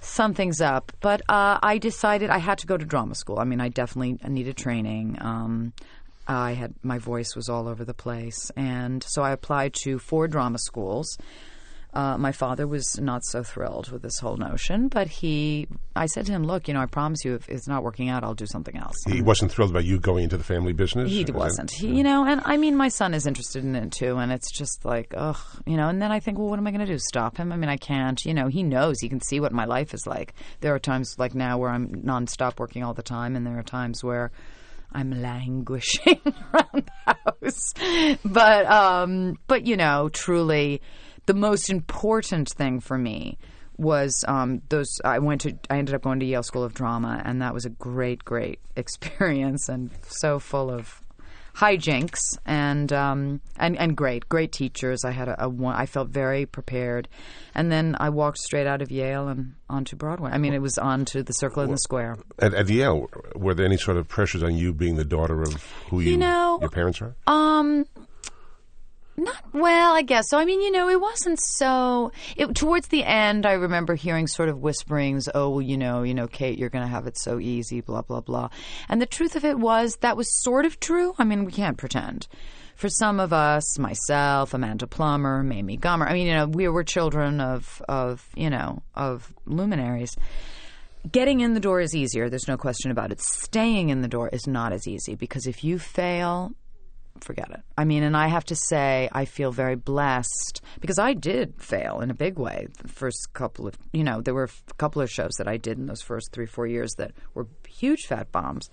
something's 0.00 0.60
up. 0.60 0.92
But 1.00 1.22
uh, 1.28 1.58
I 1.62 1.78
decided 1.78 2.30
I 2.30 2.38
had 2.38 2.58
to 2.58 2.66
go 2.66 2.76
to 2.76 2.84
drama 2.84 3.14
school. 3.14 3.38
I 3.38 3.44
mean, 3.44 3.60
I 3.60 3.68
definitely 3.68 4.18
needed 4.28 4.56
training. 4.56 5.18
Um, 5.20 5.72
I 6.26 6.52
had 6.52 6.74
my 6.82 6.98
voice 6.98 7.34
was 7.34 7.48
all 7.48 7.66
over 7.66 7.84
the 7.84 7.94
place, 7.94 8.50
and 8.56 9.02
so 9.02 9.22
I 9.22 9.32
applied 9.32 9.74
to 9.82 9.98
four 9.98 10.28
drama 10.28 10.58
schools. 10.58 11.18
Uh, 11.92 12.16
my 12.16 12.30
father 12.30 12.68
was 12.68 13.00
not 13.00 13.24
so 13.24 13.42
thrilled 13.42 13.90
with 13.90 14.02
this 14.02 14.18
whole 14.20 14.36
notion, 14.36 14.86
but 14.86 15.08
he, 15.08 15.66
I 15.96 16.06
said 16.06 16.26
to 16.26 16.32
him, 16.32 16.44
"Look, 16.44 16.68
you 16.68 16.74
know, 16.74 16.80
I 16.80 16.86
promise 16.86 17.24
you, 17.24 17.34
if 17.34 17.48
it's 17.48 17.66
not 17.66 17.82
working 17.82 18.08
out, 18.08 18.22
I'll 18.22 18.34
do 18.34 18.46
something 18.46 18.76
else." 18.76 18.94
He 19.08 19.20
wasn't 19.20 19.50
thrilled 19.50 19.70
about 19.70 19.84
you 19.84 19.98
going 19.98 20.24
into 20.24 20.36
the 20.36 20.44
family 20.44 20.72
business. 20.72 21.10
He 21.10 21.24
wasn't. 21.24 21.72
He, 21.72 21.88
you 21.88 22.04
know, 22.04 22.24
and 22.24 22.42
I 22.44 22.56
mean, 22.58 22.76
my 22.76 22.88
son 22.88 23.12
is 23.12 23.26
interested 23.26 23.64
in 23.64 23.74
it 23.74 23.90
too, 23.90 24.18
and 24.18 24.30
it's 24.30 24.56
just 24.56 24.84
like, 24.84 25.12
ugh, 25.16 25.40
you 25.66 25.76
know. 25.76 25.88
And 25.88 26.00
then 26.00 26.12
I 26.12 26.20
think, 26.20 26.38
well, 26.38 26.48
what 26.48 26.60
am 26.60 26.66
I 26.66 26.70
going 26.70 26.86
to 26.86 26.92
do? 26.92 26.98
Stop 26.98 27.36
him? 27.36 27.52
I 27.52 27.56
mean, 27.56 27.70
I 27.70 27.76
can't. 27.76 28.24
You 28.24 28.34
know, 28.34 28.46
he 28.46 28.62
knows. 28.62 29.00
He 29.00 29.08
can 29.08 29.20
see 29.20 29.40
what 29.40 29.52
my 29.52 29.64
life 29.64 29.92
is 29.92 30.06
like. 30.06 30.34
There 30.60 30.72
are 30.74 30.78
times 30.78 31.16
like 31.18 31.34
now 31.34 31.58
where 31.58 31.70
I'm 31.70 31.88
nonstop 31.88 32.60
working 32.60 32.84
all 32.84 32.94
the 32.94 33.02
time, 33.02 33.34
and 33.34 33.44
there 33.44 33.58
are 33.58 33.64
times 33.64 34.04
where. 34.04 34.30
I'm 34.92 35.22
languishing 35.22 36.20
around 36.52 36.90
the 37.06 37.14
house, 37.14 38.18
but 38.24 38.66
um, 38.66 39.38
but 39.46 39.64
you 39.64 39.76
know, 39.76 40.08
truly, 40.08 40.82
the 41.30 41.38
most 41.38 41.70
important 41.70 42.48
thing 42.48 42.80
for 42.80 42.98
me 42.98 43.38
was 43.78 44.24
um, 44.26 44.62
those. 44.68 45.00
I 45.04 45.20
went 45.20 45.42
to. 45.42 45.56
I 45.70 45.78
ended 45.78 45.94
up 45.94 46.02
going 46.02 46.18
to 46.18 46.26
Yale 46.26 46.42
School 46.42 46.64
of 46.64 46.74
Drama, 46.74 47.22
and 47.24 47.40
that 47.40 47.54
was 47.54 47.64
a 47.64 47.70
great, 47.70 48.24
great 48.24 48.58
experience, 48.76 49.68
and 49.68 49.90
so 50.08 50.40
full 50.40 50.70
of 50.70 51.00
hijinks 51.54 52.18
and 52.44 52.92
um, 52.92 53.40
and 53.58 53.78
and 53.78 53.96
great, 53.96 54.28
great 54.28 54.50
teachers. 54.50 55.04
I 55.04 55.12
had 55.12 55.28
a, 55.28 55.44
a 55.44 55.48
one. 55.48 55.76
I 55.76 55.86
felt 55.86 56.08
very 56.08 56.46
prepared, 56.46 57.06
and 57.54 57.70
then 57.70 57.96
I 58.00 58.08
walked 58.08 58.38
straight 58.38 58.66
out 58.66 58.82
of 58.82 58.90
Yale 58.90 59.28
and 59.28 59.54
onto 59.68 59.94
Broadway. 59.94 60.32
I 60.32 60.38
mean, 60.38 60.52
it 60.52 60.62
was 60.62 60.78
on 60.78 61.04
to 61.06 61.22
the 61.22 61.32
Circle 61.34 61.62
in 61.62 61.70
the 61.70 61.78
Square. 61.78 62.18
At, 62.40 62.54
at 62.54 62.68
Yale, 62.68 63.08
were 63.36 63.54
there 63.54 63.66
any 63.66 63.76
sort 63.76 63.98
of 63.98 64.08
pressures 64.08 64.42
on 64.42 64.56
you 64.56 64.72
being 64.72 64.96
the 64.96 65.04
daughter 65.04 65.42
of 65.42 65.62
who 65.90 66.00
you, 66.00 66.10
you 66.12 66.16
know, 66.18 66.58
your 66.60 66.70
parents 66.70 67.00
are? 67.00 67.14
Um, 67.28 67.86
not 69.20 69.42
well, 69.52 69.94
I 69.94 70.02
guess. 70.02 70.28
So 70.28 70.38
I 70.38 70.44
mean, 70.44 70.60
you 70.60 70.70
know, 70.70 70.88
it 70.88 71.00
wasn't 71.00 71.40
so. 71.40 72.12
It, 72.36 72.54
towards 72.54 72.88
the 72.88 73.04
end, 73.04 73.46
I 73.46 73.52
remember 73.52 73.94
hearing 73.94 74.26
sort 74.26 74.48
of 74.48 74.58
whisperings. 74.58 75.28
Oh, 75.34 75.50
well, 75.50 75.62
you 75.62 75.76
know, 75.76 76.02
you 76.02 76.14
know, 76.14 76.26
Kate, 76.26 76.58
you're 76.58 76.70
going 76.70 76.84
to 76.84 76.90
have 76.90 77.06
it 77.06 77.18
so 77.18 77.38
easy, 77.38 77.80
blah 77.80 78.02
blah 78.02 78.20
blah. 78.20 78.48
And 78.88 79.00
the 79.00 79.06
truth 79.06 79.36
of 79.36 79.44
it 79.44 79.58
was 79.58 79.96
that 80.00 80.16
was 80.16 80.42
sort 80.42 80.66
of 80.66 80.80
true. 80.80 81.14
I 81.18 81.24
mean, 81.24 81.44
we 81.44 81.52
can't 81.52 81.76
pretend. 81.78 82.26
For 82.76 82.88
some 82.88 83.20
of 83.20 83.30
us, 83.30 83.78
myself, 83.78 84.54
Amanda 84.54 84.86
Plummer, 84.86 85.42
Mamie 85.42 85.76
Gummer. 85.76 86.08
I 86.08 86.14
mean, 86.14 86.26
you 86.26 86.34
know, 86.34 86.46
we 86.46 86.66
were 86.66 86.82
children 86.82 87.40
of 87.40 87.82
of 87.88 88.26
you 88.34 88.50
know 88.50 88.82
of 88.94 89.32
luminaries. 89.44 90.16
Getting 91.10 91.40
in 91.40 91.54
the 91.54 91.60
door 91.60 91.80
is 91.80 91.94
easier. 91.94 92.28
There's 92.28 92.48
no 92.48 92.58
question 92.58 92.90
about 92.90 93.10
it. 93.10 93.20
Staying 93.20 93.88
in 93.88 94.02
the 94.02 94.08
door 94.08 94.28
is 94.28 94.46
not 94.46 94.72
as 94.72 94.86
easy 94.86 95.14
because 95.14 95.46
if 95.46 95.64
you 95.64 95.78
fail, 95.78 96.52
forget 97.24 97.50
it. 97.50 97.60
I 97.76 97.84
mean, 97.84 98.02
and 98.02 98.16
I 98.16 98.28
have 98.28 98.44
to 98.46 98.56
say, 98.56 99.08
I 99.12 99.24
feel 99.24 99.52
very 99.52 99.76
blessed 99.76 100.62
because 100.80 100.98
I 100.98 101.14
did 101.14 101.60
fail 101.60 102.00
in 102.00 102.10
a 102.10 102.14
big 102.14 102.38
way. 102.38 102.68
The 102.82 102.88
first 102.88 103.32
couple 103.32 103.66
of, 103.66 103.78
you 103.92 104.04
know, 104.04 104.20
there 104.20 104.34
were 104.34 104.44
a 104.44 104.74
couple 104.74 105.02
of 105.02 105.10
shows 105.10 105.32
that 105.38 105.48
I 105.48 105.56
did 105.56 105.78
in 105.78 105.86
those 105.86 106.02
first 106.02 106.32
three, 106.32 106.46
four 106.46 106.66
years 106.66 106.94
that 106.98 107.12
were 107.34 107.46
huge 107.68 108.06
fat 108.06 108.30
bombs. 108.32 108.70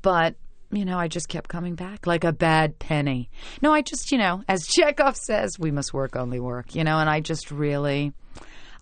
But, 0.00 0.36
you 0.70 0.84
know, 0.84 0.98
I 0.98 1.08
just 1.08 1.28
kept 1.28 1.48
coming 1.48 1.74
back 1.74 2.06
like 2.06 2.24
a 2.24 2.32
bad 2.32 2.78
penny. 2.78 3.30
No, 3.62 3.72
I 3.72 3.82
just, 3.82 4.12
you 4.12 4.18
know, 4.18 4.42
as 4.48 4.66
Chekhov 4.66 5.16
says, 5.16 5.58
we 5.58 5.70
must 5.70 5.94
work, 5.94 6.16
only 6.16 6.40
work, 6.40 6.74
you 6.74 6.84
know, 6.84 6.98
and 6.98 7.08
I 7.08 7.20
just 7.20 7.50
really, 7.50 8.12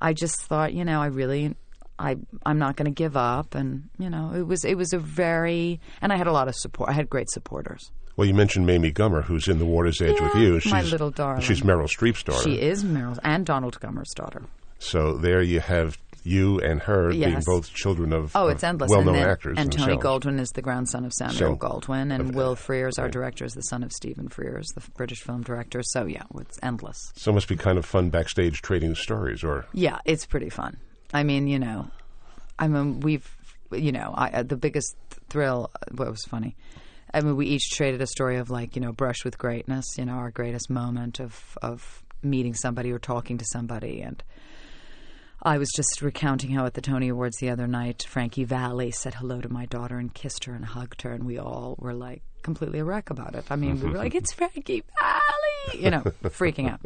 I 0.00 0.12
just 0.12 0.42
thought, 0.42 0.72
you 0.74 0.84
know, 0.84 1.00
I 1.00 1.06
really 1.06 1.54
I 1.98 2.16
I'm 2.44 2.58
not 2.58 2.76
going 2.76 2.86
to 2.86 2.94
give 2.94 3.16
up, 3.16 3.54
and 3.54 3.88
you 3.98 4.10
know 4.10 4.32
it 4.34 4.42
was 4.42 4.64
it 4.64 4.76
was 4.76 4.92
a 4.92 4.98
very 4.98 5.80
and 6.00 6.12
I 6.12 6.16
had 6.16 6.26
a 6.26 6.32
lot 6.32 6.48
of 6.48 6.54
support. 6.54 6.90
I 6.90 6.92
had 6.92 7.08
great 7.08 7.30
supporters. 7.30 7.90
Well, 8.16 8.26
you 8.26 8.34
mentioned 8.34 8.66
Mamie 8.66 8.92
Gummer, 8.92 9.22
who's 9.24 9.46
in 9.46 9.58
The 9.58 9.66
Water's 9.66 10.00
Edge 10.00 10.16
yeah, 10.18 10.24
with 10.26 10.34
you. 10.36 10.60
She's, 10.60 10.72
my 10.72 10.82
little 10.82 11.10
darling. 11.10 11.42
She's 11.42 11.60
Meryl 11.60 11.84
Streep's 11.86 12.22
daughter. 12.22 12.42
She 12.42 12.60
is 12.60 12.82
Meryl 12.82 13.18
and 13.22 13.44
Donald 13.44 13.78
Gummer's 13.80 14.12
daughter. 14.14 14.42
So 14.78 15.16
there 15.18 15.42
you 15.42 15.60
have 15.60 15.98
you 16.24 16.58
and 16.60 16.80
her 16.82 17.10
being 17.10 17.40
both 17.46 17.72
children 17.72 18.12
of, 18.12 18.34
Oh, 18.34 18.48
it's 18.48 18.64
endless. 18.64 18.90
well-known 18.90 19.14
and 19.14 19.22
then- 19.22 19.30
actors. 19.30 19.58
And 19.58 19.70
Tony. 19.72 19.96
Goldwyn 19.96 20.40
is 20.40 20.50
the 20.50 20.62
grandson 20.62 21.04
of 21.04 21.12
Samuel 21.12 21.36
Sam- 21.36 21.56
Goldwyn, 21.58 22.12
and 22.12 22.30
of- 22.30 22.34
Will 22.34 22.56
Frears, 22.56 22.98
our 22.98 23.08
director, 23.08 23.44
is 23.44 23.52
the 23.52 23.62
son 23.62 23.84
of 23.84 23.92
Stephen 23.92 24.28
Frears, 24.28 24.64
the 24.74 24.82
British 24.96 25.20
film 25.20 25.42
director. 25.42 25.82
So 25.84 26.06
yeah, 26.06 26.24
it's 26.40 26.58
endless. 26.64 27.12
So 27.16 27.30
it 27.30 27.34
must 27.34 27.48
be 27.48 27.54
kind 27.56 27.78
of 27.78 27.84
fun 27.86 28.10
backstage 28.10 28.60
trading 28.62 28.94
stories, 28.96 29.44
or 29.44 29.66
Yeah, 29.72 29.98
it's 30.04 30.26
pretty 30.26 30.48
fun. 30.50 30.78
I 31.14 31.22
mean, 31.22 31.46
you 31.46 31.58
know, 31.60 31.88
I 32.58 32.66
mean, 32.66 33.00
we've, 33.00 33.30
you 33.70 33.92
know, 33.92 34.12
I, 34.16 34.30
uh, 34.30 34.42
the 34.42 34.56
biggest 34.56 34.96
thrill. 35.28 35.70
What 35.92 36.10
was 36.10 36.24
funny? 36.24 36.56
I 37.12 37.20
mean, 37.20 37.36
we 37.36 37.46
each 37.46 37.70
traded 37.70 38.02
a 38.02 38.06
story 38.06 38.36
of 38.36 38.50
like, 38.50 38.76
you 38.76 38.82
know, 38.82 38.92
brush 38.92 39.24
with 39.24 39.38
greatness. 39.38 39.84
You 39.96 40.04
know, 40.06 40.14
our 40.14 40.30
greatest 40.30 40.70
moment 40.70 41.20
of 41.20 41.56
of 41.62 42.02
meeting 42.22 42.54
somebody 42.54 42.90
or 42.92 42.98
talking 42.98 43.38
to 43.38 43.44
somebody, 43.44 44.00
and 44.02 44.22
I 45.42 45.58
was 45.58 45.70
just 45.76 46.02
recounting 46.02 46.50
how 46.50 46.66
at 46.66 46.74
the 46.74 46.80
Tony 46.80 47.08
Awards 47.08 47.36
the 47.38 47.50
other 47.50 47.66
night, 47.66 48.04
Frankie 48.08 48.44
Valli 48.44 48.90
said 48.90 49.14
hello 49.14 49.40
to 49.40 49.48
my 49.48 49.66
daughter 49.66 49.98
and 49.98 50.12
kissed 50.12 50.44
her 50.44 50.54
and 50.54 50.64
hugged 50.64 51.02
her, 51.02 51.12
and 51.12 51.24
we 51.24 51.38
all 51.38 51.76
were 51.78 51.94
like 51.94 52.22
completely 52.42 52.78
a 52.78 52.84
wreck 52.84 53.10
about 53.10 53.34
it. 53.34 53.44
I 53.50 53.56
mean, 53.56 53.80
we 53.80 53.90
were 53.90 53.98
like, 53.98 54.14
"It's 54.14 54.32
Frankie 54.32 54.82
Valli," 54.98 55.82
you 55.84 55.90
know, 55.90 56.00
freaking 56.24 56.70
out. 56.70 56.80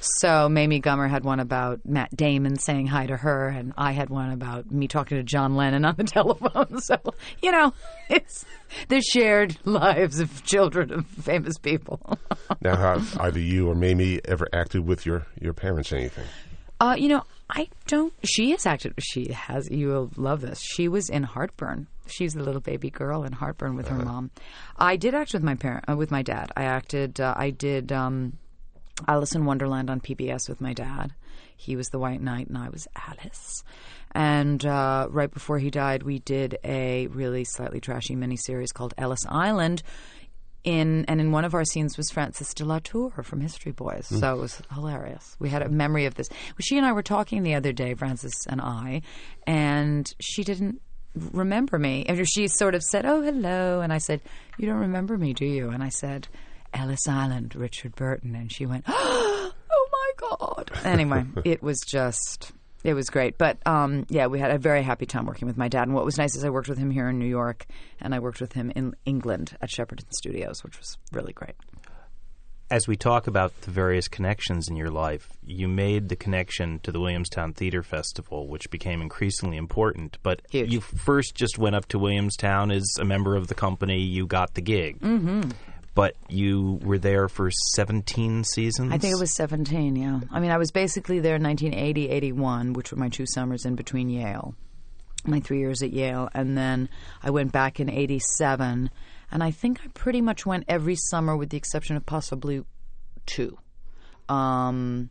So 0.00 0.48
Mamie 0.48 0.80
Gummer 0.80 1.08
had 1.08 1.22
one 1.24 1.38
about 1.40 1.80
Matt 1.84 2.14
Damon 2.16 2.58
saying 2.58 2.86
hi 2.86 3.06
to 3.06 3.16
her, 3.16 3.48
and 3.48 3.72
I 3.76 3.92
had 3.92 4.10
one 4.10 4.30
about 4.30 4.70
me 4.70 4.88
talking 4.88 5.18
to 5.18 5.22
John 5.22 5.54
Lennon 5.54 5.84
on 5.84 5.94
the 5.96 6.04
telephone. 6.18 6.80
So 6.80 6.96
you 7.42 7.52
know, 7.52 7.72
it's 8.08 8.44
the 8.92 9.00
shared 9.00 9.56
lives 9.64 10.20
of 10.20 10.44
children 10.44 10.92
of 10.92 11.06
famous 11.06 11.56
people. 11.56 12.18
now 12.60 12.76
have 12.76 13.18
either 13.20 13.40
you 13.40 13.68
or 13.68 13.74
Mamie 13.74 14.20
ever 14.26 14.46
acted 14.52 14.86
with 14.86 15.06
your, 15.06 15.26
your 15.40 15.54
parents 15.54 15.92
anything? 15.92 16.26
Uh, 16.78 16.94
you 16.98 17.08
know, 17.08 17.22
I 17.48 17.68
don't. 17.86 18.12
She 18.24 18.50
has 18.50 18.66
acted. 18.66 18.94
She 18.98 19.32
has. 19.32 19.70
You 19.70 19.88
will 19.88 20.10
love 20.16 20.40
this. 20.40 20.60
She 20.60 20.88
was 20.88 21.08
in 21.08 21.22
Heartburn. 21.22 21.86
She's 22.06 22.34
the 22.34 22.42
little 22.42 22.60
baby 22.60 22.90
girl 22.90 23.24
in 23.24 23.32
Heartburn 23.32 23.76
with 23.76 23.88
her 23.88 23.96
mom. 23.96 24.30
I 24.76 24.96
did 24.96 25.14
act 25.14 25.32
with 25.32 25.42
my 25.42 25.54
parent, 25.54 25.84
uh, 25.88 25.96
with 25.96 26.10
my 26.10 26.22
dad. 26.22 26.50
I 26.56 26.64
acted. 26.64 27.20
Uh, 27.20 27.32
I 27.36 27.50
did 27.50 27.92
um, 27.92 28.36
Alice 29.06 29.34
in 29.34 29.44
Wonderland 29.44 29.88
on 29.88 30.00
PBS 30.00 30.48
with 30.48 30.60
my 30.60 30.72
dad. 30.74 31.14
He 31.56 31.76
was 31.76 31.88
the 31.88 31.98
White 31.98 32.20
Knight, 32.20 32.48
and 32.48 32.58
I 32.58 32.68
was 32.68 32.86
Alice. 32.96 33.62
And 34.12 34.64
uh, 34.64 35.08
right 35.10 35.30
before 35.30 35.58
he 35.58 35.70
died, 35.70 36.02
we 36.02 36.18
did 36.18 36.58
a 36.64 37.06
really 37.08 37.44
slightly 37.44 37.80
trashy 37.80 38.14
miniseries 38.14 38.72
called 38.72 38.94
Ellis 38.98 39.24
Island. 39.28 39.82
In 40.64 41.04
and 41.06 41.20
in 41.20 41.32
one 41.32 41.44
of 41.44 41.54
our 41.54 41.64
scenes 41.64 41.96
was 41.96 42.08
Frances 42.10 42.54
de 42.54 42.64
la 42.64 42.78
Tour 42.78 43.10
from 43.24 43.40
History 43.40 43.72
Boys, 43.72 44.06
so 44.06 44.34
it 44.36 44.40
was 44.40 44.62
hilarious. 44.72 45.34
We 45.40 45.48
had 45.48 45.60
a 45.60 45.68
memory 45.68 46.06
of 46.06 46.14
this. 46.14 46.28
She 46.60 46.76
and 46.76 46.86
I 46.86 46.92
were 46.92 47.02
talking 47.02 47.42
the 47.42 47.56
other 47.56 47.72
day, 47.72 47.94
Frances 47.94 48.46
and 48.48 48.60
I, 48.60 49.02
and 49.44 50.08
she 50.20 50.44
didn't 50.44 50.80
remember 51.32 51.80
me. 51.80 52.04
And 52.06 52.24
she 52.28 52.46
sort 52.46 52.76
of 52.76 52.82
said, 52.84 53.04
"Oh, 53.04 53.22
hello," 53.22 53.80
and 53.80 53.92
I 53.92 53.98
said, 53.98 54.20
"You 54.56 54.66
don't 54.66 54.78
remember 54.78 55.18
me, 55.18 55.32
do 55.32 55.44
you?" 55.46 55.70
And 55.70 55.82
I 55.82 55.88
said, 55.88 56.28
"Ellis 56.72 57.08
Island, 57.08 57.56
Richard 57.56 57.96
Burton," 57.96 58.36
and 58.36 58.52
she 58.52 58.64
went, 58.64 58.84
"Oh 58.88 59.52
my 60.20 60.28
god!" 60.28 60.70
Anyway, 60.84 61.24
it 61.44 61.62
was 61.62 61.80
just. 61.80 62.52
It 62.84 62.94
was 62.94 63.10
great, 63.10 63.38
but 63.38 63.64
um, 63.64 64.06
yeah, 64.08 64.26
we 64.26 64.40
had 64.40 64.50
a 64.50 64.58
very 64.58 64.82
happy 64.82 65.06
time 65.06 65.24
working 65.24 65.46
with 65.46 65.56
my 65.56 65.68
dad. 65.68 65.84
And 65.84 65.94
what 65.94 66.04
was 66.04 66.18
nice 66.18 66.34
is 66.34 66.44
I 66.44 66.50
worked 66.50 66.68
with 66.68 66.78
him 66.78 66.90
here 66.90 67.08
in 67.08 67.16
New 67.20 67.28
York, 67.28 67.64
and 68.00 68.12
I 68.12 68.18
worked 68.18 68.40
with 68.40 68.54
him 68.54 68.72
in 68.74 68.96
England 69.04 69.56
at 69.62 69.70
Shepperton 69.70 70.10
Studios, 70.10 70.64
which 70.64 70.76
was 70.78 70.98
really 71.12 71.32
great. 71.32 71.54
As 72.72 72.88
we 72.88 72.96
talk 72.96 73.28
about 73.28 73.52
the 73.60 73.70
various 73.70 74.08
connections 74.08 74.66
in 74.66 74.74
your 74.74 74.90
life, 74.90 75.28
you 75.46 75.68
made 75.68 76.08
the 76.08 76.16
connection 76.16 76.80
to 76.80 76.90
the 76.90 76.98
Williamstown 76.98 77.52
Theater 77.52 77.84
Festival, 77.84 78.48
which 78.48 78.68
became 78.70 79.00
increasingly 79.00 79.58
important. 79.58 80.18
But 80.24 80.42
Huge. 80.50 80.72
you 80.72 80.80
first 80.80 81.36
just 81.36 81.58
went 81.58 81.76
up 81.76 81.86
to 81.88 82.00
Williamstown 82.00 82.72
as 82.72 82.96
a 82.98 83.04
member 83.04 83.36
of 83.36 83.46
the 83.46 83.54
company. 83.54 84.00
You 84.00 84.26
got 84.26 84.54
the 84.54 84.62
gig. 84.62 84.98
Mm-hmm. 85.00 85.50
But 85.94 86.16
you 86.28 86.80
were 86.82 86.98
there 86.98 87.28
for 87.28 87.50
17 87.50 88.44
seasons? 88.44 88.92
I 88.92 88.98
think 88.98 89.14
it 89.14 89.20
was 89.20 89.34
17, 89.34 89.94
yeah. 89.94 90.20
I 90.30 90.40
mean, 90.40 90.50
I 90.50 90.56
was 90.56 90.70
basically 90.70 91.20
there 91.20 91.36
in 91.36 91.42
1980, 91.42 92.08
81, 92.08 92.72
which 92.72 92.90
were 92.90 92.98
my 92.98 93.10
two 93.10 93.26
summers 93.26 93.66
in 93.66 93.74
between 93.74 94.08
Yale, 94.08 94.54
my 95.26 95.40
three 95.40 95.58
years 95.58 95.82
at 95.82 95.92
Yale. 95.92 96.30
And 96.32 96.56
then 96.56 96.88
I 97.22 97.30
went 97.30 97.52
back 97.52 97.78
in 97.78 97.90
87. 97.90 98.88
And 99.30 99.42
I 99.42 99.50
think 99.50 99.80
I 99.84 99.88
pretty 99.88 100.22
much 100.22 100.46
went 100.46 100.64
every 100.66 100.96
summer 100.96 101.36
with 101.36 101.50
the 101.50 101.58
exception 101.58 101.96
of 101.96 102.06
possibly 102.06 102.64
two. 103.26 103.58
Um, 104.30 105.10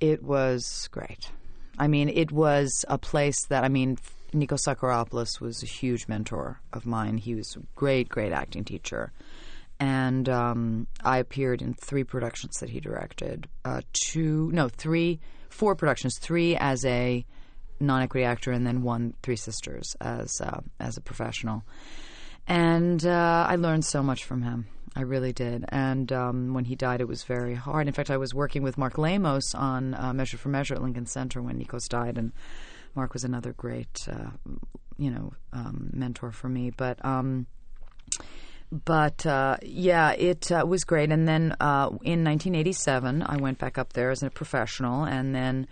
it 0.00 0.22
was 0.24 0.88
great. 0.90 1.30
I 1.78 1.86
mean, 1.86 2.08
it 2.08 2.32
was 2.32 2.84
a 2.88 2.98
place 2.98 3.46
that, 3.46 3.62
I 3.62 3.68
mean, 3.68 3.98
Nico 4.32 4.56
Psacharopoulos 4.56 5.40
was 5.40 5.62
a 5.62 5.66
huge 5.66 6.08
mentor 6.08 6.60
of 6.72 6.86
mine. 6.86 7.18
He 7.18 7.36
was 7.36 7.54
a 7.54 7.60
great, 7.76 8.08
great 8.08 8.32
acting 8.32 8.64
teacher 8.64 9.12
and 9.82 10.28
um, 10.28 10.86
I 11.02 11.18
appeared 11.18 11.60
in 11.60 11.74
three 11.74 12.04
productions 12.04 12.58
that 12.60 12.70
he 12.70 12.78
directed. 12.78 13.48
Uh, 13.64 13.80
two, 13.92 14.48
no, 14.52 14.68
three, 14.68 15.18
four 15.50 15.74
productions. 15.74 16.18
Three 16.20 16.54
as 16.54 16.84
a 16.84 17.26
non-equity 17.80 18.24
actor, 18.24 18.52
and 18.52 18.64
then 18.64 18.82
one, 18.82 19.14
Three 19.24 19.34
Sisters, 19.34 19.96
as 20.00 20.40
uh, 20.40 20.60
as 20.78 20.96
a 20.96 21.00
professional. 21.00 21.64
And 22.46 23.04
uh, 23.04 23.46
I 23.48 23.56
learned 23.56 23.84
so 23.84 24.04
much 24.04 24.22
from 24.22 24.42
him. 24.42 24.68
I 24.94 25.00
really 25.00 25.32
did. 25.32 25.64
And 25.70 26.12
um, 26.12 26.54
when 26.54 26.66
he 26.66 26.76
died, 26.76 27.00
it 27.00 27.08
was 27.08 27.24
very 27.24 27.56
hard. 27.56 27.88
In 27.88 27.92
fact, 27.92 28.10
I 28.10 28.18
was 28.18 28.32
working 28.32 28.62
with 28.62 28.78
Mark 28.78 28.98
Lamos 28.98 29.52
on 29.52 29.94
uh, 29.94 30.12
Measure 30.12 30.38
for 30.38 30.48
Measure 30.48 30.74
at 30.74 30.82
Lincoln 30.82 31.06
Center 31.06 31.42
when 31.42 31.58
Nikos 31.58 31.88
died, 31.88 32.18
and 32.18 32.30
Mark 32.94 33.14
was 33.14 33.24
another 33.24 33.52
great, 33.52 34.06
uh, 34.08 34.30
you 34.96 35.10
know, 35.10 35.32
um, 35.52 35.90
mentor 35.92 36.30
for 36.30 36.48
me. 36.48 36.70
But 36.70 37.04
um, 37.04 37.48
but 38.72 39.24
uh, 39.26 39.58
yeah, 39.62 40.12
it 40.12 40.50
uh, 40.50 40.64
was 40.66 40.84
great. 40.84 41.12
And 41.12 41.28
then 41.28 41.54
uh, 41.60 41.88
in 42.02 42.24
1987, 42.24 43.22
I 43.26 43.36
went 43.36 43.58
back 43.58 43.76
up 43.78 43.92
there 43.92 44.10
as 44.10 44.22
a 44.22 44.30
professional, 44.30 45.04
and 45.04 45.34
then 45.34 45.66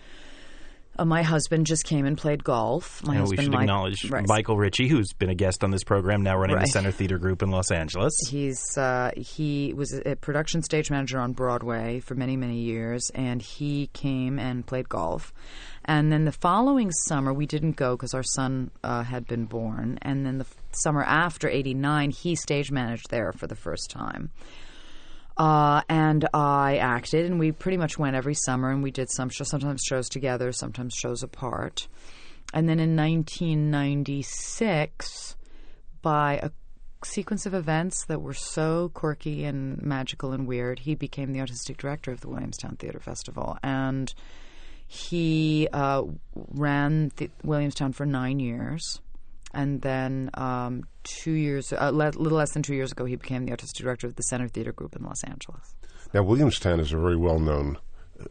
uh, 0.98 1.04
my 1.06 1.22
husband 1.22 1.66
just 1.66 1.84
came 1.84 2.04
and 2.04 2.18
played 2.18 2.44
golf. 2.44 3.02
My 3.04 3.16
And 3.16 3.28
we 3.28 3.36
should 3.36 3.50
Mike- 3.52 3.62
acknowledge 3.62 4.10
right. 4.10 4.26
Michael 4.26 4.56
Ritchie, 4.58 4.88
who's 4.88 5.12
been 5.14 5.30
a 5.30 5.34
guest 5.34 5.64
on 5.64 5.70
this 5.70 5.82
program, 5.84 6.22
now 6.22 6.36
running 6.36 6.56
Right. 6.56 6.66
the 6.66 6.70
Center 6.72 6.90
Theater 6.90 7.16
Group 7.18 7.42
in 7.42 7.50
Los 7.50 7.70
Angeles. 7.70 8.12
He's 8.28 8.76
uh, 8.76 9.12
he 9.16 9.72
was 9.72 9.98
a 10.04 10.16
production 10.16 10.62
stage 10.62 10.90
manager 10.90 11.18
on 11.18 11.32
Broadway 11.32 12.00
for 12.00 12.14
many 12.14 12.36
many 12.36 12.58
years, 12.58 13.10
and 13.14 13.40
he 13.40 13.86
came 13.94 14.38
and 14.38 14.66
played 14.66 14.88
golf. 14.88 15.32
And 15.90 16.10
then 16.12 16.24
the 16.24 16.30
following 16.30 16.92
summer, 16.92 17.32
we 17.32 17.46
didn't 17.46 17.72
go 17.72 17.96
because 17.96 18.14
our 18.14 18.22
son 18.22 18.70
uh, 18.84 19.02
had 19.02 19.26
been 19.26 19.46
born. 19.46 19.98
And 20.02 20.24
then 20.24 20.38
the 20.38 20.44
f- 20.44 20.54
summer 20.70 21.02
after 21.02 21.48
'89, 21.48 22.12
he 22.12 22.36
stage 22.36 22.70
managed 22.70 23.10
there 23.10 23.32
for 23.32 23.48
the 23.48 23.56
first 23.56 23.90
time. 23.90 24.30
Uh, 25.36 25.82
and 25.88 26.28
I 26.32 26.76
acted, 26.76 27.26
and 27.26 27.40
we 27.40 27.50
pretty 27.50 27.76
much 27.76 27.98
went 27.98 28.14
every 28.14 28.34
summer, 28.34 28.70
and 28.70 28.84
we 28.84 28.92
did 28.92 29.10
some 29.10 29.30
shows, 29.30 29.50
sometimes 29.50 29.82
shows 29.84 30.08
together, 30.08 30.52
sometimes 30.52 30.94
shows 30.94 31.24
apart. 31.24 31.88
And 32.54 32.68
then 32.68 32.78
in 32.78 32.94
1996, 32.94 35.34
by 36.02 36.34
a 36.34 36.52
sequence 37.04 37.46
of 37.46 37.54
events 37.54 38.04
that 38.04 38.22
were 38.22 38.32
so 38.32 38.92
quirky 38.94 39.44
and 39.44 39.82
magical 39.82 40.30
and 40.30 40.46
weird, 40.46 40.78
he 40.78 40.94
became 40.94 41.32
the 41.32 41.40
artistic 41.40 41.78
director 41.78 42.12
of 42.12 42.20
the 42.20 42.28
Williamstown 42.28 42.76
Theater 42.76 43.00
Festival. 43.00 43.58
And 43.64 44.14
he 44.92 45.68
uh, 45.72 46.02
ran 46.34 47.12
the 47.14 47.30
Williamstown 47.44 47.92
for 47.92 48.04
nine 48.04 48.40
years. 48.40 49.00
And 49.54 49.80
then 49.82 50.30
um, 50.34 50.82
two 51.04 51.30
years, 51.30 51.72
a 51.72 51.92
le- 51.92 52.10
little 52.16 52.38
less 52.38 52.50
than 52.50 52.64
two 52.64 52.74
years 52.74 52.90
ago, 52.90 53.04
he 53.04 53.14
became 53.14 53.44
the 53.44 53.52
artistic 53.52 53.84
director 53.84 54.08
of 54.08 54.16
the 54.16 54.24
Center 54.24 54.48
Theater 54.48 54.72
Group 54.72 54.96
in 54.96 55.04
Los 55.04 55.22
Angeles. 55.22 55.76
Now, 56.12 56.24
Williamstown 56.24 56.80
is 56.80 56.92
a 56.92 56.98
very 56.98 57.16
well 57.16 57.38
known 57.38 57.78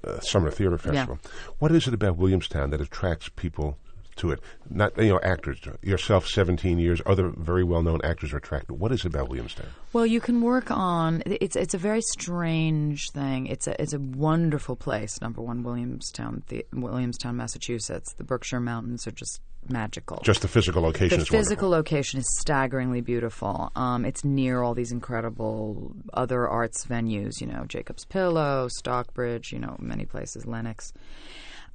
uh, 0.04 0.20
summer 0.20 0.52
theater 0.52 0.78
festival. 0.78 1.18
What 1.60 1.72
is 1.72 1.88
it 1.88 1.94
about 1.94 2.18
Williamstown 2.18 2.72
that 2.72 2.82
attracts 2.82 3.30
people 3.30 3.78
to 4.20 4.32
it? 4.32 4.40
Not, 4.70 4.98
you 4.98 5.10
know, 5.10 5.20
actors. 5.24 5.60
Yourself, 5.82 6.28
17 6.28 6.80
years, 6.80 7.02
other 7.06 7.30
very 7.30 7.64
well 7.64 7.82
known 7.82 8.00
actors 8.04 8.34
are 8.34 8.38
attracted. 8.38 8.76
What 8.76 8.92
is 8.92 9.02
it 9.02 9.08
about 9.08 9.30
Williamstown? 9.30 9.68
Well, 9.94 10.06
you 10.06 10.22
can 10.22 10.42
work 10.42 10.72
on 10.72 11.24
it's 11.26 11.56
it's 11.56 11.74
a 11.74 11.78
very 11.78 12.02
strange 12.02 13.10
thing. 13.14 13.48
It's 13.48 13.68
a 13.68 13.82
it's 13.82 13.94
a 13.94 14.00
wonderful 14.00 14.76
place. 14.76 15.20
Number 15.22 15.42
one, 15.42 15.64
Williamstown, 15.64 16.44
the, 16.48 16.66
Williamstown, 16.74 17.38
Massachusetts. 17.38 18.14
The 18.14 18.24
Berkshire 18.24 18.60
Mountains 18.60 19.08
are 19.08 19.12
just 19.12 19.42
magical. 19.68 20.22
Just 20.24 20.42
the 20.42 20.48
physical 20.48 20.82
location 20.82 21.20
the 21.20 21.26
physical 21.26 21.70
wonderful. 21.70 21.96
location 21.96 22.20
is 22.20 22.38
staggeringly 22.40 23.02
beautiful. 23.02 23.72
Um, 23.76 24.06
it's 24.06 24.24
near 24.24 24.62
all 24.62 24.74
these 24.74 24.92
incredible 24.92 25.94
other 26.14 26.48
arts 26.48 26.86
venues. 26.86 27.42
You 27.42 27.48
know, 27.48 27.66
Jacob's 27.68 28.06
Pillow, 28.06 28.68
Stockbridge. 28.70 29.52
You 29.52 29.60
know, 29.60 29.76
many 29.80 30.06
places, 30.06 30.46
Lenox. 30.46 30.94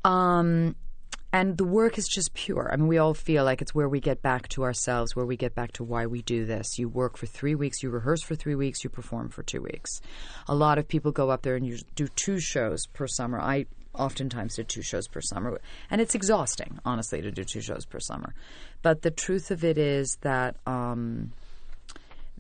Um, 0.04 0.76
and 1.34 1.58
the 1.58 1.64
work 1.64 1.98
is 1.98 2.06
just 2.06 2.32
pure. 2.32 2.70
I 2.72 2.76
mean, 2.76 2.86
we 2.86 2.98
all 2.98 3.12
feel 3.12 3.42
like 3.42 3.60
it's 3.60 3.74
where 3.74 3.88
we 3.88 3.98
get 3.98 4.22
back 4.22 4.46
to 4.50 4.62
ourselves, 4.62 5.16
where 5.16 5.26
we 5.26 5.36
get 5.36 5.52
back 5.52 5.72
to 5.72 5.82
why 5.82 6.06
we 6.06 6.22
do 6.22 6.44
this. 6.44 6.78
You 6.78 6.88
work 6.88 7.16
for 7.16 7.26
three 7.26 7.56
weeks, 7.56 7.82
you 7.82 7.90
rehearse 7.90 8.22
for 8.22 8.36
three 8.36 8.54
weeks, 8.54 8.84
you 8.84 8.88
perform 8.88 9.30
for 9.30 9.42
two 9.42 9.60
weeks. 9.60 10.00
A 10.46 10.54
lot 10.54 10.78
of 10.78 10.86
people 10.86 11.10
go 11.10 11.30
up 11.30 11.42
there 11.42 11.56
and 11.56 11.66
you 11.66 11.78
do 11.96 12.06
two 12.06 12.38
shows 12.38 12.86
per 12.86 13.08
summer. 13.08 13.40
I 13.40 13.66
oftentimes 13.96 14.54
did 14.54 14.68
two 14.68 14.82
shows 14.82 15.08
per 15.08 15.20
summer, 15.20 15.60
and 15.90 16.00
it's 16.00 16.14
exhausting, 16.14 16.78
honestly, 16.84 17.20
to 17.20 17.32
do 17.32 17.42
two 17.42 17.60
shows 17.60 17.84
per 17.84 17.98
summer. 17.98 18.32
But 18.82 19.02
the 19.02 19.10
truth 19.10 19.50
of 19.50 19.64
it 19.64 19.76
is 19.76 20.16
that 20.20 20.54
um, 20.68 21.32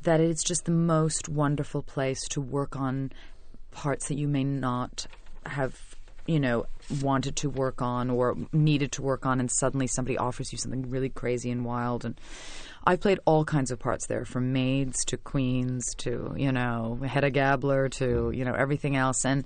that 0.02 0.20
it's 0.20 0.44
just 0.44 0.66
the 0.66 0.70
most 0.70 1.28
wonderful 1.28 1.82
place 1.82 2.28
to 2.28 2.40
work 2.40 2.76
on 2.76 3.10
parts 3.72 4.06
that 4.06 4.18
you 4.18 4.28
may 4.28 4.44
not 4.44 5.08
have 5.46 5.93
you 6.26 6.40
know 6.40 6.66
wanted 7.02 7.36
to 7.36 7.50
work 7.50 7.82
on 7.82 8.10
or 8.10 8.36
needed 8.52 8.92
to 8.92 9.02
work 9.02 9.26
on 9.26 9.40
and 9.40 9.50
suddenly 9.50 9.86
somebody 9.86 10.16
offers 10.18 10.52
you 10.52 10.58
something 10.58 10.90
really 10.90 11.08
crazy 11.08 11.50
and 11.50 11.64
wild. 11.64 12.04
And 12.04 12.18
I 12.84 12.96
played 12.96 13.20
all 13.24 13.44
kinds 13.44 13.70
of 13.70 13.78
parts 13.78 14.06
there 14.06 14.24
from 14.24 14.52
maids 14.52 15.04
to 15.06 15.16
queens 15.16 15.94
to 15.98 16.34
you 16.36 16.52
know 16.52 16.98
Hedda 17.04 17.30
Gabler 17.30 17.88
to 17.90 18.30
you 18.34 18.44
know 18.44 18.54
everything 18.54 18.96
else. 18.96 19.24
And 19.24 19.44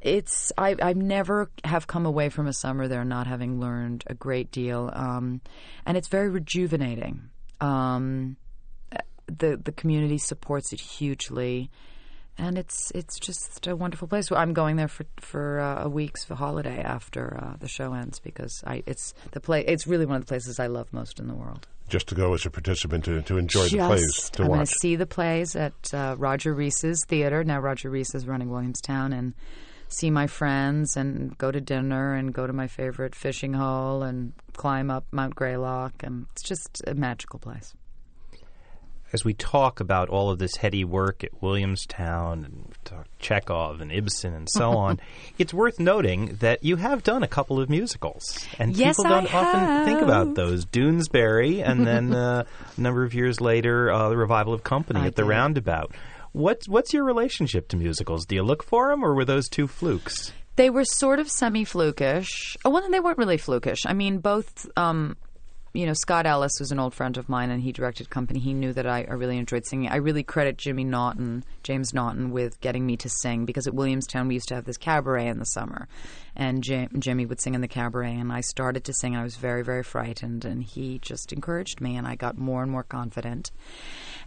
it's 0.00 0.52
I 0.56 0.76
I 0.80 0.92
never 0.94 1.50
have 1.64 1.86
come 1.86 2.06
away 2.06 2.28
from 2.28 2.46
a 2.46 2.52
summer 2.52 2.88
there 2.88 3.04
not 3.04 3.26
having 3.26 3.60
learned 3.60 4.04
a 4.06 4.14
great 4.14 4.50
deal. 4.50 4.90
Um, 4.92 5.40
and 5.84 5.96
it's 5.96 6.08
very 6.08 6.28
rejuvenating. 6.28 7.30
Um, 7.60 8.36
the 9.26 9.60
the 9.62 9.72
community 9.72 10.18
supports 10.18 10.72
it 10.72 10.80
hugely 10.80 11.70
and 12.38 12.56
it's 12.58 12.90
it's 12.94 13.18
just 13.18 13.66
a 13.66 13.76
wonderful 13.76 14.08
place. 14.08 14.30
I'm 14.32 14.52
going 14.52 14.76
there 14.76 14.88
for 14.88 15.04
for 15.18 15.60
uh, 15.60 15.84
a 15.84 15.88
week's 15.88 16.24
holiday 16.28 16.80
after 16.80 17.38
uh, 17.40 17.56
the 17.58 17.68
show 17.68 17.92
ends 17.92 18.18
because 18.18 18.62
I 18.66 18.82
it's 18.86 19.14
the 19.32 19.40
play. 19.40 19.64
It's 19.66 19.86
really 19.86 20.06
one 20.06 20.16
of 20.16 20.22
the 20.22 20.28
places 20.28 20.58
I 20.58 20.66
love 20.66 20.92
most 20.92 21.20
in 21.20 21.28
the 21.28 21.34
world. 21.34 21.66
Just 21.88 22.08
to 22.08 22.14
go 22.14 22.34
as 22.34 22.46
a 22.46 22.50
participant 22.50 23.04
to, 23.06 23.20
to 23.22 23.36
enjoy 23.36 23.66
Just, 23.68 23.72
the 23.72 23.78
plays 23.78 24.30
to 24.30 24.42
I'm 24.42 24.48
watch. 24.48 24.56
going 24.56 24.66
to 24.66 24.72
see 24.80 24.96
the 24.96 25.06
plays 25.06 25.56
at 25.56 25.92
uh, 25.92 26.14
Roger 26.18 26.54
Rees's 26.54 27.04
theater. 27.08 27.42
Now 27.42 27.58
Roger 27.58 27.90
Rees 27.90 28.14
is 28.14 28.28
running 28.28 28.48
Williamstown 28.48 29.12
and 29.12 29.34
see 29.88 30.08
my 30.08 30.28
friends 30.28 30.96
and 30.96 31.36
go 31.36 31.50
to 31.50 31.60
dinner 31.60 32.14
and 32.14 32.32
go 32.32 32.46
to 32.46 32.52
my 32.52 32.68
favorite 32.68 33.16
fishing 33.16 33.54
hole 33.54 34.04
and 34.04 34.32
climb 34.52 34.88
up 34.88 35.04
Mount 35.10 35.34
Greylock 35.34 36.04
and 36.04 36.26
it's 36.32 36.42
just 36.42 36.80
a 36.86 36.94
magical 36.94 37.40
place. 37.40 37.74
As 39.12 39.24
we 39.24 39.34
talk 39.34 39.80
about 39.80 40.08
all 40.08 40.30
of 40.30 40.38
this 40.38 40.56
heady 40.56 40.84
work 40.84 41.24
at 41.24 41.42
Williamstown 41.42 42.44
and 42.44 43.04
Chekhov 43.18 43.80
and 43.80 43.90
Ibsen 43.90 44.32
and 44.34 44.48
so 44.48 44.72
on, 44.72 45.00
it's 45.38 45.52
worth 45.52 45.80
noting 45.80 46.36
that 46.40 46.62
you 46.64 46.76
have 46.76 47.02
done 47.02 47.22
a 47.22 47.28
couple 47.28 47.60
of 47.60 47.68
musicals, 47.68 48.46
and 48.58 48.76
Yes, 48.76 48.96
people 48.96 49.10
don't 49.10 49.34
often 49.34 49.84
think 49.84 50.00
about 50.00 50.34
those. 50.34 50.64
Doonesbury, 50.66 51.66
and 51.66 51.86
then 51.86 52.14
uh, 52.14 52.44
a 52.76 52.80
number 52.80 53.04
of 53.04 53.14
years 53.14 53.40
later, 53.40 53.90
uh, 53.90 54.08
the 54.08 54.16
revival 54.16 54.52
of 54.52 54.62
Company 54.62 55.00
I 55.00 55.06
at 55.06 55.16
the 55.16 55.22
did. 55.22 55.28
Roundabout. 55.28 55.92
What's 56.32 56.68
what's 56.68 56.92
your 56.92 57.04
relationship 57.04 57.68
to 57.68 57.76
musicals? 57.76 58.24
Do 58.24 58.36
you 58.36 58.42
look 58.42 58.62
for 58.62 58.88
them, 58.88 59.04
or 59.04 59.14
were 59.14 59.24
those 59.24 59.48
two 59.48 59.66
flukes? 59.66 60.32
They 60.56 60.70
were 60.70 60.84
sort 60.84 61.18
of 61.18 61.30
semi 61.30 61.64
flukish. 61.64 62.56
Oh, 62.64 62.70
well, 62.70 62.88
they 62.90 63.00
weren't 63.00 63.18
really 63.18 63.38
flukish. 63.38 63.80
I 63.86 63.94
mean, 63.94 64.18
both. 64.18 64.68
Um, 64.76 65.16
you 65.72 65.86
know, 65.86 65.92
Scott 65.92 66.26
Ellis 66.26 66.58
was 66.58 66.72
an 66.72 66.80
old 66.80 66.94
friend 66.94 67.16
of 67.16 67.28
mine, 67.28 67.50
and 67.50 67.62
he 67.62 67.70
directed 67.70 68.10
Company. 68.10 68.40
He 68.40 68.54
knew 68.54 68.72
that 68.72 68.86
I, 68.86 69.06
I 69.08 69.12
really 69.12 69.38
enjoyed 69.38 69.66
singing. 69.66 69.88
I 69.88 69.96
really 69.96 70.24
credit 70.24 70.58
Jimmy 70.58 70.82
Naughton, 70.82 71.44
James 71.62 71.94
Naughton, 71.94 72.32
with 72.32 72.60
getting 72.60 72.84
me 72.84 72.96
to 72.96 73.08
sing 73.08 73.44
because 73.44 73.68
at 73.68 73.74
Williamstown 73.74 74.26
we 74.26 74.34
used 74.34 74.48
to 74.48 74.56
have 74.56 74.64
this 74.64 74.76
cabaret 74.76 75.28
in 75.28 75.38
the 75.38 75.44
summer, 75.44 75.86
and 76.34 76.64
Jim, 76.64 76.88
Jimmy 76.98 77.24
would 77.24 77.40
sing 77.40 77.54
in 77.54 77.60
the 77.60 77.68
cabaret, 77.68 78.14
and 78.14 78.32
I 78.32 78.40
started 78.40 78.84
to 78.84 78.92
sing. 78.92 79.14
I 79.14 79.22
was 79.22 79.36
very, 79.36 79.62
very 79.62 79.84
frightened, 79.84 80.44
and 80.44 80.62
he 80.62 80.98
just 80.98 81.32
encouraged 81.32 81.80
me, 81.80 81.96
and 81.96 82.06
I 82.06 82.16
got 82.16 82.36
more 82.36 82.62
and 82.62 82.72
more 82.72 82.84
confident. 82.84 83.52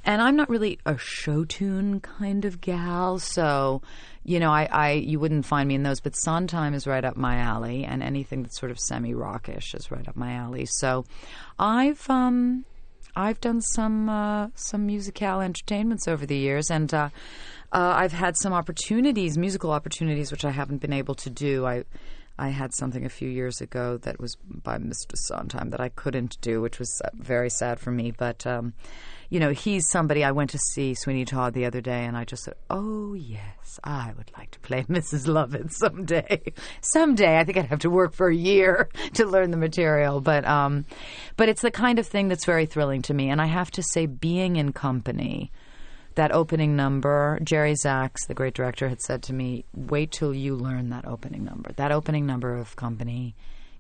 And 0.06 0.21
I'm 0.21 0.36
not 0.36 0.49
really 0.49 0.79
a 0.86 0.97
show 0.97 1.43
tune 1.43 1.99
kind 1.99 2.45
of 2.45 2.62
gal, 2.62 3.19
so 3.19 3.82
you 4.24 4.40
know, 4.40 4.52
I, 4.52 4.68
I 4.72 4.92
you 4.92 5.20
wouldn't 5.20 5.46
find 5.46 5.68
me 5.68 5.76
in 5.76 5.84
those. 5.84 6.00
But 6.00 6.16
Sondheim 6.16 6.74
is 6.74 6.88
right 6.88 7.04
up 7.04 7.18
my 7.18 7.38
alley, 7.38 7.84
and 7.86 8.02
anything 8.02 8.44
that's 8.44 8.60
sort 8.60 8.72
of 8.72 8.80
semi 8.80 9.14
rockish 9.14 9.74
is 9.74 9.92
right 9.92 10.08
up 10.08 10.16
my 10.16 10.34
alley. 10.34 10.66
So, 10.66 11.06
I've 11.60 12.10
um, 12.10 12.66
I've 13.16 13.40
done 13.42 13.62
some 13.62 14.10
uh, 14.10 14.48
some 14.56 14.86
musical 14.86 15.42
entertainments 15.42 16.08
over 16.08 16.26
the 16.26 16.38
years, 16.38 16.72
and 16.72 16.94
uh, 16.94 17.10
uh, 17.72 17.94
I've 17.96 18.14
had 18.14 18.38
some 18.38 18.54
opportunities, 18.54 19.38
musical 19.38 19.72
opportunities, 19.72 20.32
which 20.32 20.46
I 20.46 20.52
haven't 20.52 20.78
been 20.78 20.94
able 20.94 21.16
to 21.16 21.30
do. 21.30 21.66
I 21.66 21.84
I 22.38 22.50
had 22.50 22.74
something 22.74 23.06
a 23.06 23.10
few 23.10 23.30
years 23.30 23.62
ago 23.62 23.98
that 23.98 24.20
was 24.20 24.36
by 24.46 24.78
Mr. 24.78 25.16
Sondheim 25.16 25.70
that 25.70 25.82
I 25.82 25.90
couldn't 25.90 26.40
do, 26.42 26.62
which 26.62 26.80
was 26.80 27.02
uh, 27.06 27.10
very 27.14 27.50
sad 27.50 27.80
for 27.80 27.92
me. 27.92 28.12
But 28.12 28.48
um, 28.48 28.74
you 29.34 29.39
know, 29.39 29.50
he's 29.50 29.89
somebody 29.89 30.24
I 30.24 30.30
went 30.30 30.52
to 30.52 30.60
see 30.60 30.93
Sweeney 30.93 31.26
Todd 31.26 31.56
the 31.56 31.65
other 31.65 31.82
day, 31.82 32.06
and 32.06 32.15
I 32.15 32.24
just 32.24 32.43
said, 32.43 32.54
"Oh 32.69 33.15
yes, 33.15 33.80
I 33.84 34.13
would 34.15 34.30
like 34.38 34.52
to 34.52 34.60
play 34.60 34.84
Mrs. 34.88 35.28
Lovett 35.28 35.74
someday. 35.74 36.54
someday, 36.82 37.39
I 37.39 37.43
think 37.43 37.58
I'd 37.58 37.65
have 37.65 37.80
to 37.80 37.89
work 37.89 38.13
for 38.13 38.30
a 38.30 38.36
year 38.36 38.89
to 39.15 39.26
learn 39.26 39.50
the 39.50 39.58
material, 39.58 40.22
but 40.22 40.46
um, 40.46 40.86
but 41.36 41.50
it's 41.50 41.63
the 41.63 41.72
kind 41.72 41.98
of 41.98 42.06
thing 42.06 42.28
that's 42.28 42.46
very 42.46 42.67
thrilling 42.67 43.02
to 43.02 43.15
me. 43.15 43.32
And 43.32 43.41
I 43.41 43.48
have 43.48 43.72
to 43.72 43.82
say, 43.82 44.06
being 44.06 44.56
in 44.56 44.72
company." 44.72 45.52
That 46.15 46.32
opening 46.32 46.76
number, 46.76 47.39
Jerry 47.41 47.74
Zaks, 47.74 48.28
the 48.28 48.36
great 48.36 48.54
director, 48.54 48.88
had 48.88 49.02
said 49.02 49.24
to 49.24 49.34
me, 49.34 49.65
"Wait 49.74 50.12
till 50.12 50.32
you 50.32 50.56
learn 50.56 50.91
that 50.91 51.08
opening 51.08 51.43
number. 51.43 51.72
That 51.74 51.91
opening 51.91 52.28
number 52.28 52.56
of 52.56 52.76
Company 52.76 53.36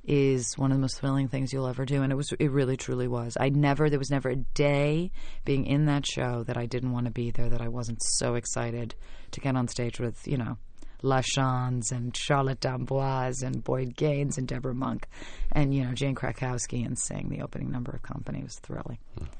is 0.05 0.53
one 0.57 0.71
of 0.71 0.77
the 0.77 0.81
most 0.81 0.99
thrilling 0.99 1.27
things 1.27 1.53
you'll 1.53 1.67
ever 1.67 1.85
do." 1.85 2.01
And 2.03 2.11
it 2.11 2.15
was, 2.15 2.31
it 2.39 2.51
really, 2.51 2.77
truly 2.77 3.07
was. 3.07 3.37
I 3.39 3.49
never, 3.49 3.89
there 3.89 3.99
was 3.99 4.11
never 4.11 4.29
a 4.29 4.35
day 4.35 5.11
being 5.45 5.65
in 5.65 5.85
that 5.85 6.05
show 6.05 6.43
that 6.43 6.57
I 6.57 6.65
didn't 6.65 6.91
want 6.91 7.05
to 7.05 7.11
be 7.11 7.31
there. 7.31 7.49
That 7.49 7.61
I 7.61 7.67
wasn't 7.67 8.01
so 8.03 8.35
excited 8.35 8.95
to 9.31 9.39
get 9.39 9.55
on 9.55 9.67
stage 9.67 9.99
with, 9.99 10.27
you 10.27 10.37
know, 10.37 10.57
LaChanze 11.03 11.91
and 11.91 12.15
Charlotte 12.15 12.61
D'Amboise 12.61 13.43
and 13.43 13.63
Boyd 13.63 13.95
Gaines 13.95 14.37
and 14.37 14.47
Debra 14.47 14.73
Monk 14.73 15.07
and, 15.51 15.73
you 15.73 15.83
know, 15.83 15.93
Jane 15.93 16.15
Krakowski 16.15 16.85
and 16.85 16.97
sing 16.97 17.29
the 17.29 17.41
opening 17.41 17.69
number 17.69 17.91
of 17.91 18.01
Company 18.01 18.41
was 18.41 18.55
thrilling. 18.55 18.97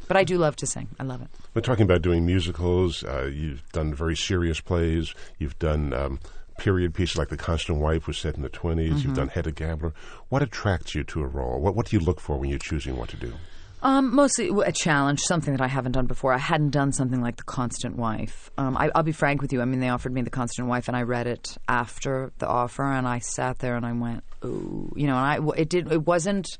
But 0.08 0.18
I 0.18 0.24
do 0.24 0.38
love 0.38 0.56
to 0.58 0.68
sing. 0.68 0.90
I 1.00 1.04
love 1.04 1.22
it. 1.22 1.30
We're 1.54 1.62
talking 1.62 1.84
about 1.84 2.02
doing 2.02 2.26
musicals. 2.26 3.04
Uh, 3.04 3.32
you've 3.34 3.64
done 3.72 3.94
very 3.94 4.16
serious 4.16 4.60
plays. 4.60 5.14
You've 5.40 5.58
done 5.58 5.94
um, 5.94 6.20
period 6.64 6.94
pieces 6.94 7.18
like 7.18 7.28
The 7.28 7.36
Constant 7.36 7.80
Wife 7.80 8.08
was 8.08 8.18
set 8.18 8.38
in 8.38 8.42
the 8.42 8.50
20s. 8.50 8.88
Mm-hmm. 8.88 8.98
You've 9.00 9.16
done 9.16 9.28
Hedda 9.28 9.52
Gabler. 9.52 9.94
What 10.30 10.42
attracts 10.42 10.96
you 10.96 11.04
to 11.04 11.22
a 11.22 11.28
role? 11.28 11.60
What, 11.60 11.76
what 11.76 11.88
do 11.88 11.98
you 11.98 12.02
look 12.02 12.22
for 12.22 12.38
when 12.38 12.50
you're 12.50 12.58
choosing 12.58 12.96
what 12.96 13.10
to 13.10 13.18
do? 13.18 13.34
Um, 13.82 14.16
mostly 14.16 14.50
a 14.66 14.72
challenge, 14.72 15.20
something 15.20 15.54
that 15.54 15.62
I 15.62 15.68
haven't 15.68 15.92
done 15.92 16.06
before. 16.06 16.32
I 16.32 16.38
hadn't 16.38 16.70
done 16.70 16.94
something 16.94 17.22
like 17.22 17.36
The 17.36 17.44
Constant 17.44 17.98
Wife. 17.98 18.50
Um, 18.58 18.78
I, 18.78 18.90
I'll 18.96 19.04
be 19.04 19.12
frank 19.12 19.42
with 19.42 19.52
you. 19.52 19.62
I 19.62 19.66
mean, 19.66 19.82
they 19.82 19.90
offered 19.90 20.14
me 20.14 20.22
The 20.22 20.30
Constant 20.30 20.70
Wife, 20.70 20.88
and 20.88 20.96
I 20.96 21.02
read 21.02 21.28
it 21.28 21.58
after 21.68 22.32
the 22.38 22.48
offer, 22.48 22.86
and 22.86 23.06
I 23.06 23.20
sat 23.20 23.60
there 23.60 23.76
and 23.76 23.86
I 23.86 23.92
went, 23.92 24.24
"Ooh," 24.46 24.94
you 24.96 25.06
know. 25.06 25.18
And 25.18 25.26
I 25.26 25.60
it 25.60 25.68
did 25.68 25.92
it 25.92 26.08
wasn't 26.08 26.58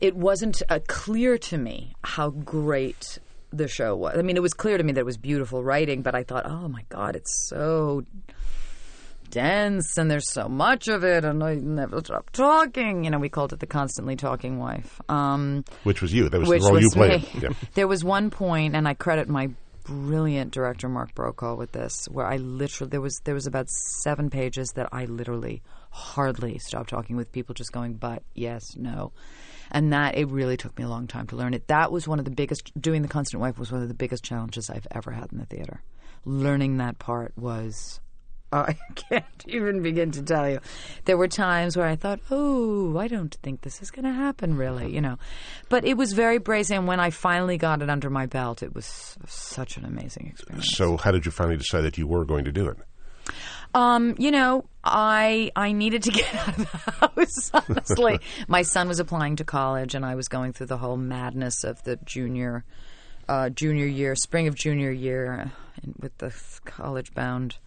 it 0.00 0.16
wasn't 0.16 0.60
uh, 0.68 0.80
clear 0.88 1.38
to 1.38 1.58
me 1.58 1.94
how 2.02 2.30
great 2.30 3.20
the 3.52 3.68
show 3.68 3.94
was. 3.94 4.18
I 4.18 4.22
mean, 4.22 4.36
it 4.36 4.42
was 4.42 4.52
clear 4.52 4.78
to 4.78 4.82
me 4.82 4.92
that 4.94 5.00
it 5.00 5.06
was 5.06 5.16
beautiful 5.16 5.62
writing, 5.62 6.02
but 6.02 6.16
I 6.16 6.24
thought, 6.24 6.44
oh 6.44 6.66
my 6.66 6.84
god, 6.88 7.14
it's 7.14 7.48
so 7.48 8.04
dense 9.30 9.96
and 9.96 10.10
there's 10.10 10.30
so 10.30 10.48
much 10.48 10.88
of 10.88 11.04
it 11.04 11.24
and 11.24 11.42
I 11.42 11.54
never 11.54 12.00
stop 12.00 12.30
talking. 12.30 13.04
You 13.04 13.10
know, 13.10 13.18
we 13.18 13.28
called 13.28 13.52
it 13.52 13.60
the 13.60 13.66
constantly 13.66 14.16
talking 14.16 14.58
wife. 14.58 15.00
Um, 15.08 15.64
Which 15.84 16.02
was 16.02 16.12
you. 16.12 16.28
That 16.28 16.40
was 16.40 16.48
the 16.48 16.58
role 16.58 16.72
was 16.72 16.82
you 16.82 16.90
played. 16.90 17.28
Yeah. 17.42 17.50
There 17.74 17.88
was 17.88 18.02
one 18.02 18.30
point, 18.30 18.74
and 18.74 18.88
I 18.88 18.94
credit 18.94 19.28
my 19.28 19.50
brilliant 19.84 20.52
director 20.52 20.88
Mark 20.88 21.14
Brokaw 21.14 21.54
with 21.54 21.72
this, 21.72 22.06
where 22.10 22.26
I 22.26 22.36
literally 22.36 22.90
there 22.90 23.00
was 23.00 23.20
there 23.24 23.34
was 23.34 23.46
about 23.46 23.68
seven 23.70 24.30
pages 24.30 24.72
that 24.74 24.88
I 24.92 25.06
literally 25.06 25.62
hardly 25.90 26.58
stopped 26.58 26.90
talking 26.90 27.16
with 27.16 27.32
people, 27.32 27.54
just 27.54 27.72
going 27.72 27.94
but 27.94 28.22
yes, 28.34 28.76
no. 28.76 29.12
And 29.70 29.92
that 29.92 30.16
it 30.16 30.28
really 30.28 30.56
took 30.56 30.76
me 30.78 30.84
a 30.84 30.88
long 30.88 31.06
time 31.06 31.26
to 31.28 31.36
learn 31.36 31.54
it. 31.54 31.68
That 31.68 31.92
was 31.92 32.08
one 32.08 32.18
of 32.18 32.24
the 32.24 32.30
biggest. 32.30 32.70
Doing 32.80 33.02
the 33.02 33.08
Constant 33.08 33.40
Wife 33.40 33.58
was 33.58 33.70
one 33.70 33.82
of 33.82 33.88
the 33.88 33.94
biggest 33.94 34.24
challenges 34.24 34.70
I've 34.70 34.86
ever 34.90 35.10
had 35.12 35.32
in 35.32 35.38
the 35.38 35.46
theater. 35.46 35.82
Learning 36.24 36.78
that 36.78 36.98
part 36.98 37.32
was 37.36 38.00
I 38.52 38.76
can't 38.94 39.24
even 39.46 39.82
begin 39.82 40.10
to 40.12 40.22
tell 40.22 40.48
you. 40.48 40.60
There 41.04 41.16
were 41.16 41.28
times 41.28 41.76
where 41.76 41.86
I 41.86 41.96
thought, 41.96 42.20
"Oh, 42.30 42.96
I 42.98 43.08
don't 43.08 43.34
think 43.42 43.62
this 43.62 43.82
is 43.82 43.90
going 43.90 44.04
to 44.04 44.12
happen, 44.12 44.56
really," 44.56 44.94
you 44.94 45.00
know. 45.00 45.18
But 45.68 45.84
it 45.84 45.96
was 45.96 46.12
very 46.12 46.38
brazen. 46.38 46.86
When 46.86 47.00
I 47.00 47.10
finally 47.10 47.58
got 47.58 47.82
it 47.82 47.90
under 47.90 48.10
my 48.10 48.26
belt, 48.26 48.62
it 48.62 48.74
was 48.74 49.16
such 49.26 49.76
an 49.76 49.84
amazing 49.84 50.28
experience. 50.28 50.70
So, 50.70 50.96
how 50.96 51.10
did 51.10 51.26
you 51.26 51.32
finally 51.32 51.58
decide 51.58 51.82
that 51.82 51.98
you 51.98 52.06
were 52.06 52.24
going 52.24 52.44
to 52.44 52.52
do 52.52 52.68
it? 52.68 52.78
Um, 53.74 54.14
you 54.18 54.30
know, 54.30 54.64
I 54.82 55.50
I 55.54 55.72
needed 55.72 56.04
to 56.04 56.10
get 56.12 56.34
out 56.34 56.48
of 56.48 56.56
the 56.56 56.90
house. 56.90 57.50
Honestly, 57.68 58.20
my 58.46 58.62
son 58.62 58.88
was 58.88 58.98
applying 58.98 59.36
to 59.36 59.44
college, 59.44 59.94
and 59.94 60.04
I 60.04 60.14
was 60.14 60.28
going 60.28 60.52
through 60.52 60.66
the 60.68 60.78
whole 60.78 60.96
madness 60.96 61.64
of 61.64 61.82
the 61.84 61.96
junior 61.96 62.64
uh, 63.28 63.50
junior 63.50 63.86
year, 63.86 64.14
spring 64.14 64.46
of 64.46 64.54
junior 64.54 64.90
year, 64.90 65.52
with 66.00 66.16
the 66.16 66.34
college 66.64 67.12
bound 67.12 67.58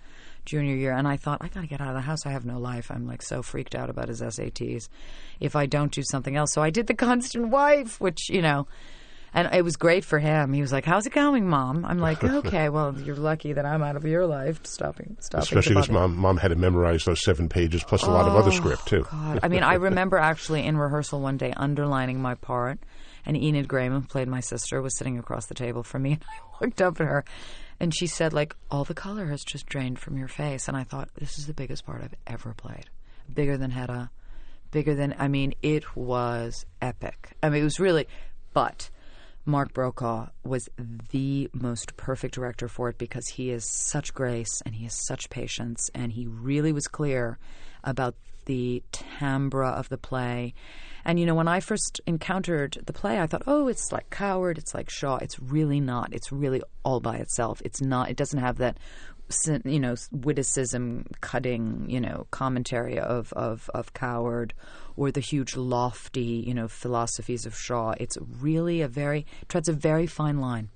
junior 0.46 0.76
year. 0.76 0.94
And 0.94 1.08
I 1.08 1.18
thought, 1.18 1.40
I 1.42 1.48
got 1.48 1.62
to 1.62 1.68
get 1.68 1.82
out 1.82 1.90
of 1.90 1.96
the 1.96 2.02
house. 2.02 2.26
I 2.26 2.32
have 2.32 2.46
no 2.46 2.60
life. 2.60 2.92
I'm 2.92 3.08
like 3.08 3.22
so 3.22 3.42
freaked 3.42 3.76
out 3.76 3.90
about 3.90 4.08
his 4.10 4.22
SATs. 4.22 4.90
If 5.40 5.56
I 5.56 5.66
don't 5.66 5.92
do 5.92 6.04
something 6.04 6.36
else, 6.36 6.54
so 6.54 6.62
I 6.62 6.70
did 6.70 6.88
the 6.88 6.94
Constant 6.94 7.50
Wife, 7.50 8.00
which 8.00 8.30
you 8.30 8.42
know. 8.42 8.68
And 9.34 9.48
it 9.54 9.64
was 9.64 9.78
great 9.78 10.04
for 10.04 10.20
him. 10.20 10.52
He 10.52 10.60
was 10.60 10.74
like, 10.74 10.84
"How's 10.84 11.06
it 11.06 11.14
going, 11.14 11.48
mom?" 11.48 11.86
I'm 11.86 12.00
like, 12.00 12.22
"Okay, 12.24 12.68
well, 12.68 13.00
you're 13.00 13.16
lucky 13.16 13.54
that 13.54 13.66
I'm 13.66 13.82
out 13.82 13.96
of 13.96 14.04
your 14.04 14.28
life, 14.28 14.66
stopping, 14.66 15.16
stopping." 15.22 15.48
to 15.48 15.58
Especially 15.58 15.76
because 15.76 15.88
bother." 15.88 16.10
mom, 16.10 16.18
mom 16.18 16.38
had 16.38 16.50
to 16.50 16.56
memorize 16.56 17.06
those 17.06 17.24
seven 17.24 17.48
pages 17.48 17.82
plus 17.84 18.04
a 18.04 18.12
lot 18.12 18.28
of 18.28 18.36
other 18.36 18.50
oh, 18.50 18.56
script 18.56 18.88
too. 18.88 19.06
Oh, 19.08 19.10
God. 19.12 19.40
I 19.42 19.48
mean, 19.48 19.64
I 19.64 19.76
remember 19.76 20.18
actually 20.18 20.66
in 20.66 20.76
rehearsal 20.76 21.22
one 21.22 21.38
day 21.38 21.54
underlining 21.56 22.22
my 22.22 22.36
part, 22.36 22.80
and 23.26 23.38
Enid 23.38 23.70
Graham, 23.70 23.94
who 23.94 24.02
played 24.02 24.28
my 24.28 24.42
sister, 24.42 24.82
was 24.82 24.98
sitting 24.98 25.18
across 25.18 25.46
the 25.46 25.56
table 25.56 25.84
from 25.84 26.02
me, 26.02 26.12
and 26.20 26.22
I 26.24 26.66
looked 26.66 26.82
up 26.82 27.00
at 27.00 27.08
her, 27.08 27.24
and 27.82 27.96
she 27.96 28.06
said, 28.06 28.32
like, 28.32 28.56
all 28.70 28.84
the 28.84 28.94
color 28.94 29.26
has 29.26 29.44
just 29.44 29.66
drained 29.66 29.98
from 29.98 30.16
your 30.16 30.28
face. 30.28 30.68
And 30.68 30.78
I 30.78 30.84
thought, 30.84 31.10
this 31.16 31.40
is 31.40 31.48
the 31.48 31.54
biggest 31.56 31.84
part 31.84 32.04
I've 32.04 32.14
ever 32.28 32.54
played. 32.54 32.92
Bigger 33.34 33.58
than 33.58 33.72
Hedda, 33.72 34.12
bigger 34.70 34.94
than, 34.94 35.16
I 35.18 35.28
mean, 35.28 35.56
it 35.64 35.96
was 35.96 36.68
epic. 36.80 37.32
I 37.42 37.50
mean, 37.50 37.62
it 37.62 37.64
was 37.64 37.80
really, 37.80 38.08
but 38.54 38.92
Mark 39.46 39.74
Brokaw 39.74 40.28
was 40.44 40.70
the 41.10 41.50
most 41.54 41.98
perfect 41.98 42.36
director 42.36 42.68
for 42.68 42.88
it 42.90 43.00
because 43.00 43.26
he 43.30 43.50
has 43.50 43.68
such 43.68 44.14
grace 44.14 44.62
and 44.64 44.76
he 44.76 44.84
has 44.84 45.08
such 45.08 45.32
patience 45.32 45.90
and 45.96 46.12
he 46.12 46.28
really 46.28 46.72
was 46.72 46.88
clear 46.88 47.40
about 47.84 48.14
the 48.52 48.84
timbre 48.92 49.64
of 49.64 49.88
the 49.88 49.98
play. 49.98 50.54
And 51.06 51.18
you 51.18 51.26
know, 51.26 51.36
when 51.36 51.48
I 51.48 51.62
first 51.62 52.02
encountered 52.06 52.78
the 52.86 52.92
play, 52.92 53.18
I 53.18 53.26
thought, 53.26 53.44
"Oh, 53.48 53.70
it's 53.70 53.94
like 53.94 54.10
Coward, 54.10 54.58
it's 54.58 54.74
like 54.74 54.90
Shaw." 54.90 55.16
It's 55.22 55.40
really 55.40 55.80
not. 55.80 56.14
It's 56.14 56.34
really 56.34 56.62
all 56.84 57.00
by 57.00 57.16
itself. 57.16 57.62
It's 57.64 57.82
not. 57.82 58.10
It 58.10 58.18
doesn't 58.18 58.40
have 58.40 58.58
that 58.58 58.78
you 59.64 59.80
know 59.80 59.96
witticism 60.12 61.06
cutting 61.22 61.86
you 61.88 62.02
know 62.02 62.28
commentary 62.32 63.00
of, 63.00 63.32
of, 63.32 63.70
of 63.74 63.94
coward 63.94 64.54
or 64.98 65.10
the 65.10 65.22
huge 65.22 65.56
lofty 65.56 66.44
you 66.46 66.54
know 66.54 66.68
philosophies 66.68 67.46
of 67.46 67.56
shaw 67.56 67.94
it's 67.98 68.18
really 68.42 68.82
a 68.82 68.90
very 68.90 69.26
treads 69.48 69.70
a 69.70 69.74
very 69.90 70.06
fine 70.06 70.40
line 70.42 70.68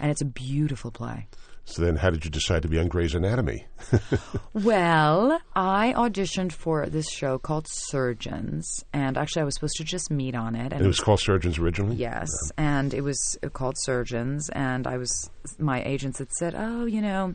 and 0.00 0.10
it's 0.10 0.20
a 0.20 0.24
beautiful 0.24 0.90
play 0.90 1.28
So 1.64 1.82
then, 1.82 1.96
how 1.96 2.10
did 2.10 2.24
you 2.24 2.30
decide 2.30 2.62
to 2.62 2.68
be 2.68 2.78
on 2.80 2.88
Grey's 2.88 3.14
Anatomy? 3.14 3.66
well 4.52 5.40
i 5.54 5.92
auditioned 5.96 6.52
for 6.52 6.86
this 6.86 7.08
show 7.10 7.38
called 7.38 7.66
surgeons 7.68 8.84
and 8.92 9.16
actually 9.16 9.42
i 9.42 9.44
was 9.44 9.54
supposed 9.54 9.76
to 9.76 9.84
just 9.84 10.10
meet 10.10 10.34
on 10.34 10.54
it 10.54 10.72
And 10.72 10.82
it 10.84 10.86
was 10.86 11.00
called 11.00 11.20
Surgeons 11.20 11.58
originally. 11.58 11.96
Yes, 11.96 12.28
and 12.56 12.92
it 12.94 13.02
was 13.02 13.38
called 13.52 13.76
Surgeons, 13.78 14.48
and 14.50 14.86
I 14.86 14.96
was 14.98 15.30
my 15.58 15.82
agents 15.82 16.18
had 16.18 16.32
said, 16.32 16.54
"Oh, 16.56 16.84
you 16.86 17.00
know, 17.00 17.34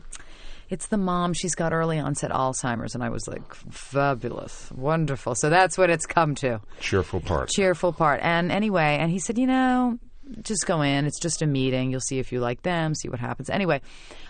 it's 0.70 0.86
the 0.86 0.96
mom. 0.98 1.32
She's 1.32 1.54
got 1.54 1.72
early 1.72 1.98
onset 1.98 2.30
Alzheimer's," 2.30 2.94
and 2.94 3.02
I 3.04 3.08
was 3.10 3.26
like, 3.28 3.54
"Fabulous, 3.70 4.70
wonderful." 4.72 5.34
So 5.34 5.50
that's 5.50 5.76
what 5.78 5.90
it's 5.90 6.06
come 6.06 6.34
to, 6.36 6.60
Cheerful 6.80 7.20
part. 7.20 7.48
cheerful 7.50 7.92
part. 7.92 8.20
And 8.22 8.50
anyway, 8.52 8.98
and 9.00 9.10
he 9.10 9.18
said, 9.18 9.38
"You 9.38 9.46
know, 9.46 9.98
just 10.42 10.66
go 10.66 10.82
in. 10.82 11.06
It's 11.06 11.20
just 11.20 11.42
a 11.42 11.46
meeting. 11.46 11.90
You'll 11.90 12.00
see 12.00 12.18
if 12.18 12.32
you 12.32 12.40
like 12.40 12.62
them. 12.62 12.94
See 12.94 13.08
what 13.08 13.20
happens." 13.20 13.50
Anyway, 13.50 13.80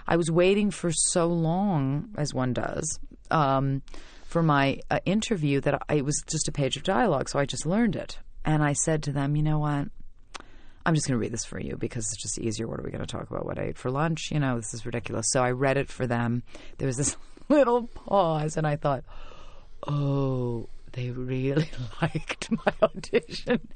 I 0.06 0.16
was 0.16 0.30
waiting 0.30 0.70
for 0.70 0.90
so 0.92 1.26
long, 1.26 2.14
as 2.16 2.34
one 2.34 2.52
does. 2.52 2.98
Um, 3.30 3.82
for 4.24 4.42
my 4.42 4.80
uh, 4.90 5.00
interview, 5.04 5.60
that 5.60 5.82
I, 5.88 5.94
it 5.96 6.04
was 6.04 6.22
just 6.26 6.48
a 6.48 6.52
page 6.52 6.76
of 6.76 6.82
dialogue, 6.82 7.28
so 7.28 7.38
I 7.38 7.44
just 7.44 7.66
learned 7.66 7.96
it. 7.96 8.18
And 8.44 8.62
I 8.62 8.74
said 8.74 9.02
to 9.04 9.12
them, 9.12 9.34
you 9.34 9.42
know 9.42 9.58
what? 9.58 9.88
I'm 10.86 10.94
just 10.94 11.08
going 11.08 11.18
to 11.18 11.20
read 11.20 11.32
this 11.32 11.44
for 11.44 11.60
you 11.60 11.76
because 11.76 12.04
it's 12.04 12.22
just 12.22 12.38
easier. 12.38 12.68
What 12.68 12.78
are 12.78 12.84
we 12.84 12.92
going 12.92 13.04
to 13.04 13.10
talk 13.10 13.28
about? 13.28 13.44
What 13.44 13.58
I 13.58 13.64
ate 13.64 13.78
for 13.78 13.90
lunch? 13.90 14.30
You 14.30 14.38
know, 14.38 14.56
this 14.56 14.72
is 14.72 14.86
ridiculous. 14.86 15.26
So 15.30 15.42
I 15.42 15.50
read 15.50 15.76
it 15.76 15.88
for 15.88 16.06
them. 16.06 16.44
There 16.78 16.86
was 16.86 16.96
this 16.96 17.16
little 17.48 17.88
pause, 17.88 18.56
and 18.56 18.66
I 18.66 18.76
thought, 18.76 19.02
oh, 19.88 20.68
they 20.96 21.10
really 21.10 21.70
liked 22.02 22.50
my 22.50 22.72
audition. 22.82 23.68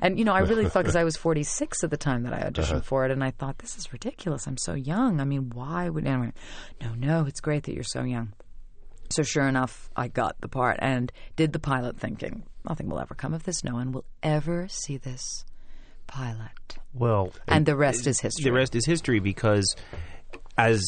And, 0.00 0.18
you 0.18 0.24
know, 0.24 0.32
I 0.32 0.40
really 0.40 0.68
thought, 0.68 0.84
because 0.84 0.96
I 0.96 1.04
was 1.04 1.16
46 1.16 1.84
at 1.84 1.90
the 1.90 1.96
time 1.96 2.22
that 2.22 2.32
I 2.32 2.48
auditioned 2.48 2.70
uh-huh. 2.70 2.80
for 2.82 3.04
it, 3.04 3.10
and 3.10 3.22
I 3.22 3.32
thought, 3.32 3.58
this 3.58 3.76
is 3.76 3.92
ridiculous. 3.92 4.46
I'm 4.46 4.56
so 4.56 4.74
young. 4.74 5.20
I 5.20 5.24
mean, 5.24 5.50
why 5.50 5.88
would 5.88 6.06
anyone? 6.06 6.32
No, 6.80 6.94
no, 6.94 7.26
it's 7.26 7.40
great 7.40 7.64
that 7.64 7.74
you're 7.74 7.82
so 7.82 8.04
young. 8.04 8.32
So 9.10 9.24
sure 9.24 9.48
enough, 9.48 9.90
I 9.96 10.06
got 10.06 10.40
the 10.40 10.48
part 10.48 10.78
and 10.80 11.10
did 11.34 11.52
the 11.52 11.58
pilot 11.58 11.98
thinking, 11.98 12.44
nothing 12.64 12.88
will 12.88 13.00
ever 13.00 13.14
come 13.14 13.34
of 13.34 13.42
this. 13.42 13.64
No 13.64 13.74
one 13.74 13.90
will 13.90 14.04
ever 14.22 14.68
see 14.68 14.96
this 14.96 15.44
pilot. 16.06 16.78
Well, 16.94 17.32
And 17.48 17.66
the 17.66 17.76
rest 17.76 18.06
is 18.06 18.20
history. 18.20 18.44
the 18.44 18.52
rest 18.52 18.76
is 18.76 18.86
history 18.86 19.18
because 19.18 19.74
as 20.56 20.84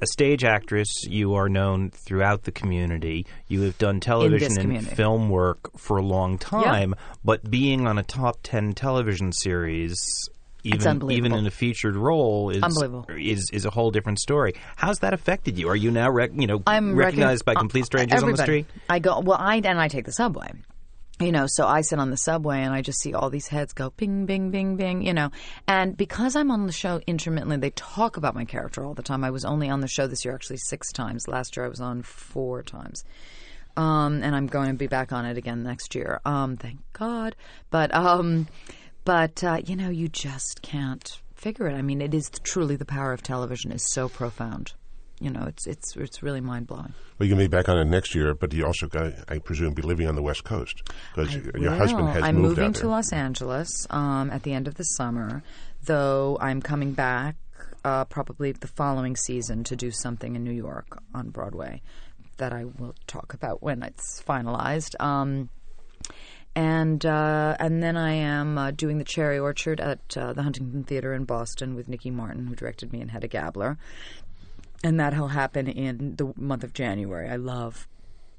a 0.00 0.06
stage 0.06 0.44
actress, 0.44 0.88
you 1.08 1.34
are 1.34 1.48
known 1.48 1.90
throughout 1.90 2.42
the 2.42 2.52
community. 2.52 3.26
You 3.48 3.62
have 3.62 3.78
done 3.78 4.00
television 4.00 4.70
and 4.70 4.86
film 4.86 5.30
work 5.30 5.78
for 5.78 5.96
a 5.96 6.02
long 6.02 6.38
time, 6.38 6.94
but 7.24 7.48
being 7.50 7.86
on 7.86 7.98
a 7.98 8.02
top 8.02 8.38
10 8.42 8.74
television 8.74 9.32
series 9.32 10.28
even 10.64 11.10
even 11.10 11.32
in 11.32 11.46
a 11.46 11.50
featured 11.50 11.96
role 11.96 12.50
is 12.50 12.62
is 13.16 13.50
is 13.52 13.64
a 13.64 13.70
whole 13.70 13.90
different 13.90 14.18
story. 14.18 14.54
How's 14.74 14.98
that 14.98 15.14
affected 15.14 15.58
you? 15.58 15.68
Are 15.68 15.76
you 15.76 15.90
now 15.90 16.10
rec- 16.10 16.32
you 16.34 16.46
know 16.46 16.62
I'm 16.66 16.96
recognized 16.96 17.44
by 17.44 17.52
recon- 17.52 17.62
complete 17.62 17.82
uh, 17.82 17.86
strangers 17.86 18.22
on 18.22 18.32
the 18.32 18.36
street? 18.38 18.66
I 18.88 18.98
go 18.98 19.20
well. 19.20 19.38
I 19.38 19.56
and 19.56 19.80
I 19.80 19.88
take 19.88 20.06
the 20.06 20.12
subway. 20.12 20.50
You 21.18 21.32
know, 21.32 21.46
so 21.48 21.66
I 21.66 21.80
sit 21.80 21.98
on 21.98 22.10
the 22.10 22.16
subway 22.16 22.60
and 22.60 22.74
I 22.74 22.82
just 22.82 23.00
see 23.00 23.14
all 23.14 23.30
these 23.30 23.48
heads 23.48 23.72
go 23.72 23.90
bing, 23.96 24.26
bing, 24.26 24.50
bing, 24.50 24.76
bing. 24.76 25.02
You 25.02 25.14
know, 25.14 25.30
and 25.66 25.96
because 25.96 26.36
I'm 26.36 26.50
on 26.50 26.66
the 26.66 26.72
show 26.72 27.00
intermittently, 27.06 27.56
they 27.56 27.70
talk 27.70 28.16
about 28.16 28.34
my 28.34 28.44
character 28.44 28.84
all 28.84 28.94
the 28.94 29.02
time. 29.02 29.24
I 29.24 29.30
was 29.30 29.44
only 29.44 29.70
on 29.70 29.80
the 29.80 29.88
show 29.88 30.06
this 30.06 30.24
year 30.24 30.34
actually 30.34 30.58
six 30.58 30.92
times. 30.92 31.26
Last 31.26 31.56
year 31.56 31.64
I 31.64 31.68
was 31.70 31.80
on 31.80 32.02
four 32.02 32.62
times. 32.62 33.04
Um, 33.76 34.22
and 34.22 34.34
I'm 34.34 34.46
going 34.46 34.68
to 34.68 34.74
be 34.74 34.86
back 34.86 35.12
on 35.12 35.26
it 35.26 35.36
again 35.36 35.62
next 35.62 35.94
year. 35.94 36.20
Um, 36.24 36.56
thank 36.56 36.80
God. 36.92 37.36
But 37.70 37.94
um, 37.94 38.48
but 39.04 39.42
uh, 39.44 39.60
you 39.64 39.76
know, 39.76 39.88
you 39.88 40.08
just 40.08 40.62
can't 40.62 41.20
figure 41.34 41.68
it. 41.68 41.74
I 41.74 41.82
mean, 41.82 42.00
it 42.00 42.12
is 42.12 42.30
truly 42.42 42.76
the 42.76 42.84
power 42.84 43.12
of 43.12 43.22
television 43.22 43.72
is 43.72 43.82
so 43.82 44.08
profound. 44.08 44.72
You 45.20 45.30
know, 45.30 45.44
it's 45.46 45.66
it's 45.66 45.96
it's 45.96 46.22
really 46.22 46.40
mind 46.40 46.66
blowing. 46.66 46.92
Well, 47.18 47.26
you're 47.26 47.36
going 47.36 47.44
to 47.44 47.48
be 47.48 47.56
back 47.56 47.68
on 47.70 47.78
it 47.78 47.86
next 47.86 48.14
year, 48.14 48.34
but 48.34 48.52
you 48.52 48.66
also, 48.66 48.86
got, 48.86 49.14
I 49.28 49.38
presume, 49.38 49.72
be 49.72 49.82
living 49.82 50.06
on 50.06 50.14
the 50.14 50.22
West 50.22 50.44
Coast 50.44 50.82
because 51.14 51.34
your 51.34 51.74
husband 51.74 52.08
has 52.10 52.22
I'm 52.22 52.36
moved 52.36 52.48
moving 52.48 52.64
out 52.64 52.74
to 52.74 52.82
there. 52.82 52.90
Los 52.90 53.12
Angeles 53.12 53.86
um, 53.88 54.30
at 54.30 54.42
the 54.42 54.52
end 54.52 54.68
of 54.68 54.74
the 54.74 54.84
summer, 54.84 55.42
though 55.84 56.36
I'm 56.40 56.60
coming 56.60 56.92
back 56.92 57.36
uh, 57.86 58.04
probably 58.04 58.52
the 58.52 58.66
following 58.66 59.14
season 59.16 59.62
to 59.64 59.76
do 59.76 59.90
something 59.90 60.34
in 60.34 60.42
New 60.42 60.50
York 60.50 61.00
on 61.14 61.30
Broadway 61.30 61.80
that 62.36 62.52
I 62.52 62.64
will 62.64 62.94
talk 63.06 63.32
about 63.32 63.62
when 63.62 63.82
it's 63.82 64.22
finalized. 64.22 65.00
Um, 65.00 65.48
and 66.56 67.04
uh, 67.06 67.56
and 67.60 67.82
then 67.82 67.96
I 67.96 68.14
am 68.14 68.58
uh, 68.58 68.70
doing 68.70 68.98
the 68.98 69.04
Cherry 69.04 69.38
Orchard 69.38 69.80
at 69.80 70.16
uh, 70.16 70.32
the 70.32 70.42
Huntington 70.42 70.84
Theater 70.84 71.12
in 71.12 71.24
Boston 71.24 71.74
with 71.74 71.88
Nikki 71.88 72.10
Martin, 72.10 72.46
who 72.46 72.54
directed 72.54 72.92
me 72.92 73.00
and 73.00 73.10
Hedda 73.10 73.28
Gabler, 73.28 73.78
and 74.82 75.00
that'll 75.00 75.28
happen 75.28 75.68
in 75.68 76.16
the 76.16 76.32
month 76.36 76.64
of 76.64 76.72
January. 76.72 77.28
I 77.28 77.36
love. 77.36 77.88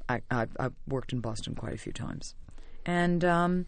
I, 0.09 0.21
I've, 0.31 0.55
I've 0.57 0.73
worked 0.87 1.11
in 1.11 1.19
Boston 1.19 1.53
quite 1.53 1.73
a 1.73 1.77
few 1.77 1.91
times, 1.91 2.33
and 2.85 3.25
um, 3.25 3.65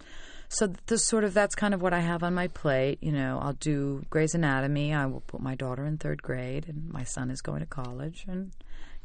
so 0.48 0.74
the 0.88 0.98
sort 0.98 1.24
of 1.24 1.34
that's 1.34 1.54
kind 1.54 1.74
of 1.74 1.82
what 1.82 1.94
I 1.94 2.00
have 2.00 2.24
on 2.24 2.34
my 2.34 2.48
plate. 2.48 3.00
You 3.02 3.12
know, 3.12 3.40
I'll 3.42 3.54
do 3.54 4.06
Grey's 4.10 4.34
Anatomy. 4.34 4.94
I 4.94 5.06
will 5.06 5.22
put 5.22 5.42
my 5.42 5.56
daughter 5.56 5.86
in 5.86 5.98
third 5.98 6.24
grade, 6.24 6.68
and 6.68 6.90
my 6.90 7.04
son 7.04 7.30
is 7.30 7.42
going 7.42 7.60
to 7.60 7.66
college, 7.66 8.26
and 8.28 8.52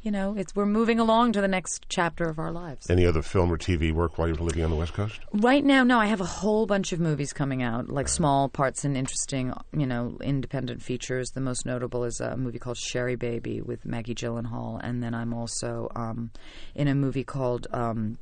you 0.05 0.11
know, 0.11 0.35
it's 0.37 0.55
we're 0.55 0.67
moving 0.67 1.01
along 1.01 1.33
to 1.33 1.41
the 1.41 1.49
next 1.49 1.87
chapter 1.89 2.29
of 2.29 2.39
our 2.39 2.53
lives. 2.53 2.91
Any 2.91 3.07
other 3.07 3.23
film 3.23 3.51
or 3.51 3.57
TV 3.57 3.91
work 3.91 4.19
while 4.19 4.29
you're 4.29 4.37
living 4.37 4.63
on 4.63 4.69
the 4.69 4.77
West 4.77 4.93
Coast? 4.93 5.19
Right 5.33 5.65
now, 5.65 5.83
no, 5.83 5.99
I 5.99 6.07
have 6.07 6.21
a 6.21 6.27
whole 6.27 6.67
bunch 6.67 6.93
of 6.93 7.01
movies 7.01 7.33
coming 7.33 7.63
out, 7.63 7.89
like 7.89 8.09
small 8.09 8.51
parts 8.51 8.85
and 8.85 8.99
interesting, 8.99 9.55
you 9.73 9.87
know, 9.87 10.19
independent 10.23 10.83
features. 10.83 11.31
The 11.31 11.41
most 11.41 11.65
notable 11.65 12.05
is 12.05 12.21
a 12.21 12.37
movie 12.37 12.59
called 12.59 12.77
Sherry 12.77 13.17
Baby 13.17 13.63
with 13.63 13.87
Maggie 13.87 14.15
Gyllenhaal, 14.15 14.79
and 14.83 15.03
then 15.03 15.15
I'm 15.15 15.33
also 15.33 15.91
um, 15.97 16.31
in 16.75 16.87
a 16.87 16.95
movie 16.95 17.25
called 17.25 17.67
um, 17.73 18.19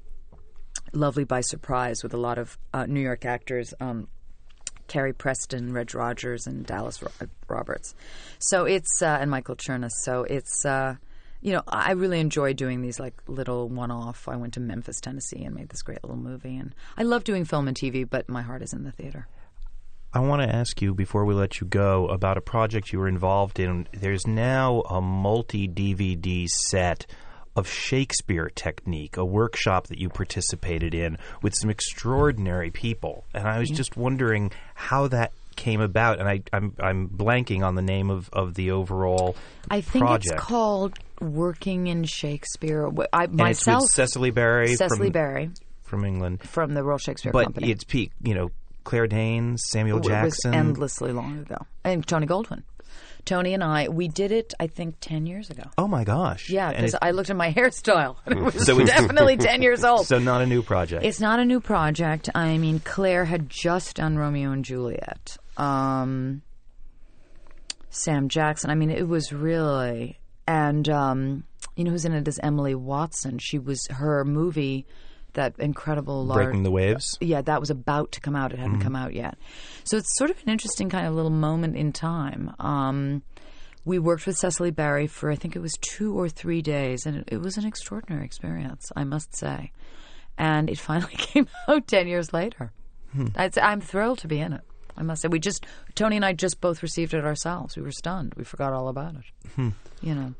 Lovely 0.93 1.25
by 1.25 1.41
Surprise 1.41 2.05
with 2.05 2.15
a 2.15 2.19
lot 2.19 2.39
of 2.39 2.57
uh, 2.73 2.87
New 2.87 3.01
York 3.01 3.25
actors. 3.25 3.75
Um, 3.81 4.07
Carrie 4.89 5.15
Preston, 5.15 5.73
Reg 5.73 5.95
Rogers, 5.95 6.47
and 6.47 6.67
Dallas 6.67 7.03
Ro- 7.03 7.29
Roberts. 7.49 7.95
So 8.39 8.67
it's 8.67 9.01
uh, 9.01 9.19
and 9.21 9.31
Michael 9.31 9.57
Chernus. 9.57 9.93
So 10.03 10.25
it's 10.25 10.67
uh, 10.67 10.97
you 11.43 11.53
know 11.53 11.63
I 11.69 11.93
really 11.93 12.21
enjoy 12.21 12.55
doing 12.55 12.81
these 12.81 12.99
like 12.99 13.21
little 13.27 13.69
one-off. 13.69 14.29
I 14.29 14.37
went 14.37 14.55
to 14.55 14.61
Memphis, 14.61 15.01
Tennessee, 15.01 15.45
and 15.45 15.55
made 15.55 15.69
this 15.69 15.83
great 15.83 16.03
little 16.03 16.17
movie, 16.17 16.57
and 16.57 16.75
I 16.97 17.03
love 17.03 17.25
doing 17.25 17.45
film 17.45 17.69
and 17.69 17.77
TV, 17.77 18.09
but 18.09 18.29
my 18.29 18.43
heart 18.43 18.63
is 18.63 18.73
in 18.73 18.85
the 18.85 18.93
theater. 18.93 19.29
I 20.15 20.21
want 20.21 20.43
to 20.43 20.55
ask 20.55 20.83
you 20.83 20.95
before 20.95 21.25
we 21.25 21.35
let 21.35 21.61
you 21.61 21.67
go 21.67 22.07
about 22.09 22.37
a 22.37 22.43
project 22.43 22.93
you 22.93 22.99
were 22.99 23.09
involved 23.09 23.59
in. 23.59 23.89
There's 23.93 24.27
now 24.27 24.83
a 24.83 25.01
multi 25.01 25.67
DVD 25.67 26.47
set 26.49 27.07
of 27.57 27.69
Shakespeare 27.69 28.51
technique, 28.55 29.17
a 29.17 29.25
workshop 29.25 29.89
that 29.89 29.99
you 29.99 30.09
participated 30.09 30.95
in 30.95 31.19
with 31.43 31.55
some 31.55 31.71
extraordinary 31.71 32.71
people. 32.71 33.25
And 33.35 33.47
I 33.49 33.59
was 33.59 33.71
just 33.71 33.97
wondering 33.97 34.53
how 34.75 35.09
that 35.09 35.33
came 35.57 35.81
about. 35.81 36.19
And 36.21 36.29
I, 36.29 36.43
I'm, 36.53 36.75
I'm 36.81 37.09
blanking 37.09 37.63
on 37.65 37.75
the 37.75 37.83
name 37.83 38.11
of, 38.11 38.29
of 38.33 38.55
the 38.55 38.71
overall 38.73 39.37
I 39.71 39.81
think 39.81 40.05
project. 40.05 40.35
it's 40.35 40.43
called 40.43 40.99
Working 41.21 41.87
in 41.87 42.05
Shakespeare. 42.05 42.89
I 43.13 43.25
and 43.25 43.35
myself, 43.35 43.89
Cicely 43.91 44.31
Berry, 44.31 44.75
Cicely 44.75 44.99
from, 45.07 45.13
Berry 45.13 45.51
from 45.83 46.05
England. 46.05 46.43
from 46.43 46.75
the 46.75 46.83
Royal 46.83 46.99
Shakespeare 46.99 47.33
But 47.33 47.45
Company. 47.45 47.71
it's 47.71 47.85
peak, 47.85 48.13
you 48.23 48.35
know, 48.35 48.51
Claire 48.85 49.07
Danes, 49.07 49.63
Samuel 49.69 49.99
It 49.99 50.01
was 50.01 50.09
Jackson. 50.09 50.55
endlessly 50.55 51.13
long 51.13 51.39
ago. 51.39 51.59
And 51.85 52.07
Tony 52.07 52.27
Goldwyn. 52.27 52.63
Tony 53.25 53.55
and 53.55 53.63
I, 53.63 53.89
we 53.89 54.09
did 54.09 54.33
it, 54.33 54.53
I 54.59 54.67
think, 54.67 54.97
10 55.01 55.27
years 55.27 55.49
ago. 55.49 55.63
oh 55.79 55.87
my 55.87 56.03
gosh! 56.03 56.51
Yeah, 56.51 56.73
because 56.73 56.97
I 57.01 57.13
looked 57.13 57.31
at 57.31 57.37
my 57.37 57.53
hairstyle. 57.57 58.17
and 58.27 58.37
It 58.37 58.43
was 58.43 58.67
So 58.67 58.81
it's- 58.81 58.89
definitely 58.89 59.37
10 59.37 59.63
years 59.63 59.85
old. 59.85 60.07
so 60.09 60.19
not 60.19 60.43
a 60.43 60.47
new 60.47 60.61
project. 60.61 61.05
It's 61.05 61.21
not 61.21 61.39
a 61.39 61.45
new 61.45 61.61
project. 61.61 62.29
I 62.35 62.59
mean, 62.59 62.81
Claire 62.81 63.25
had 63.27 63.49
just 63.49 63.95
done 63.95 64.17
Romeo 64.19 64.51
and 64.51 64.65
Juliet. 64.65 65.37
Um, 65.57 66.43
Sam 67.91 68.29
Jackson. 68.29 68.71
I 68.71 68.75
mean, 68.75 68.91
it 68.91 69.07
was 69.07 69.33
really, 69.33 70.19
and 70.47 70.89
um, 70.89 71.45
you 71.77 71.85
know 71.85 71.91
who's 71.91 72.05
in 72.05 72.13
it 72.15 72.27
is 72.27 72.39
Emily 72.43 72.75
Watson. 72.75 73.39
She 73.39 73.59
was 73.59 73.87
her 73.91 74.25
movie, 74.25 74.87
that 75.35 75.55
incredible 75.59 76.25
large, 76.25 76.45
Breaking 76.45 76.63
the 76.63 76.71
Waves. 76.71 77.19
yeah, 77.21 77.43
that 77.43 77.61
was 77.61 77.71
about 77.71 78.13
to 78.13 78.21
come 78.21 78.35
out. 78.37 78.53
It 78.53 78.59
hadn't 78.59 78.75
Mm-hmm. 78.75 78.83
come 78.83 78.97
out 78.97 79.13
yet. 79.15 79.37
So 79.85 79.97
it's 79.99 80.17
sort 80.17 80.31
of 80.31 80.37
an 80.43 80.49
interesting 80.51 80.89
kind 80.89 81.07
of 81.07 81.15
little 81.15 81.31
moment 81.31 81.77
in 81.77 81.93
time. 81.93 82.55
Um, 82.59 83.23
we 83.85 83.99
worked 83.99 84.27
with 84.27 84.37
Cicely 84.39 84.71
Berry 84.71 85.07
for 85.07 85.31
I 85.31 85.35
think 85.37 85.55
it 85.57 85.61
was 85.61 85.75
two 85.81 86.19
or 86.19 86.29
three 86.31 86.63
days, 86.63 87.05
and 87.05 87.19
it, 87.19 87.29
it 87.33 87.39
was 87.43 87.57
an 87.59 87.67
extraordinary 87.67 88.25
experience, 88.25 88.91
I 88.97 89.05
must 89.05 89.37
say. 89.37 89.73
And 90.39 90.71
it 90.71 90.79
finally 90.79 91.15
came 91.17 91.47
out 91.69 91.87
ten 91.89 92.07
years 92.09 92.33
later. 92.33 92.73
Hmm. 93.13 93.27
I'm 93.37 93.83
thrilled 93.83 94.21
to 94.21 94.29
be 94.29 94.39
in 94.41 94.55
it. 94.55 94.63
I 94.97 95.03
must 95.03 95.23
say, 95.23 95.29
we 95.29 95.39
just 95.39 95.67
Tony 95.95 96.17
and 96.17 96.25
I 96.25 96.33
just 96.33 96.61
both 96.61 96.83
received 96.83 97.15
it 97.15 97.25
ourselves. 97.25 97.77
We 97.77 97.83
were 97.83 97.93
stunned. 97.93 98.35
We 98.37 98.45
forgot 98.45 98.73
all 98.73 98.89
about 98.89 99.15
it. 99.15 99.25
Hmm. 99.55 99.71
You 100.01 100.15
know. 100.15 100.35